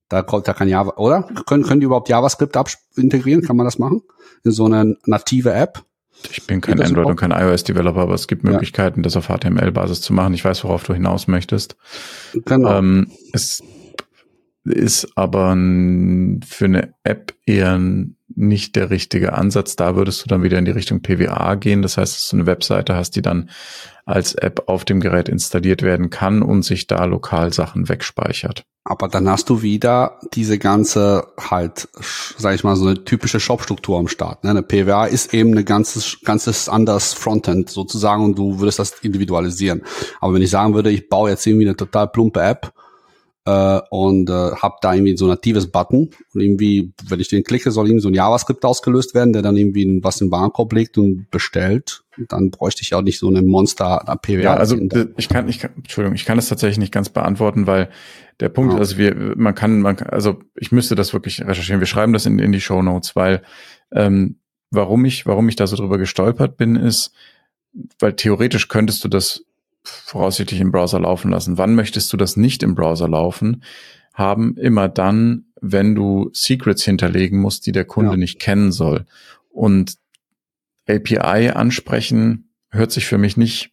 da 0.09 0.23
kommt 0.23 0.49
ja 0.49 0.55
kein 0.55 0.69
Java, 0.69 0.95
oder? 0.97 1.23
Können, 1.47 1.63
können 1.63 1.81
die 1.81 1.87
überhaupt 1.87 2.09
JavaScript 2.09 2.57
integrieren? 2.97 3.43
Kann 3.43 3.57
man 3.57 3.65
das 3.65 3.79
machen? 3.79 4.03
In 4.45 4.51
so 4.51 4.65
eine 4.65 4.97
native 5.05 5.53
App? 5.53 5.85
Ich 6.31 6.47
bin 6.47 6.61
kein 6.61 6.81
Android 6.81 7.07
und 7.07 7.17
kein 7.17 7.31
iOS-Developer, 7.31 8.01
aber 8.01 8.15
es 8.15 8.29
gibt 8.29 8.45
Möglichkeiten, 8.45 9.01
ja. 9.01 9.03
das 9.03 9.17
auf 9.17 9.29
HTML-Basis 9.29 10.01
zu 10.01 10.13
machen. 10.13 10.35
Ich 10.35 10.45
weiß, 10.45 10.65
worauf 10.65 10.85
du 10.85 10.95
hinaus 10.95 11.27
möchtest. 11.29 11.77
Genau. 12.45 12.79
Ähm, 12.79 13.11
es 13.33 13.63
ist 14.67 15.17
aber 15.17 15.53
für 15.53 16.65
eine 16.65 16.95
App 17.05 17.35
eher 17.47 17.79
nicht 18.35 18.77
der 18.77 18.91
richtige 18.91 19.33
Ansatz. 19.33 19.77
Da 19.77 19.97
würdest 19.97 20.23
du 20.23 20.29
dann 20.29 20.43
wieder 20.43 20.59
in 20.59 20.65
die 20.65 20.73
Richtung 20.73 21.01
PWA 21.01 21.55
gehen. 21.55 21.83
Das 21.83 21.97
heißt, 21.97 22.15
dass 22.15 22.29
du 22.29 22.37
eine 22.37 22.47
Webseite 22.47 22.95
hast, 22.95 23.17
die 23.17 23.23
dann 23.23 23.51
als 24.05 24.35
App 24.35 24.65
auf 24.67 24.85
dem 24.85 25.01
Gerät 25.01 25.29
installiert 25.29 25.83
werden 25.83 26.11
kann 26.11 26.43
und 26.43 26.63
sich 26.63 26.87
da 26.87 27.05
lokal 27.05 27.53
Sachen 27.53 27.89
wegspeichert. 27.89 28.65
Aber 28.85 29.09
dann 29.09 29.29
hast 29.29 29.51
du 29.51 29.63
wieder 29.63 30.21
diese 30.33 30.59
ganze 30.59 31.27
halt, 31.41 31.89
sag 32.39 32.55
ich 32.55 32.63
mal, 32.63 32.77
so 32.77 32.87
eine 32.87 33.03
typische 33.03 33.41
Shop-Struktur 33.41 33.99
am 33.99 34.07
Start. 34.07 34.45
Ne? 34.45 34.51
Eine 34.51 34.63
PWA 34.63 35.07
ist 35.07 35.35
eben 35.35 35.51
eine 35.51 35.65
ganzes, 35.65 36.19
ganzes 36.25 36.69
anders 36.69 37.15
Frontend 37.15 37.69
sozusagen 37.69 38.23
und 38.25 38.39
du 38.39 38.61
würdest 38.61 38.79
das 38.79 38.93
individualisieren. 39.03 39.83
Aber 40.21 40.35
wenn 40.35 40.43
ich 40.43 40.51
sagen 40.51 40.75
würde, 40.75 40.91
ich 40.91 41.09
baue 41.09 41.31
jetzt 41.31 41.45
irgendwie 41.47 41.67
eine 41.67 41.77
total 41.77 42.07
plumpe 42.07 42.41
App, 42.41 42.73
äh, 43.47 43.81
und 43.91 44.29
äh, 44.29 44.33
habe 44.33 44.77
da 44.83 44.93
irgendwie 44.93 45.17
so 45.17 45.27
ein 45.27 45.31
natives 45.31 45.71
Button 45.71 46.11
und 46.35 46.41
irgendwie, 46.41 46.93
wenn 47.09 47.21
ich 47.21 47.29
den 47.29 47.45
klicke, 47.45 47.71
soll 47.71 47.87
irgendwie 47.87 48.03
so 48.03 48.09
ein 48.09 48.15
JavaScript 48.15 48.65
ausgelöst 48.65 49.15
werden, 49.15 49.33
der 49.33 49.43
dann 49.43 49.57
irgendwie 49.57 50.01
was 50.03 50.21
in 50.21 50.27
den 50.27 50.33
Warenkorb 50.33 50.73
legt 50.73 50.99
und 50.99 51.31
bestellt. 51.31 52.03
Dann 52.29 52.51
bräuchte 52.51 52.83
ich 52.83 52.95
auch 52.95 53.03
nicht 53.03 53.19
so 53.19 53.29
eine 53.29 53.43
Monster 53.43 54.03
PWA. 54.21 54.41
Ja, 54.41 54.55
also 54.55 54.77
ich 55.17 55.29
kann, 55.29 55.49
ich 55.49 55.61
kann, 55.61 55.71
Entschuldigung, 55.77 56.17
ich 56.17 56.25
kann 56.25 56.37
das 56.37 56.49
tatsächlich 56.49 56.79
nicht 56.79 56.93
ganz 56.93 57.09
beantworten, 57.09 57.67
weil 57.67 57.89
der 58.41 58.49
Punkt, 58.49 58.73
ja. 58.73 58.79
also 58.79 58.99
wir, 58.99 59.35
man 59.37 59.55
kann, 59.55 59.81
man, 59.81 59.97
also 59.99 60.41
ich 60.57 60.73
müsste 60.73 60.95
das 60.95 61.13
wirklich 61.13 61.41
recherchieren. 61.41 61.81
Wir 61.81 61.87
schreiben 61.87 62.13
das 62.13 62.27
in, 62.27 62.39
in 62.39 62.53
die 62.53 62.61
Show 62.61 62.83
Notes, 62.83 63.15
weil 63.15 63.43
ähm, 63.93 64.41
warum 64.71 65.05
ich, 65.05 65.25
warum 65.27 65.49
ich 65.49 65.57
da 65.57 65.67
so 65.67 65.77
drüber 65.77 65.99
gestolpert 65.99 66.57
bin, 66.57 66.75
ist, 66.75 67.13
weil 68.01 68.15
theoretisch 68.15 68.69
könntest 68.69 69.05
du 69.05 69.09
das 69.09 69.46
voraussichtlich 69.89 70.61
im 70.61 70.73
Browser 70.73 71.01
laufen 71.01 71.31
lassen. 71.31 71.59
Wann 71.59 71.75
möchtest 71.75 72.13
du 72.13 72.17
das 72.17 72.37
nicht 72.37 72.63
im 72.63 72.75
Browser 72.75 73.09
laufen 73.09 73.63
haben? 74.15 74.57
Immer 74.57 74.89
dann, 74.89 75.47
wenn 75.61 75.95
du 75.95 76.31
Secrets 76.33 76.85
hinterlegen 76.85 77.41
musst, 77.41 77.67
die 77.67 77.73
der 77.73 77.85
Kunde 77.85 78.13
ja. 78.13 78.17
nicht 78.17 78.41
kennen 78.41 78.73
soll. 78.73 79.07
Und 79.51 79.97
API 80.89 81.51
ansprechen 81.51 82.53
hört 82.71 82.93
sich 82.93 83.07
für 83.07 83.19
mich 83.19 83.37
nicht 83.37 83.73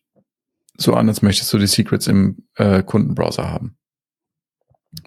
so 0.78 0.94
an, 0.94 1.08
als 1.08 1.22
möchtest 1.22 1.54
du 1.54 1.58
die 1.58 1.68
Secrets 1.68 2.08
im 2.08 2.48
äh, 2.56 2.82
Kundenbrowser 2.84 3.50
haben. 3.50 3.78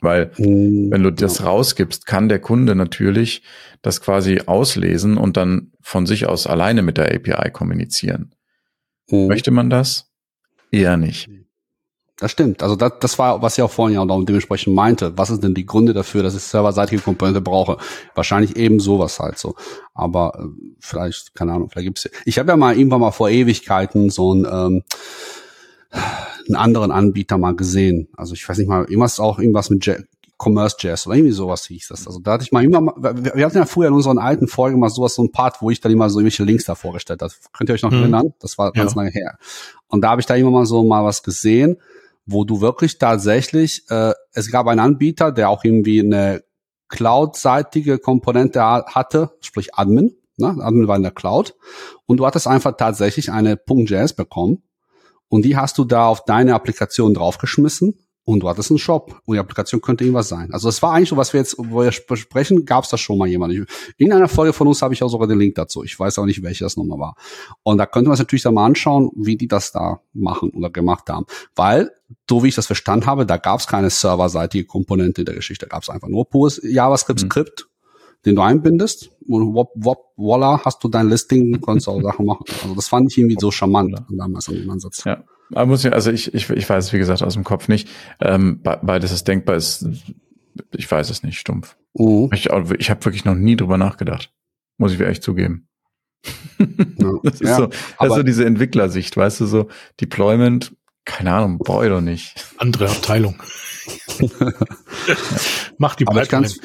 Weil 0.01 0.33
mhm. 0.37 0.91
wenn 0.91 1.03
du 1.03 1.11
das 1.13 1.45
rausgibst, 1.45 2.07
kann 2.07 2.29
der 2.29 2.41
Kunde 2.41 2.75
natürlich 2.75 3.43
das 3.83 4.01
quasi 4.01 4.43
auslesen 4.47 5.17
und 5.17 5.37
dann 5.37 5.73
von 5.81 6.07
sich 6.07 6.27
aus 6.27 6.47
alleine 6.47 6.83
mit 6.83 6.99
der 6.99 7.15
API 7.15 7.51
kommunizieren. 7.51 8.35
Mhm. 9.11 9.29
Möchte 9.29 9.51
man 9.51 9.71
das? 9.71 10.11
Eher 10.71 10.97
nicht. 10.97 11.29
Das 12.19 12.31
stimmt. 12.31 12.63
Also 12.63 12.77
das, 12.77 12.93
das 13.01 13.19
war, 13.19 13.43
was 13.43 13.59
ich 13.59 13.63
auch 13.63 13.71
vorhin 13.71 13.95
ja 13.95 14.01
auch 14.01 14.25
dementsprechend 14.25 14.75
meinte. 14.75 15.19
Was 15.19 15.29
ist 15.29 15.43
denn 15.43 15.55
die 15.55 15.67
Gründe 15.67 15.93
dafür, 15.93 16.23
dass 16.23 16.35
ich 16.35 16.43
serverseitige 16.43 17.03
Komponente 17.03 17.43
brauche? 17.43 17.77
Wahrscheinlich 18.15 18.57
eben 18.57 18.81
sowas 18.81 19.19
halt 19.21 19.39
so. 19.39 19.55
Aber 19.93 20.39
äh, 20.39 20.75
vielleicht, 20.81 21.35
keine 21.35 21.53
Ahnung, 21.53 21.69
vielleicht 21.69 21.87
gibt's. 21.87 22.09
Ich 22.25 22.39
habe 22.39 22.51
ja 22.51 22.57
mal 22.57 22.77
irgendwann 22.77 23.03
mal 23.03 23.11
vor 23.11 23.29
Ewigkeiten 23.29 24.09
so 24.09 24.33
ein 24.33 24.47
ähm, 24.51 24.83
einen 26.49 26.57
anderen 26.57 26.91
Anbieter 26.91 27.39
mal 27.39 27.55
gesehen. 27.55 28.09
Also 28.17 28.35
ich 28.35 28.49
weiß 28.49 28.59
nicht 28.59 28.69
mal, 28.69 28.83
irgendwas 28.85 29.21
auch 29.21 29.39
irgendwas 29.39 29.71
mit 29.71 29.87
Commerce 30.39 30.77
Jazz 30.79 31.07
oder 31.07 31.17
irgendwie 31.17 31.33
sowas 31.33 31.67
hieß 31.67 31.89
das. 31.89 32.07
Also 32.07 32.21
da 32.21 32.33
hatte 32.33 32.45
ich 32.45 32.53
mal 32.53 32.63
immer, 32.63 32.81
wir, 32.97 33.35
wir 33.35 33.47
hatten 33.47 33.57
ja 33.57 33.65
früher 33.65 33.89
in 33.89 33.95
unseren 33.95 34.19
alten 34.19 34.49
Folgen 34.49 34.79
mal 34.79 34.91
sowas, 34.91 35.15
so 35.15 35.23
ein 35.23 35.33
Part, 35.33 35.63
wo 35.63 35.71
ich 35.71 35.81
dann 35.81 35.93
immer 35.93 36.11
so 36.11 36.19
irgendwelche 36.19 36.45
Links 36.45 36.65
da 36.65 36.75
vorgestellt 36.75 37.23
habe. 37.23 37.33
Könnt 37.53 37.71
ihr 37.71 37.75
euch 37.75 37.83
noch 37.83 37.91
mhm. 37.91 38.01
erinnern? 38.01 38.35
Das 38.41 38.59
war 38.59 38.73
ganz 38.73 38.93
ja. 38.93 38.99
lange 38.99 39.11
her. 39.11 39.39
Und 39.89 40.03
da 40.03 40.11
habe 40.11 40.21
ich 40.21 40.27
da 40.27 40.35
immer 40.35 40.51
mal 40.51 40.67
so 40.67 40.85
mal 40.85 41.05
was 41.05 41.23
gesehen, 41.23 41.79
wo 42.27 42.45
du 42.45 42.61
wirklich 42.61 42.99
tatsächlich, 42.99 43.85
äh, 43.89 44.13
es 44.33 44.51
gab 44.51 44.67
einen 44.67 44.81
Anbieter, 44.81 45.33
der 45.33 45.49
auch 45.49 45.65
irgendwie 45.65 46.01
eine 46.01 46.43
Cloud-seitige 46.89 47.99
Komponente 47.99 48.63
hatte, 48.63 49.31
sprich 49.41 49.75
Admin. 49.75 50.17
Ne? 50.37 50.49
Admin 50.61 50.87
war 50.87 50.97
in 50.97 51.03
der 51.03 51.13
Cloud. 51.13 51.55
Und 52.05 52.19
du 52.19 52.27
hattest 52.27 52.47
einfach 52.47 52.77
tatsächlich 52.77 53.33
eine 53.33 53.59
.js 53.67 54.13
bekommen. 54.13 54.63
Und 55.29 55.45
die 55.45 55.57
hast 55.57 55.79
du 55.79 55.85
da 55.85 56.07
auf 56.07 56.25
deine 56.25 56.55
Applikation 56.55 57.15
draufgeschmissen 57.15 58.06
und 58.27 58.41
du 58.41 58.49
hattest 58.49 58.73
einen 58.73 58.79
Shop 58.79 59.23
und 59.25 59.35
die 59.35 59.39
Applikation 59.39 59.81
könnte 59.81 60.03
irgendwas 60.03 60.29
sein. 60.29 60.53
Also 60.53 60.69
es 60.69 60.83
war 60.83 60.93
eigentlich 60.93 61.11
so, 61.11 61.17
was 61.17 61.33
wir 61.33 61.39
jetzt, 61.39 61.57
wo 61.59 61.83
wir 61.83 61.93
besprechen, 62.09 62.65
gab 62.65 62.83
es 62.83 62.91
da 62.91 62.99
schon 62.99 63.19
mal 63.19 63.29
jemand. 63.29 63.55
In 63.99 64.13
einer 64.13 64.27
Folge 64.27 64.53
von 64.53 64.67
uns 64.67 64.83
habe 64.83 64.93
ich 64.95 65.03
auch 65.05 65.09
sogar 65.09 65.29
den 65.29 65.39
Link 65.39 65.55
dazu. 65.55 65.85
Ich 65.85 65.99
weiß 65.99 66.19
auch 66.19 66.27
nicht, 66.27 66.43
welche 66.43 66.65
das 66.65 66.77
nochmal 66.77 66.99
war. 66.99 67.17
Und 67.63 67.79
da 67.79 67.87
könnte 67.87 68.09
man 68.09 68.17
sich 68.17 68.25
natürlich 68.25 68.43
dann 68.43 68.55
mal 68.55 68.67
anschauen, 68.67 69.13
wie 69.15 69.37
die 69.37 69.47
das 69.47 69.71
da 69.71 70.01
machen 70.13 70.51
oder 70.51 70.71
gemacht 70.71 71.09
haben. 71.09 71.27
Weil, 71.55 71.93
so 72.29 72.43
wie 72.43 72.49
ich 72.49 72.57
das 72.57 72.67
verstanden 72.67 73.07
habe, 73.07 73.27
da 73.27 73.37
gab 73.37 73.61
es 73.61 73.69
keine 73.69 73.91
serverseitige 73.91 74.65
Komponente 74.65 75.21
in 75.21 75.27
der 75.27 75.37
Geschichte. 75.37 75.67
Da 75.67 75.71
gab 75.71 75.85
es 75.85 75.89
einfach 75.89 76.09
nur 76.09 76.29
pures 76.29 76.61
JavaScript-Skript, 76.65 77.69
mhm. 77.69 78.23
den 78.25 78.35
du 78.35 78.43
einbindest. 78.43 79.13
Und 79.29 79.55
wop, 79.55 79.71
wop, 79.77 80.15
voila, 80.17 80.65
hast 80.65 80.83
du 80.83 80.89
dein 80.89 81.09
Listing, 81.09 81.61
kannst 81.61 81.89
auch 81.89 82.03
Sachen 82.03 82.27
machen. 82.27 82.45
Also 82.65 82.75
das 82.75 82.89
fand 82.89 83.13
ich 83.13 83.19
irgendwie 83.19 83.37
so 83.39 83.53
charmant 83.53 84.03
damals 84.11 84.49
an 84.49 84.57
dem 84.57 84.69
Ansatz. 84.69 85.05
Ja. 85.05 85.23
Aber 85.53 85.67
muss 85.67 85.85
ich, 85.85 85.93
also 85.93 86.11
ich, 86.11 86.35
ich, 86.35 86.51
ich 86.51 86.69
weiß 86.69 86.87
es, 86.87 86.93
wie 86.93 86.99
gesagt, 86.99 87.23
aus 87.23 87.35
dem 87.35 87.45
Kopf 87.45 87.69
nicht. 87.69 87.89
Ähm, 88.21 88.61
beides 88.63 89.13
ist 89.13 89.29
denkbar, 89.29 89.57
ist, 89.57 89.87
ich 90.73 90.91
weiß 90.91 91.11
es 91.11 91.23
nicht, 91.23 91.39
stumpf. 91.39 91.77
Uh. 91.95 92.29
Ich, 92.33 92.47
ich 92.79 92.91
habe 92.91 93.05
wirklich 93.05 93.25
noch 93.25 93.35
nie 93.35 93.57
drüber 93.57 93.79
nachgedacht. 93.79 94.33
Muss 94.79 94.93
ich 94.93 95.01
echt 95.01 95.23
zugeben. 95.23 95.69
Ja. 96.99 97.13
das 97.23 97.35
ist, 97.35 97.43
ja, 97.43 97.57
so, 97.57 97.67
das 97.67 98.09
ist 98.09 98.15
so 98.15 98.23
diese 98.23 98.47
Entwicklersicht, 98.47 99.17
weißt 99.17 99.41
du, 99.41 99.47
so 99.47 99.69
Deployment, 100.01 100.75
keine 101.05 101.33
Ahnung, 101.35 101.59
brauche 101.59 101.85
ich 101.85 101.91
doch 101.91 102.01
nicht. 102.01 102.35
Andere 102.57 102.89
Abteilung. 102.89 103.41
Mach 105.79 105.95
die 105.95 106.07
aber 106.09 106.23
ich, 106.23 106.61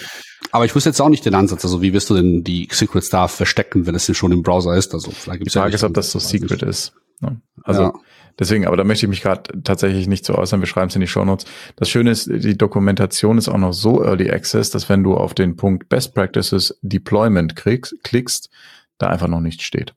aber 0.51 0.65
ich 0.65 0.73
wusste 0.73 0.89
jetzt 0.89 1.01
auch 1.01 1.09
nicht 1.09 1.25
den 1.25 1.35
Ansatz, 1.35 1.63
also 1.63 1.81
wie 1.81 1.93
wirst 1.93 2.09
du 2.09 2.15
denn 2.15 2.43
die 2.43 2.67
Secrets 2.71 3.09
da 3.09 3.27
verstecken, 3.27 3.85
wenn 3.85 3.95
es 3.95 4.15
schon 4.15 4.31
im 4.31 4.41
Browser 4.41 4.75
ist? 4.75 4.93
Also 4.93 5.11
vielleicht 5.11 5.39
gibt's 5.39 5.53
die 5.53 5.59
Frage 5.59 5.71
ja 5.71 5.75
ist, 5.75 5.83
ob 5.83 5.93
das 5.93 6.11
so 6.11 6.19
Secret 6.19 6.63
ist. 6.63 6.93
Ne? 7.21 7.41
Also 7.63 7.83
ja 7.83 7.93
deswegen, 8.41 8.65
aber 8.65 8.75
da 8.75 8.83
möchte 8.83 9.05
ich 9.05 9.09
mich 9.09 9.21
gerade 9.21 9.61
tatsächlich 9.63 10.07
nicht 10.07 10.25
so 10.25 10.35
äußern. 10.35 10.59
Wir 10.59 10.67
schreiben 10.67 10.89
es 10.89 10.95
in 10.95 11.01
die 11.01 11.07
Show 11.07 11.23
Notes. 11.23 11.45
Das 11.75 11.89
Schöne 11.89 12.11
ist, 12.11 12.27
die 12.27 12.57
Dokumentation 12.57 13.37
ist 13.37 13.47
auch 13.47 13.57
noch 13.57 13.73
so 13.73 14.03
Early 14.03 14.31
Access, 14.31 14.71
dass 14.71 14.89
wenn 14.89 15.03
du 15.03 15.15
auf 15.15 15.33
den 15.33 15.55
Punkt 15.55 15.87
Best 15.89 16.13
Practices 16.13 16.77
Deployment 16.81 17.55
kriegst, 17.55 17.95
klickst, 18.03 18.49
da 18.97 19.07
einfach 19.07 19.27
noch 19.27 19.41
nichts 19.41 19.63
steht. 19.63 19.93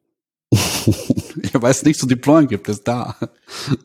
ich 1.43 1.55
weiß 1.55 1.85
nicht 1.85 1.99
zu 1.99 2.07
deployen 2.07 2.47
gibt 2.47 2.69
es 2.69 2.85
da. 2.85 3.17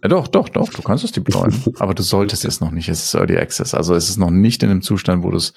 Ja, 0.04 0.10
doch, 0.10 0.28
doch, 0.28 0.50
doch, 0.50 0.70
du 0.70 0.82
kannst 0.82 1.04
es 1.04 1.12
deployen, 1.12 1.54
aber 1.80 1.94
du 1.94 2.04
solltest 2.04 2.46
es 2.46 2.62
noch 2.62 2.72
nicht. 2.72 2.90
Es 2.90 3.04
ist 3.04 3.14
Early 3.16 3.38
Access. 3.38 3.74
Also 3.74 3.96
es 3.96 4.10
ist 4.10 4.18
noch 4.18 4.30
nicht 4.30 4.62
in 4.64 4.70
einem 4.70 4.82
Zustand, 4.82 5.24
wo 5.24 5.32
du 5.32 5.38
es 5.38 5.54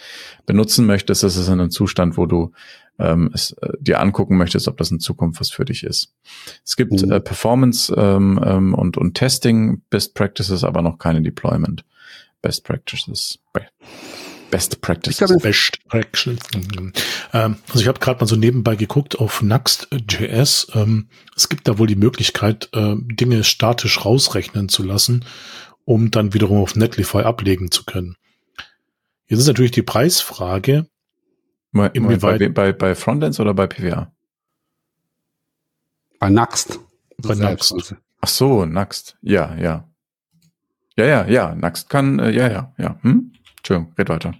benutzen 0.47 0.87
möchtest. 0.87 1.25
Es 1.25 1.37
ist 1.37 1.49
in 1.49 1.55
einem 1.55 1.71
Zustand, 1.71 2.17
wo 2.17 2.27
du 2.27 2.53
ähm, 2.99 3.31
es 3.35 3.53
äh, 3.61 3.73
dir 3.81 4.01
angucken 4.01 4.37
möchtest, 4.37 4.69
ob 4.69 4.77
das 4.77 4.91
in 4.91 5.01
Zukunft 5.01 5.41
was 5.41 5.51
für 5.51 5.65
dich 5.65 5.83
ist. 5.83 6.15
Es 6.65 6.77
gibt 6.77 6.93
mhm. 6.93 7.11
äh, 7.11 7.21
Performance 7.21 7.93
ähm, 7.97 8.41
ähm, 8.45 8.75
und, 8.75 8.97
und 8.97 9.15
Testing 9.15 9.83
Best 9.91 10.15
Practices, 10.15 10.65
aber 10.65 10.83
noch 10.83 10.99
keine 10.99 11.23
Deployment 11.23 11.85
Best 12.43 12.65
Practices. 12.65 13.39
Best 14.53 14.83
Practices. 14.83 15.27
Glaube, 15.27 15.43
Best 15.43 15.79
Practices. 15.89 16.39
Ähm, 17.33 17.57
also 17.69 17.81
ich 17.81 17.89
habe 17.89 17.99
gerade 17.99 18.21
mal 18.21 18.27
so 18.27 18.37
nebenbei 18.37 18.77
geguckt 18.77 19.19
auf 19.19 19.41
Next.js. 19.43 20.69
Ähm, 20.75 21.09
es 21.35 21.49
gibt 21.49 21.67
da 21.67 21.79
wohl 21.79 21.87
die 21.87 21.97
Möglichkeit, 21.97 22.69
äh, 22.75 22.95
Dinge 22.99 23.43
statisch 23.45 24.05
rausrechnen 24.05 24.69
zu 24.69 24.83
lassen, 24.83 25.25
um 25.87 26.11
dann 26.11 26.35
wiederum 26.35 26.63
auf 26.63 26.77
Netlify 26.77 27.23
ablegen 27.23 27.71
zu 27.71 27.85
können. 27.85 28.17
Jetzt 29.27 29.41
ist 29.41 29.47
natürlich 29.47 29.73
die 29.73 29.83
Preisfrage, 29.83 30.87
Inwieweit? 31.73 32.39
Bei, 32.39 32.49
bei, 32.49 32.73
bei 32.73 32.95
Frontends 32.95 33.41
oder 33.41 33.55
bei 33.55 33.67
PWA? 33.67 34.13
Bei 36.19 36.29
Next. 36.29 36.79
Bei 37.17 37.35
Next. 37.35 37.95
Ach 38.21 38.29
so, 38.29 38.67
Next. 38.67 39.17
Ja, 39.23 39.57
ja. 39.57 39.89
Ja, 40.97 41.07
ja, 41.07 41.27
ja. 41.27 41.55
Next 41.55 41.89
kann, 41.89 42.19
äh, 42.19 42.31
ja, 42.31 42.51
ja, 42.51 42.75
ja. 42.77 42.99
Hm? 43.01 43.33
Entschuldigung, 43.63 43.95
red 43.97 44.09
weiter. 44.09 44.35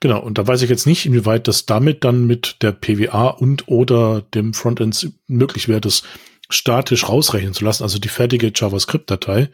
Genau, 0.00 0.20
und 0.20 0.36
da 0.36 0.46
weiß 0.46 0.62
ich 0.62 0.68
jetzt 0.68 0.86
nicht, 0.86 1.06
inwieweit 1.06 1.48
das 1.48 1.64
damit 1.64 2.04
dann 2.04 2.26
mit 2.26 2.56
der 2.60 2.72
PWA 2.72 3.28
und 3.28 3.68
oder 3.68 4.22
dem 4.34 4.52
Frontend 4.52 5.12
möglich 5.26 5.68
wäre, 5.68 5.80
das 5.80 6.02
statisch 6.50 7.08
rausrechnen 7.08 7.54
zu 7.54 7.64
lassen, 7.64 7.82
also 7.82 7.98
die 7.98 8.08
fertige 8.08 8.52
JavaScript-Datei. 8.54 9.48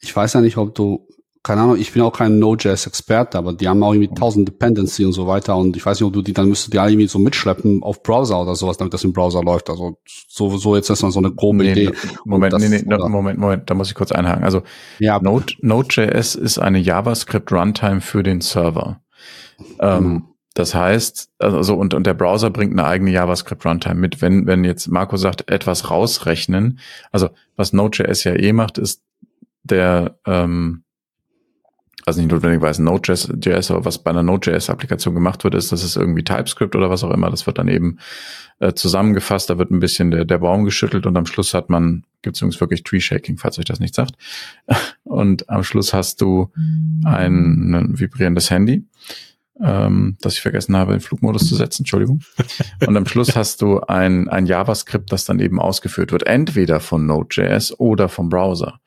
Ich 0.00 0.16
weiß 0.16 0.32
ja 0.32 0.40
nicht, 0.40 0.56
ob 0.56 0.74
du 0.74 1.06
keine 1.42 1.62
Ahnung, 1.62 1.76
ich 1.78 1.92
bin 1.92 2.02
auch 2.02 2.12
kein 2.12 2.38
Node.js-Experte, 2.38 3.38
aber 3.38 3.52
die 3.52 3.68
haben 3.68 3.82
auch 3.82 3.92
irgendwie 3.92 4.14
tausend 4.14 4.48
Dependency 4.48 5.04
und 5.04 5.12
so 5.12 5.26
weiter 5.26 5.56
und 5.56 5.76
ich 5.76 5.84
weiß 5.84 6.00
nicht, 6.00 6.06
ob 6.06 6.12
du 6.12 6.22
die, 6.22 6.32
dann 6.32 6.48
müsstest 6.48 6.68
du 6.68 6.70
die 6.72 6.78
alle 6.78 6.92
irgendwie 6.92 7.08
so 7.08 7.18
mitschleppen 7.18 7.82
auf 7.82 8.02
Browser 8.02 8.40
oder 8.40 8.54
sowas, 8.54 8.76
damit 8.76 8.94
das 8.94 9.04
im 9.04 9.12
Browser 9.12 9.42
läuft. 9.42 9.70
Also 9.70 9.98
so, 10.28 10.56
so 10.56 10.76
jetzt 10.76 10.90
erstmal 10.90 11.12
so 11.12 11.20
eine 11.20 11.32
grobe 11.32 11.64
nee, 11.64 11.72
Idee. 11.72 11.92
Moment, 12.24 12.52
das, 12.52 12.62
nee, 12.62 12.82
nee, 12.84 13.08
Moment, 13.08 13.38
Moment, 13.38 13.70
da 13.70 13.74
muss 13.74 13.88
ich 13.88 13.94
kurz 13.94 14.12
einhaken. 14.12 14.44
Also 14.44 14.62
ja. 14.98 15.20
Node, 15.20 15.54
Node.js 15.60 16.34
ist 16.34 16.58
eine 16.58 16.78
JavaScript 16.78 17.52
Runtime 17.52 18.00
für 18.00 18.22
den 18.22 18.40
Server. 18.40 19.00
Ähm, 19.80 20.04
mhm. 20.04 20.24
Das 20.54 20.74
heißt, 20.74 21.30
also 21.38 21.74
und, 21.76 21.94
und 21.94 22.04
der 22.04 22.14
Browser 22.14 22.50
bringt 22.50 22.72
eine 22.72 22.84
eigene 22.84 23.12
JavaScript 23.12 23.64
Runtime 23.64 23.94
mit. 23.94 24.20
Wenn, 24.20 24.46
wenn 24.46 24.64
jetzt 24.64 24.88
Marco 24.88 25.16
sagt, 25.16 25.50
etwas 25.50 25.88
rausrechnen, 25.88 26.80
also 27.12 27.30
was 27.54 27.72
Node.js 27.72 28.24
ja 28.24 28.34
eh 28.34 28.52
macht, 28.52 28.76
ist 28.76 29.02
der 29.62 30.18
ähm, 30.26 30.82
also 32.08 32.20
nicht 32.20 32.32
notwendigerweise 32.32 32.82
Node.js, 32.82 33.70
aber 33.70 33.84
was 33.84 33.98
bei 33.98 34.10
einer 34.10 34.22
Node.js-Applikation 34.22 35.14
gemacht 35.14 35.44
wird, 35.44 35.54
ist, 35.54 35.70
dass 35.70 35.82
es 35.82 35.94
irgendwie 35.94 36.24
TypeScript 36.24 36.74
oder 36.74 36.90
was 36.90 37.04
auch 37.04 37.12
immer, 37.12 37.30
das 37.30 37.46
wird 37.46 37.58
dann 37.58 37.68
eben 37.68 37.98
äh, 38.58 38.72
zusammengefasst, 38.72 39.50
da 39.50 39.58
wird 39.58 39.70
ein 39.70 39.78
bisschen 39.78 40.10
der, 40.10 40.24
der 40.24 40.38
Baum 40.38 40.64
geschüttelt 40.64 41.06
und 41.06 41.16
am 41.16 41.26
Schluss 41.26 41.54
hat 41.54 41.70
man, 41.70 42.04
gibt 42.22 42.36
es 42.36 42.42
übrigens 42.42 42.60
wirklich 42.60 42.82
Tree-Shaking, 42.82 43.38
falls 43.38 43.58
euch 43.58 43.66
das 43.66 43.80
nicht 43.80 43.94
sagt. 43.94 44.14
Und 45.04 45.48
am 45.48 45.64
Schluss 45.64 45.94
hast 45.94 46.20
du 46.20 46.50
ein, 47.04 47.74
ein 47.74 47.98
vibrierendes 47.98 48.50
Handy, 48.50 48.84
ähm, 49.62 50.16
das 50.20 50.34
ich 50.34 50.40
vergessen 50.40 50.76
habe, 50.76 50.92
in 50.92 51.00
Flugmodus 51.00 51.48
zu 51.48 51.54
setzen, 51.54 51.82
Entschuldigung. 51.82 52.20
Und 52.86 52.96
am 52.96 53.06
Schluss 53.06 53.34
hast 53.36 53.62
du 53.62 53.80
ein, 53.80 54.28
ein 54.28 54.46
JavaScript, 54.46 55.10
das 55.12 55.24
dann 55.24 55.40
eben 55.40 55.60
ausgeführt 55.60 56.12
wird, 56.12 56.26
entweder 56.26 56.80
von 56.80 57.06
Node.js 57.06 57.78
oder 57.78 58.08
vom 58.08 58.28
Browser. 58.28 58.80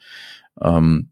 Ähm, 0.61 1.09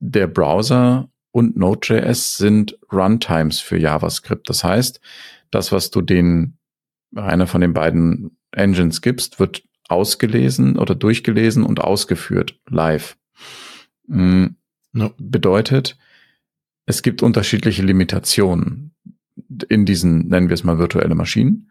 der 0.00 0.26
Browser 0.26 1.08
und 1.32 1.56
Node.js 1.56 2.36
sind 2.36 2.78
Runtimes 2.92 3.58
für 3.58 3.78
JavaScript. 3.78 4.48
Das 4.48 4.62
heißt, 4.62 5.00
das, 5.50 5.72
was 5.72 5.90
du 5.90 6.02
den, 6.02 6.58
einer 7.14 7.46
von 7.46 7.62
den 7.62 7.72
beiden 7.72 8.36
Engines 8.52 9.00
gibst, 9.00 9.40
wird 9.40 9.62
ausgelesen 9.88 10.78
oder 10.78 10.94
durchgelesen 10.94 11.64
und 11.64 11.80
ausgeführt 11.80 12.58
live. 12.68 13.16
Mhm. 14.06 14.56
No. 14.92 15.12
Bedeutet, 15.18 15.96
es 16.84 17.02
gibt 17.02 17.22
unterschiedliche 17.22 17.82
Limitationen 17.82 18.94
in 19.68 19.86
diesen, 19.86 20.28
nennen 20.28 20.48
wir 20.48 20.54
es 20.54 20.64
mal 20.64 20.78
virtuelle 20.78 21.14
Maschinen. 21.14 21.70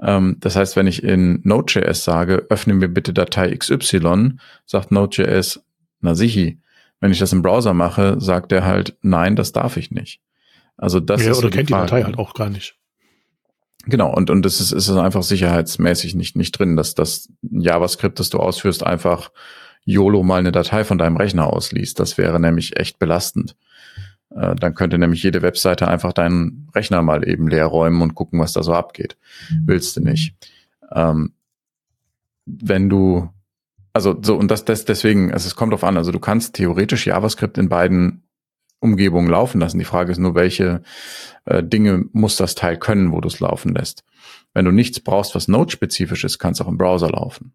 Ähm, 0.00 0.36
das 0.38 0.54
heißt, 0.54 0.76
wenn 0.76 0.86
ich 0.86 1.02
in 1.02 1.40
Node.js 1.42 2.04
sage, 2.04 2.46
öffne 2.48 2.74
mir 2.74 2.88
bitte 2.88 3.12
Datei 3.12 3.54
XY, 3.56 4.36
sagt 4.66 4.92
Node.js, 4.92 5.64
na 6.00 6.14
sichi, 6.14 6.60
wenn 7.00 7.12
ich 7.12 7.18
das 7.18 7.32
im 7.32 7.42
Browser 7.42 7.74
mache, 7.74 8.20
sagt 8.20 8.52
er 8.52 8.64
halt, 8.64 8.96
nein, 9.02 9.36
das 9.36 9.52
darf 9.52 9.76
ich 9.76 9.90
nicht. 9.90 10.20
Also 10.76 11.00
das 11.00 11.24
ja, 11.24 11.32
ist 11.32 11.38
oder 11.38 11.48
so 11.48 11.50
kennt 11.50 11.68
die, 11.68 11.72
Datei 11.74 12.02
halt 12.02 12.18
auch 12.18 12.34
gar 12.34 12.50
nicht. 12.50 12.76
Genau, 13.86 14.14
und, 14.14 14.30
und 14.30 14.42
das 14.44 14.60
ist, 14.60 14.72
ist 14.72 14.90
einfach 14.90 15.22
sicherheitsmäßig 15.22 16.14
nicht, 16.14 16.36
nicht 16.36 16.52
drin, 16.52 16.76
dass 16.76 16.94
das 16.94 17.30
JavaScript, 17.42 18.20
das 18.20 18.28
du 18.28 18.38
ausführst, 18.38 18.84
einfach 18.84 19.30
YOLO 19.84 20.22
mal 20.22 20.38
eine 20.40 20.52
Datei 20.52 20.84
von 20.84 20.98
deinem 20.98 21.16
Rechner 21.16 21.46
ausliest. 21.46 21.98
Das 21.98 22.18
wäre 22.18 22.38
nämlich 22.38 22.78
echt 22.78 22.98
belastend. 22.98 23.56
Äh, 24.34 24.54
dann 24.54 24.74
könnte 24.74 24.98
nämlich 24.98 25.22
jede 25.22 25.42
Webseite 25.42 25.88
einfach 25.88 26.12
deinen 26.12 26.68
Rechner 26.74 27.02
mal 27.02 27.26
eben 27.26 27.48
leer 27.48 27.66
räumen 27.66 28.02
und 28.02 28.14
gucken, 28.14 28.38
was 28.38 28.52
da 28.52 28.62
so 28.62 28.74
abgeht. 28.74 29.16
Mhm. 29.50 29.62
Willst 29.66 29.96
du 29.96 30.02
nicht. 30.02 30.34
Ähm, 30.94 31.32
wenn 32.44 32.88
du 32.88 33.30
also 33.92 34.16
so, 34.22 34.36
und 34.36 34.50
das, 34.50 34.64
das 34.64 34.84
deswegen, 34.84 35.32
also 35.32 35.46
es 35.46 35.56
kommt 35.56 35.72
drauf 35.72 35.84
an, 35.84 35.96
also 35.96 36.12
du 36.12 36.20
kannst 36.20 36.54
theoretisch 36.54 37.06
JavaScript 37.06 37.58
in 37.58 37.68
beiden 37.68 38.22
Umgebungen 38.80 39.28
laufen 39.28 39.60
lassen. 39.60 39.78
Die 39.78 39.84
Frage 39.84 40.12
ist 40.12 40.18
nur, 40.18 40.34
welche 40.34 40.82
äh, 41.44 41.62
Dinge 41.62 42.06
muss 42.12 42.36
das 42.36 42.54
Teil 42.54 42.78
können, 42.78 43.12
wo 43.12 43.20
du 43.20 43.28
es 43.28 43.40
laufen 43.40 43.74
lässt. 43.74 44.04
Wenn 44.54 44.64
du 44.64 44.72
nichts 44.72 45.00
brauchst, 45.00 45.34
was 45.34 45.48
Node-spezifisch 45.48 46.24
ist, 46.24 46.38
kann 46.38 46.52
es 46.52 46.60
auch 46.60 46.68
im 46.68 46.78
Browser 46.78 47.10
laufen. 47.10 47.52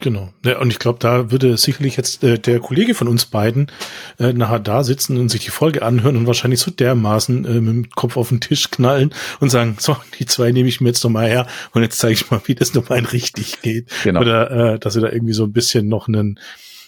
Genau. 0.00 0.30
Ja, 0.44 0.58
und 0.58 0.70
ich 0.70 0.78
glaube, 0.78 0.98
da 0.98 1.30
würde 1.30 1.56
sicherlich 1.56 1.96
jetzt 1.96 2.22
äh, 2.22 2.38
der 2.38 2.60
Kollege 2.60 2.94
von 2.94 3.08
uns 3.08 3.24
beiden 3.24 3.72
äh, 4.18 4.34
nachher 4.34 4.58
da 4.60 4.84
sitzen 4.84 5.16
und 5.16 5.30
sich 5.30 5.44
die 5.44 5.50
Folge 5.50 5.82
anhören 5.82 6.16
und 6.16 6.26
wahrscheinlich 6.26 6.60
so 6.60 6.70
dermaßen 6.70 7.44
äh, 7.46 7.60
mit 7.60 7.74
dem 7.74 7.90
Kopf 7.90 8.18
auf 8.18 8.28
den 8.28 8.40
Tisch 8.40 8.70
knallen 8.70 9.14
und 9.40 9.48
sagen, 9.48 9.76
so, 9.80 9.96
die 10.18 10.26
zwei 10.26 10.52
nehme 10.52 10.68
ich 10.68 10.82
mir 10.82 10.88
jetzt 10.88 11.02
nochmal 11.02 11.28
her 11.28 11.46
und 11.72 11.80
jetzt 11.80 11.98
zeige 11.98 12.12
ich 12.12 12.30
mal, 12.30 12.42
wie 12.44 12.54
das 12.54 12.74
nochmal 12.74 12.98
richtig 13.00 13.62
geht. 13.62 13.88
Genau. 14.04 14.20
Oder 14.20 14.74
äh, 14.74 14.78
dass 14.78 14.92
sie 14.92 15.00
da 15.00 15.08
irgendwie 15.10 15.32
so 15.32 15.44
ein 15.44 15.52
bisschen 15.52 15.88
noch 15.88 16.08
einen, 16.08 16.38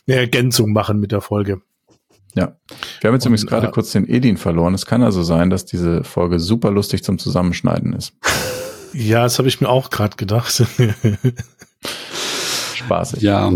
eine 0.06 0.16
Ergänzung 0.18 0.72
machen 0.72 1.00
mit 1.00 1.11
der 1.11 1.22
Folge. 1.22 1.62
Ja. 2.34 2.59
Wir 3.00 3.09
haben 3.09 3.14
jetzt 3.14 3.24
und, 3.24 3.32
übrigens 3.32 3.46
gerade 3.46 3.68
äh, 3.68 3.70
kurz 3.70 3.90
den 3.92 4.06
Edin 4.06 4.36
verloren. 4.36 4.74
Es 4.74 4.84
kann 4.84 5.02
also 5.02 5.22
sein, 5.22 5.48
dass 5.48 5.64
diese 5.64 6.04
Folge 6.04 6.38
super 6.38 6.70
lustig 6.70 7.04
zum 7.04 7.18
Zusammenschneiden 7.18 7.94
ist. 7.94 8.12
Ja, 8.92 9.22
das 9.22 9.38
habe 9.38 9.48
ich 9.48 9.61
mir 9.62 9.68
auch 9.68 9.88
gerade 9.90 10.16
gedacht. 10.16 10.62
spaßig. 12.89 13.22
Ja. 13.22 13.53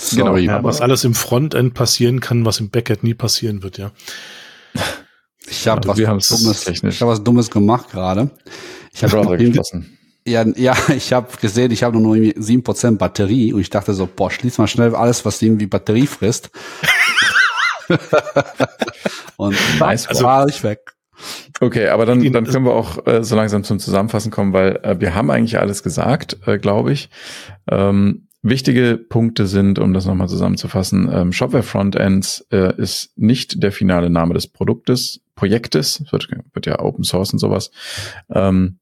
Sorry. 0.00 0.16
Genau, 0.16 0.36
ja, 0.36 0.64
was 0.64 0.80
alles 0.80 1.04
im 1.04 1.14
Frontend 1.14 1.74
passieren 1.74 2.20
kann, 2.20 2.44
was 2.44 2.60
im 2.60 2.70
Backend 2.70 3.04
nie 3.04 3.14
passieren 3.14 3.62
wird, 3.62 3.78
ja. 3.78 3.92
Ich 5.46 5.68
habe 5.68 5.86
was, 5.86 5.96
Dummes, 5.96 6.66
ich 6.68 7.00
hab 7.00 7.08
was 7.08 7.22
Dummes 7.22 7.50
gemacht 7.50 7.90
gerade. 7.90 8.30
Ich 8.92 9.04
habe 9.04 9.36
geschlossen. 9.36 9.98
Ja, 10.26 10.44
ja, 10.56 10.74
ich 10.96 11.12
habe 11.12 11.28
gesehen, 11.40 11.70
ich 11.70 11.82
habe 11.82 11.98
nur 11.98 12.16
noch 12.16 12.32
sieben 12.36 12.62
Prozent 12.62 12.98
Batterie 12.98 13.52
und 13.52 13.60
ich 13.60 13.70
dachte 13.70 13.92
so, 13.92 14.08
boah, 14.08 14.30
schließ 14.30 14.58
mal 14.58 14.66
schnell 14.66 14.94
alles, 14.94 15.24
was 15.24 15.42
irgendwie 15.42 15.66
Batterie 15.66 16.06
frisst. 16.06 16.50
und 19.36 19.56
nice, 19.78 20.06
also, 20.06 20.24
war 20.24 20.48
ich 20.48 20.62
weg. 20.64 20.94
Okay, 21.60 21.88
aber 21.88 22.06
dann, 22.06 22.32
dann 22.32 22.46
können 22.46 22.64
wir 22.64 22.72
auch 22.72 23.06
äh, 23.06 23.22
so 23.22 23.36
langsam 23.36 23.64
zum 23.64 23.78
Zusammenfassen 23.78 24.30
kommen, 24.30 24.52
weil 24.52 24.76
äh, 24.82 24.98
wir 24.98 25.14
haben 25.14 25.30
eigentlich 25.30 25.58
alles 25.58 25.82
gesagt, 25.82 26.38
äh, 26.46 26.58
glaube 26.58 26.92
ich. 26.92 27.10
Ähm, 27.70 28.23
Wichtige 28.46 28.98
Punkte 28.98 29.46
sind, 29.46 29.78
um 29.78 29.94
das 29.94 30.04
nochmal 30.04 30.28
zusammenzufassen, 30.28 31.08
ähm, 31.10 31.32
Shopware 31.32 31.62
Frontends 31.62 32.46
äh, 32.52 32.76
ist 32.76 33.16
nicht 33.16 33.62
der 33.62 33.72
finale 33.72 34.10
Name 34.10 34.34
des 34.34 34.48
Produktes, 34.48 35.22
Projektes, 35.34 36.04
wird, 36.10 36.28
wird 36.52 36.66
ja 36.66 36.78
Open 36.78 37.04
Source 37.04 37.32
und 37.32 37.38
sowas. 37.38 37.70
Ähm, 38.28 38.76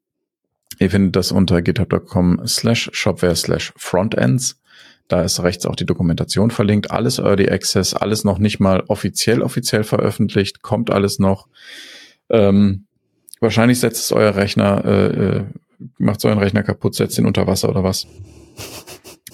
ihr 0.80 0.90
findet 0.90 1.14
das 1.14 1.30
unter 1.30 1.62
github.com 1.62 2.44
slash 2.44 2.90
shopware 2.92 3.36
slash 3.36 3.72
frontends. 3.76 4.60
Da 5.06 5.22
ist 5.22 5.40
rechts 5.40 5.64
auch 5.64 5.76
die 5.76 5.86
Dokumentation 5.86 6.50
verlinkt. 6.50 6.90
Alles 6.90 7.20
Early 7.20 7.48
Access, 7.48 7.94
alles 7.94 8.24
noch 8.24 8.40
nicht 8.40 8.58
mal 8.58 8.82
offiziell 8.88 9.42
offiziell 9.42 9.84
veröffentlicht, 9.84 10.62
kommt 10.62 10.90
alles 10.90 11.20
noch. 11.20 11.46
Ähm, 12.30 12.86
wahrscheinlich 13.38 13.78
setzt 13.78 14.02
es 14.02 14.10
euer 14.10 14.34
Rechner, 14.34 14.84
äh, 14.84 15.06
äh 15.06 15.44
macht 15.98 16.24
euren 16.24 16.38
Rechner 16.38 16.64
kaputt, 16.64 16.96
setzt 16.96 17.16
ihn 17.16 17.26
unter 17.26 17.46
Wasser 17.46 17.68
oder 17.68 17.84
was. 17.84 18.08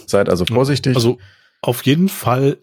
Seid 0.08 0.28
also 0.28 0.44
vorsichtig. 0.46 0.96
Also 0.96 1.18
auf 1.60 1.82
jeden 1.82 2.08
Fall 2.08 2.58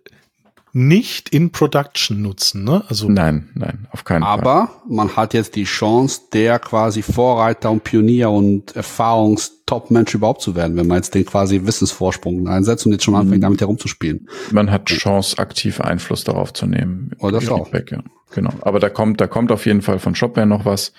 nicht 0.77 1.29
in 1.29 1.51
Production 1.51 2.21
nutzen, 2.21 2.65
ne? 2.65 2.83
Also 2.89 3.07
nein, 3.07 3.49
nein, 3.53 3.87
auf 3.91 4.03
keinen 4.03 4.23
aber 4.23 4.43
Fall. 4.43 4.61
Aber 4.63 4.81
man 4.89 5.15
hat 5.15 5.33
jetzt 5.33 5.55
die 5.55 5.63
Chance, 5.63 6.23
der 6.33 6.59
quasi 6.59 7.01
Vorreiter 7.01 7.71
und 7.71 7.85
Pionier 7.85 8.29
und 8.29 8.75
Erfahrungstop-Mensch 8.75 10.13
überhaupt 10.15 10.41
zu 10.41 10.53
werden, 10.53 10.75
wenn 10.75 10.85
man 10.85 10.97
jetzt 10.97 11.15
den 11.15 11.25
quasi 11.25 11.61
Wissensvorsprung 11.65 12.49
einsetzt 12.49 12.85
und 12.85 12.91
jetzt 12.91 13.05
schon 13.05 13.15
anfängt, 13.15 13.37
mhm. 13.37 13.43
damit 13.43 13.61
herumzuspielen. 13.61 14.27
Man 14.51 14.69
hat 14.69 14.87
Chance, 14.87 15.39
aktiv 15.39 15.79
Einfluss 15.79 16.25
darauf 16.25 16.51
zu 16.51 16.65
nehmen. 16.65 17.11
Oder 17.19 17.39
das 17.39 17.47
auch. 17.47 17.71
Ja. 17.71 18.03
Genau. 18.33 18.51
Aber 18.59 18.81
da 18.81 18.89
kommt, 18.89 19.21
da 19.21 19.27
kommt 19.27 19.53
auf 19.53 19.65
jeden 19.65 19.81
Fall 19.81 19.99
von 19.99 20.13
Shopware 20.13 20.45
noch 20.45 20.65
was. 20.65 20.91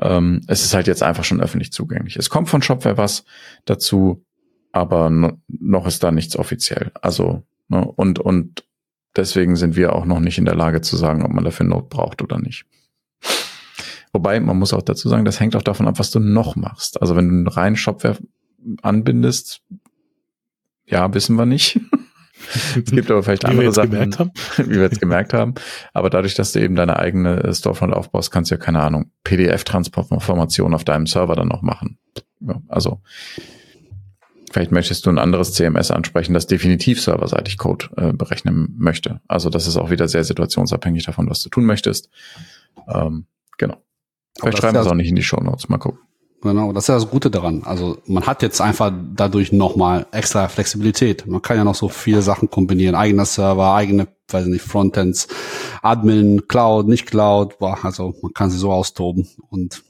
Ähm, 0.00 0.40
es 0.46 0.64
ist 0.64 0.72
halt 0.72 0.86
jetzt 0.86 1.02
einfach 1.02 1.24
schon 1.24 1.42
öffentlich 1.42 1.70
zugänglich. 1.70 2.16
Es 2.16 2.30
kommt 2.30 2.48
von 2.48 2.62
Shopware 2.62 2.96
was 2.96 3.24
dazu, 3.66 4.24
aber 4.72 5.10
noch 5.48 5.86
ist 5.86 6.02
da 6.02 6.10
nichts 6.10 6.36
offiziell. 6.36 6.90
Also, 7.00 7.44
ne, 7.68 7.84
und, 7.84 8.18
und 8.18 8.64
Deswegen 9.14 9.56
sind 9.56 9.76
wir 9.76 9.94
auch 9.94 10.06
noch 10.06 10.20
nicht 10.20 10.38
in 10.38 10.46
der 10.46 10.54
Lage 10.54 10.80
zu 10.80 10.96
sagen, 10.96 11.22
ob 11.22 11.32
man 11.32 11.44
dafür 11.44 11.66
Node 11.66 11.86
braucht 11.88 12.22
oder 12.22 12.38
nicht. 12.38 12.64
Wobei, 14.12 14.40
man 14.40 14.58
muss 14.58 14.72
auch 14.72 14.82
dazu 14.82 15.08
sagen, 15.08 15.24
das 15.24 15.40
hängt 15.40 15.56
auch 15.56 15.62
davon 15.62 15.88
ab, 15.88 15.98
was 15.98 16.10
du 16.10 16.18
noch 16.18 16.56
machst. 16.56 17.00
Also 17.00 17.16
wenn 17.16 17.28
du 17.28 17.34
einen 17.34 17.48
reinen 17.48 17.76
Shopware 17.76 18.18
anbindest, 18.82 19.62
ja, 20.86 21.12
wissen 21.14 21.36
wir 21.36 21.46
nicht. 21.46 21.78
es 22.76 22.90
gibt 22.90 23.10
aber 23.10 23.22
vielleicht 23.22 23.44
andere 23.44 23.72
Sachen, 23.72 23.90
wie 24.56 24.70
wir 24.70 24.82
jetzt 24.82 25.00
gemerkt 25.00 25.34
haben. 25.34 25.54
Aber 25.92 26.10
dadurch, 26.10 26.34
dass 26.34 26.52
du 26.52 26.60
eben 26.60 26.74
deine 26.74 26.98
eigene 26.98 27.54
Storefront 27.54 27.94
aufbaust, 27.94 28.30
kannst 28.30 28.50
du 28.50 28.54
ja 28.54 28.60
keine 28.60 28.80
Ahnung, 28.80 29.10
PDF-Transformation 29.24 30.74
auf 30.74 30.84
deinem 30.84 31.06
Server 31.06 31.34
dann 31.34 31.48
noch 31.48 31.62
machen. 31.62 31.98
Ja, 32.40 32.60
also 32.68 33.00
Vielleicht 34.52 34.70
möchtest 34.70 35.06
du 35.06 35.10
ein 35.10 35.18
anderes 35.18 35.54
CMS 35.54 35.90
ansprechen, 35.90 36.34
das 36.34 36.46
definitiv 36.46 37.00
serverseitig 37.00 37.56
Code 37.56 37.86
äh, 37.96 38.12
berechnen 38.12 38.74
möchte. 38.76 39.20
Also 39.26 39.48
das 39.48 39.66
ist 39.66 39.78
auch 39.78 39.88
wieder 39.88 40.08
sehr 40.08 40.24
situationsabhängig 40.24 41.06
davon, 41.06 41.30
was 41.30 41.42
du 41.42 41.48
tun 41.48 41.64
möchtest. 41.64 42.10
Ähm, 42.86 43.24
genau. 43.56 43.76
Vielleicht 44.38 44.58
schreiben 44.58 44.74
wir 44.74 44.82
es 44.82 44.86
auch 44.86 44.94
nicht 44.94 45.08
in 45.08 45.16
die 45.16 45.22
Show 45.22 45.40
Notes. 45.40 45.70
Mal 45.70 45.78
gucken. 45.78 46.00
Genau, 46.42 46.72
das 46.72 46.84
ist 46.84 46.88
ja 46.88 46.96
das 46.96 47.08
Gute 47.08 47.30
daran. 47.30 47.62
Also 47.64 47.98
man 48.06 48.26
hat 48.26 48.42
jetzt 48.42 48.60
einfach 48.60 48.92
dadurch 49.14 49.52
nochmal 49.52 50.06
extra 50.10 50.48
Flexibilität. 50.48 51.26
Man 51.26 51.40
kann 51.40 51.56
ja 51.56 51.64
noch 51.64 51.76
so 51.76 51.88
viele 51.88 52.20
Sachen 52.20 52.50
kombinieren. 52.50 52.94
Eigener 52.94 53.24
Server, 53.24 53.74
eigene, 53.74 54.08
weiß 54.28 54.46
nicht, 54.46 54.62
Frontends, 54.62 55.28
Admin, 55.80 56.46
Cloud, 56.46 56.88
nicht 56.88 57.06
Cloud. 57.06 57.58
Boah, 57.58 57.78
also 57.82 58.14
man 58.20 58.34
kann 58.34 58.50
sie 58.50 58.58
so 58.58 58.70
austoben. 58.70 59.28
Und 59.48 59.82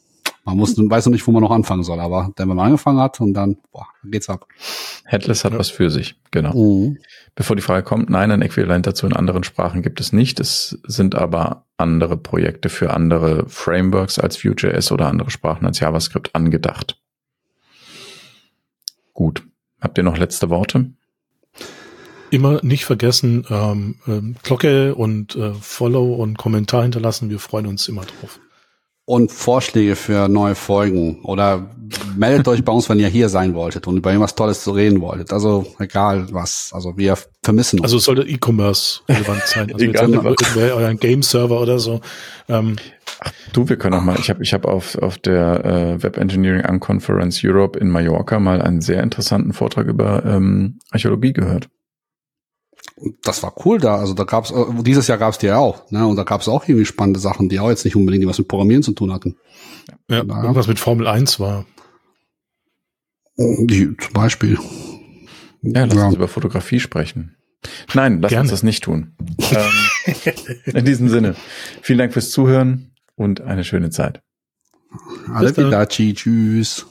man 0.44 0.56
muss, 0.56 0.76
weiß 0.76 1.06
noch 1.06 1.12
nicht, 1.12 1.26
wo 1.26 1.30
man 1.30 1.42
noch 1.42 1.52
anfangen 1.52 1.84
soll, 1.84 2.00
aber 2.00 2.32
wenn 2.36 2.48
man 2.48 2.58
angefangen 2.58 2.98
hat 2.98 3.20
und 3.20 3.32
dann, 3.34 3.58
boah, 3.70 3.86
geht's 4.04 4.28
ab. 4.28 4.46
Headless 5.04 5.44
hat 5.44 5.52
ja. 5.52 5.58
was 5.58 5.70
für 5.70 5.88
sich, 5.88 6.16
genau. 6.32 6.54
Mhm. 6.54 6.98
Bevor 7.34 7.54
die 7.54 7.62
Frage 7.62 7.84
kommt, 7.84 8.10
nein, 8.10 8.30
ein 8.30 8.42
Äquivalent 8.42 8.86
dazu 8.86 9.06
in 9.06 9.12
anderen 9.12 9.44
Sprachen 9.44 9.82
gibt 9.82 10.00
es 10.00 10.12
nicht. 10.12 10.40
Es 10.40 10.80
sind 10.84 11.14
aber 11.14 11.66
andere 11.76 12.16
Projekte 12.16 12.68
für 12.68 12.92
andere 12.92 13.48
Frameworks 13.48 14.18
als 14.18 14.42
Vue.js 14.44 14.90
oder 14.90 15.06
andere 15.06 15.30
Sprachen 15.30 15.66
als 15.66 15.78
JavaScript 15.78 16.34
angedacht. 16.34 16.98
Gut. 19.12 19.44
Habt 19.80 19.98
ihr 19.98 20.04
noch 20.04 20.16
letzte 20.16 20.50
Worte? 20.50 20.92
Immer 22.30 22.60
nicht 22.62 22.84
vergessen, 22.84 23.44
ähm, 23.50 23.96
ähm, 24.06 24.36
Glocke 24.42 24.94
und 24.94 25.36
äh, 25.36 25.52
Follow 25.52 26.14
und 26.14 26.38
Kommentar 26.38 26.82
hinterlassen. 26.82 27.30
Wir 27.30 27.38
freuen 27.38 27.66
uns 27.66 27.88
immer 27.88 28.02
drauf 28.02 28.40
und 29.12 29.30
Vorschläge 29.30 29.94
für 29.94 30.26
neue 30.26 30.54
Folgen 30.54 31.20
oder 31.22 31.68
meldet 32.16 32.48
euch 32.48 32.64
bei 32.64 32.72
uns, 32.72 32.88
wenn 32.88 32.98
ihr 32.98 33.08
hier 33.08 33.28
sein 33.28 33.52
wolltet 33.52 33.86
und 33.86 33.98
über 33.98 34.10
irgendwas 34.10 34.34
Tolles 34.34 34.64
zu 34.64 34.70
reden 34.70 35.02
wolltet. 35.02 35.34
Also 35.34 35.66
egal 35.78 36.28
was. 36.30 36.70
Also 36.72 36.96
wir 36.96 37.18
vermissen 37.44 37.80
uns. 37.80 37.84
Also 37.84 37.98
es 37.98 38.04
sollte 38.04 38.22
E-Commerce 38.22 39.00
relevant 39.06 39.42
sein. 39.42 39.70
Also 39.70 39.84
egal, 39.84 40.14
jetzt 40.14 40.56
euren 40.56 40.96
Game-Server 40.96 41.60
oder 41.60 41.78
so. 41.78 42.00
Ähm, 42.48 42.76
Ach, 43.20 43.30
du, 43.52 43.68
wir 43.68 43.76
können 43.76 43.96
auch 43.96 44.02
mal, 44.02 44.18
ich 44.18 44.30
habe 44.30 44.42
ich 44.42 44.54
hab 44.54 44.64
auf, 44.64 44.96
auf 44.96 45.18
der 45.18 45.62
äh, 45.62 46.02
Web 46.02 46.16
Engineering 46.16 46.64
Unconference 46.64 47.42
Europe 47.44 47.78
in 47.78 47.90
Mallorca 47.90 48.40
mal 48.40 48.62
einen 48.62 48.80
sehr 48.80 49.02
interessanten 49.02 49.52
Vortrag 49.52 49.88
über 49.88 50.24
ähm, 50.24 50.78
Archäologie 50.90 51.34
gehört 51.34 51.68
das 53.22 53.42
war 53.42 53.54
cool 53.64 53.78
da. 53.78 53.96
Also 53.96 54.14
da 54.14 54.24
gab's 54.24 54.50
äh, 54.50 54.64
dieses 54.82 55.06
Jahr 55.06 55.18
gab's 55.18 55.38
die 55.38 55.46
ja 55.46 55.58
auch, 55.58 55.90
ne? 55.90 56.06
Und 56.06 56.16
da 56.16 56.24
gab's 56.24 56.48
auch 56.48 56.68
irgendwie 56.68 56.84
spannende 56.84 57.20
Sachen, 57.20 57.48
die 57.48 57.60
auch 57.60 57.70
jetzt 57.70 57.84
nicht 57.84 57.96
unbedingt 57.96 58.26
was 58.26 58.38
mit 58.38 58.48
Programmieren 58.48 58.82
zu 58.82 58.92
tun 58.92 59.12
hatten. 59.12 59.36
Ja, 60.08 60.24
da, 60.24 60.42
irgendwas 60.42 60.68
mit 60.68 60.78
Formel 60.78 61.06
1 61.06 61.40
war. 61.40 61.64
Die, 63.36 63.96
zum 63.96 64.12
Beispiel. 64.12 64.58
Ja, 65.62 65.84
lass 65.84 65.94
ja. 65.94 66.06
uns 66.06 66.16
über 66.16 66.28
Fotografie 66.28 66.80
sprechen. 66.80 67.36
Nein, 67.94 68.20
lass 68.20 68.30
Gerne. 68.30 68.42
uns 68.42 68.50
das 68.50 68.62
nicht 68.62 68.84
tun. 68.84 69.16
ähm, 69.50 70.32
in 70.66 70.84
diesem 70.84 71.08
Sinne, 71.08 71.36
vielen 71.80 71.98
Dank 71.98 72.12
fürs 72.12 72.30
Zuhören 72.30 72.92
und 73.14 73.40
eine 73.40 73.64
schöne 73.64 73.90
Zeit. 73.90 74.20
Arrivederci, 75.28 76.14
tschüss. 76.14 76.86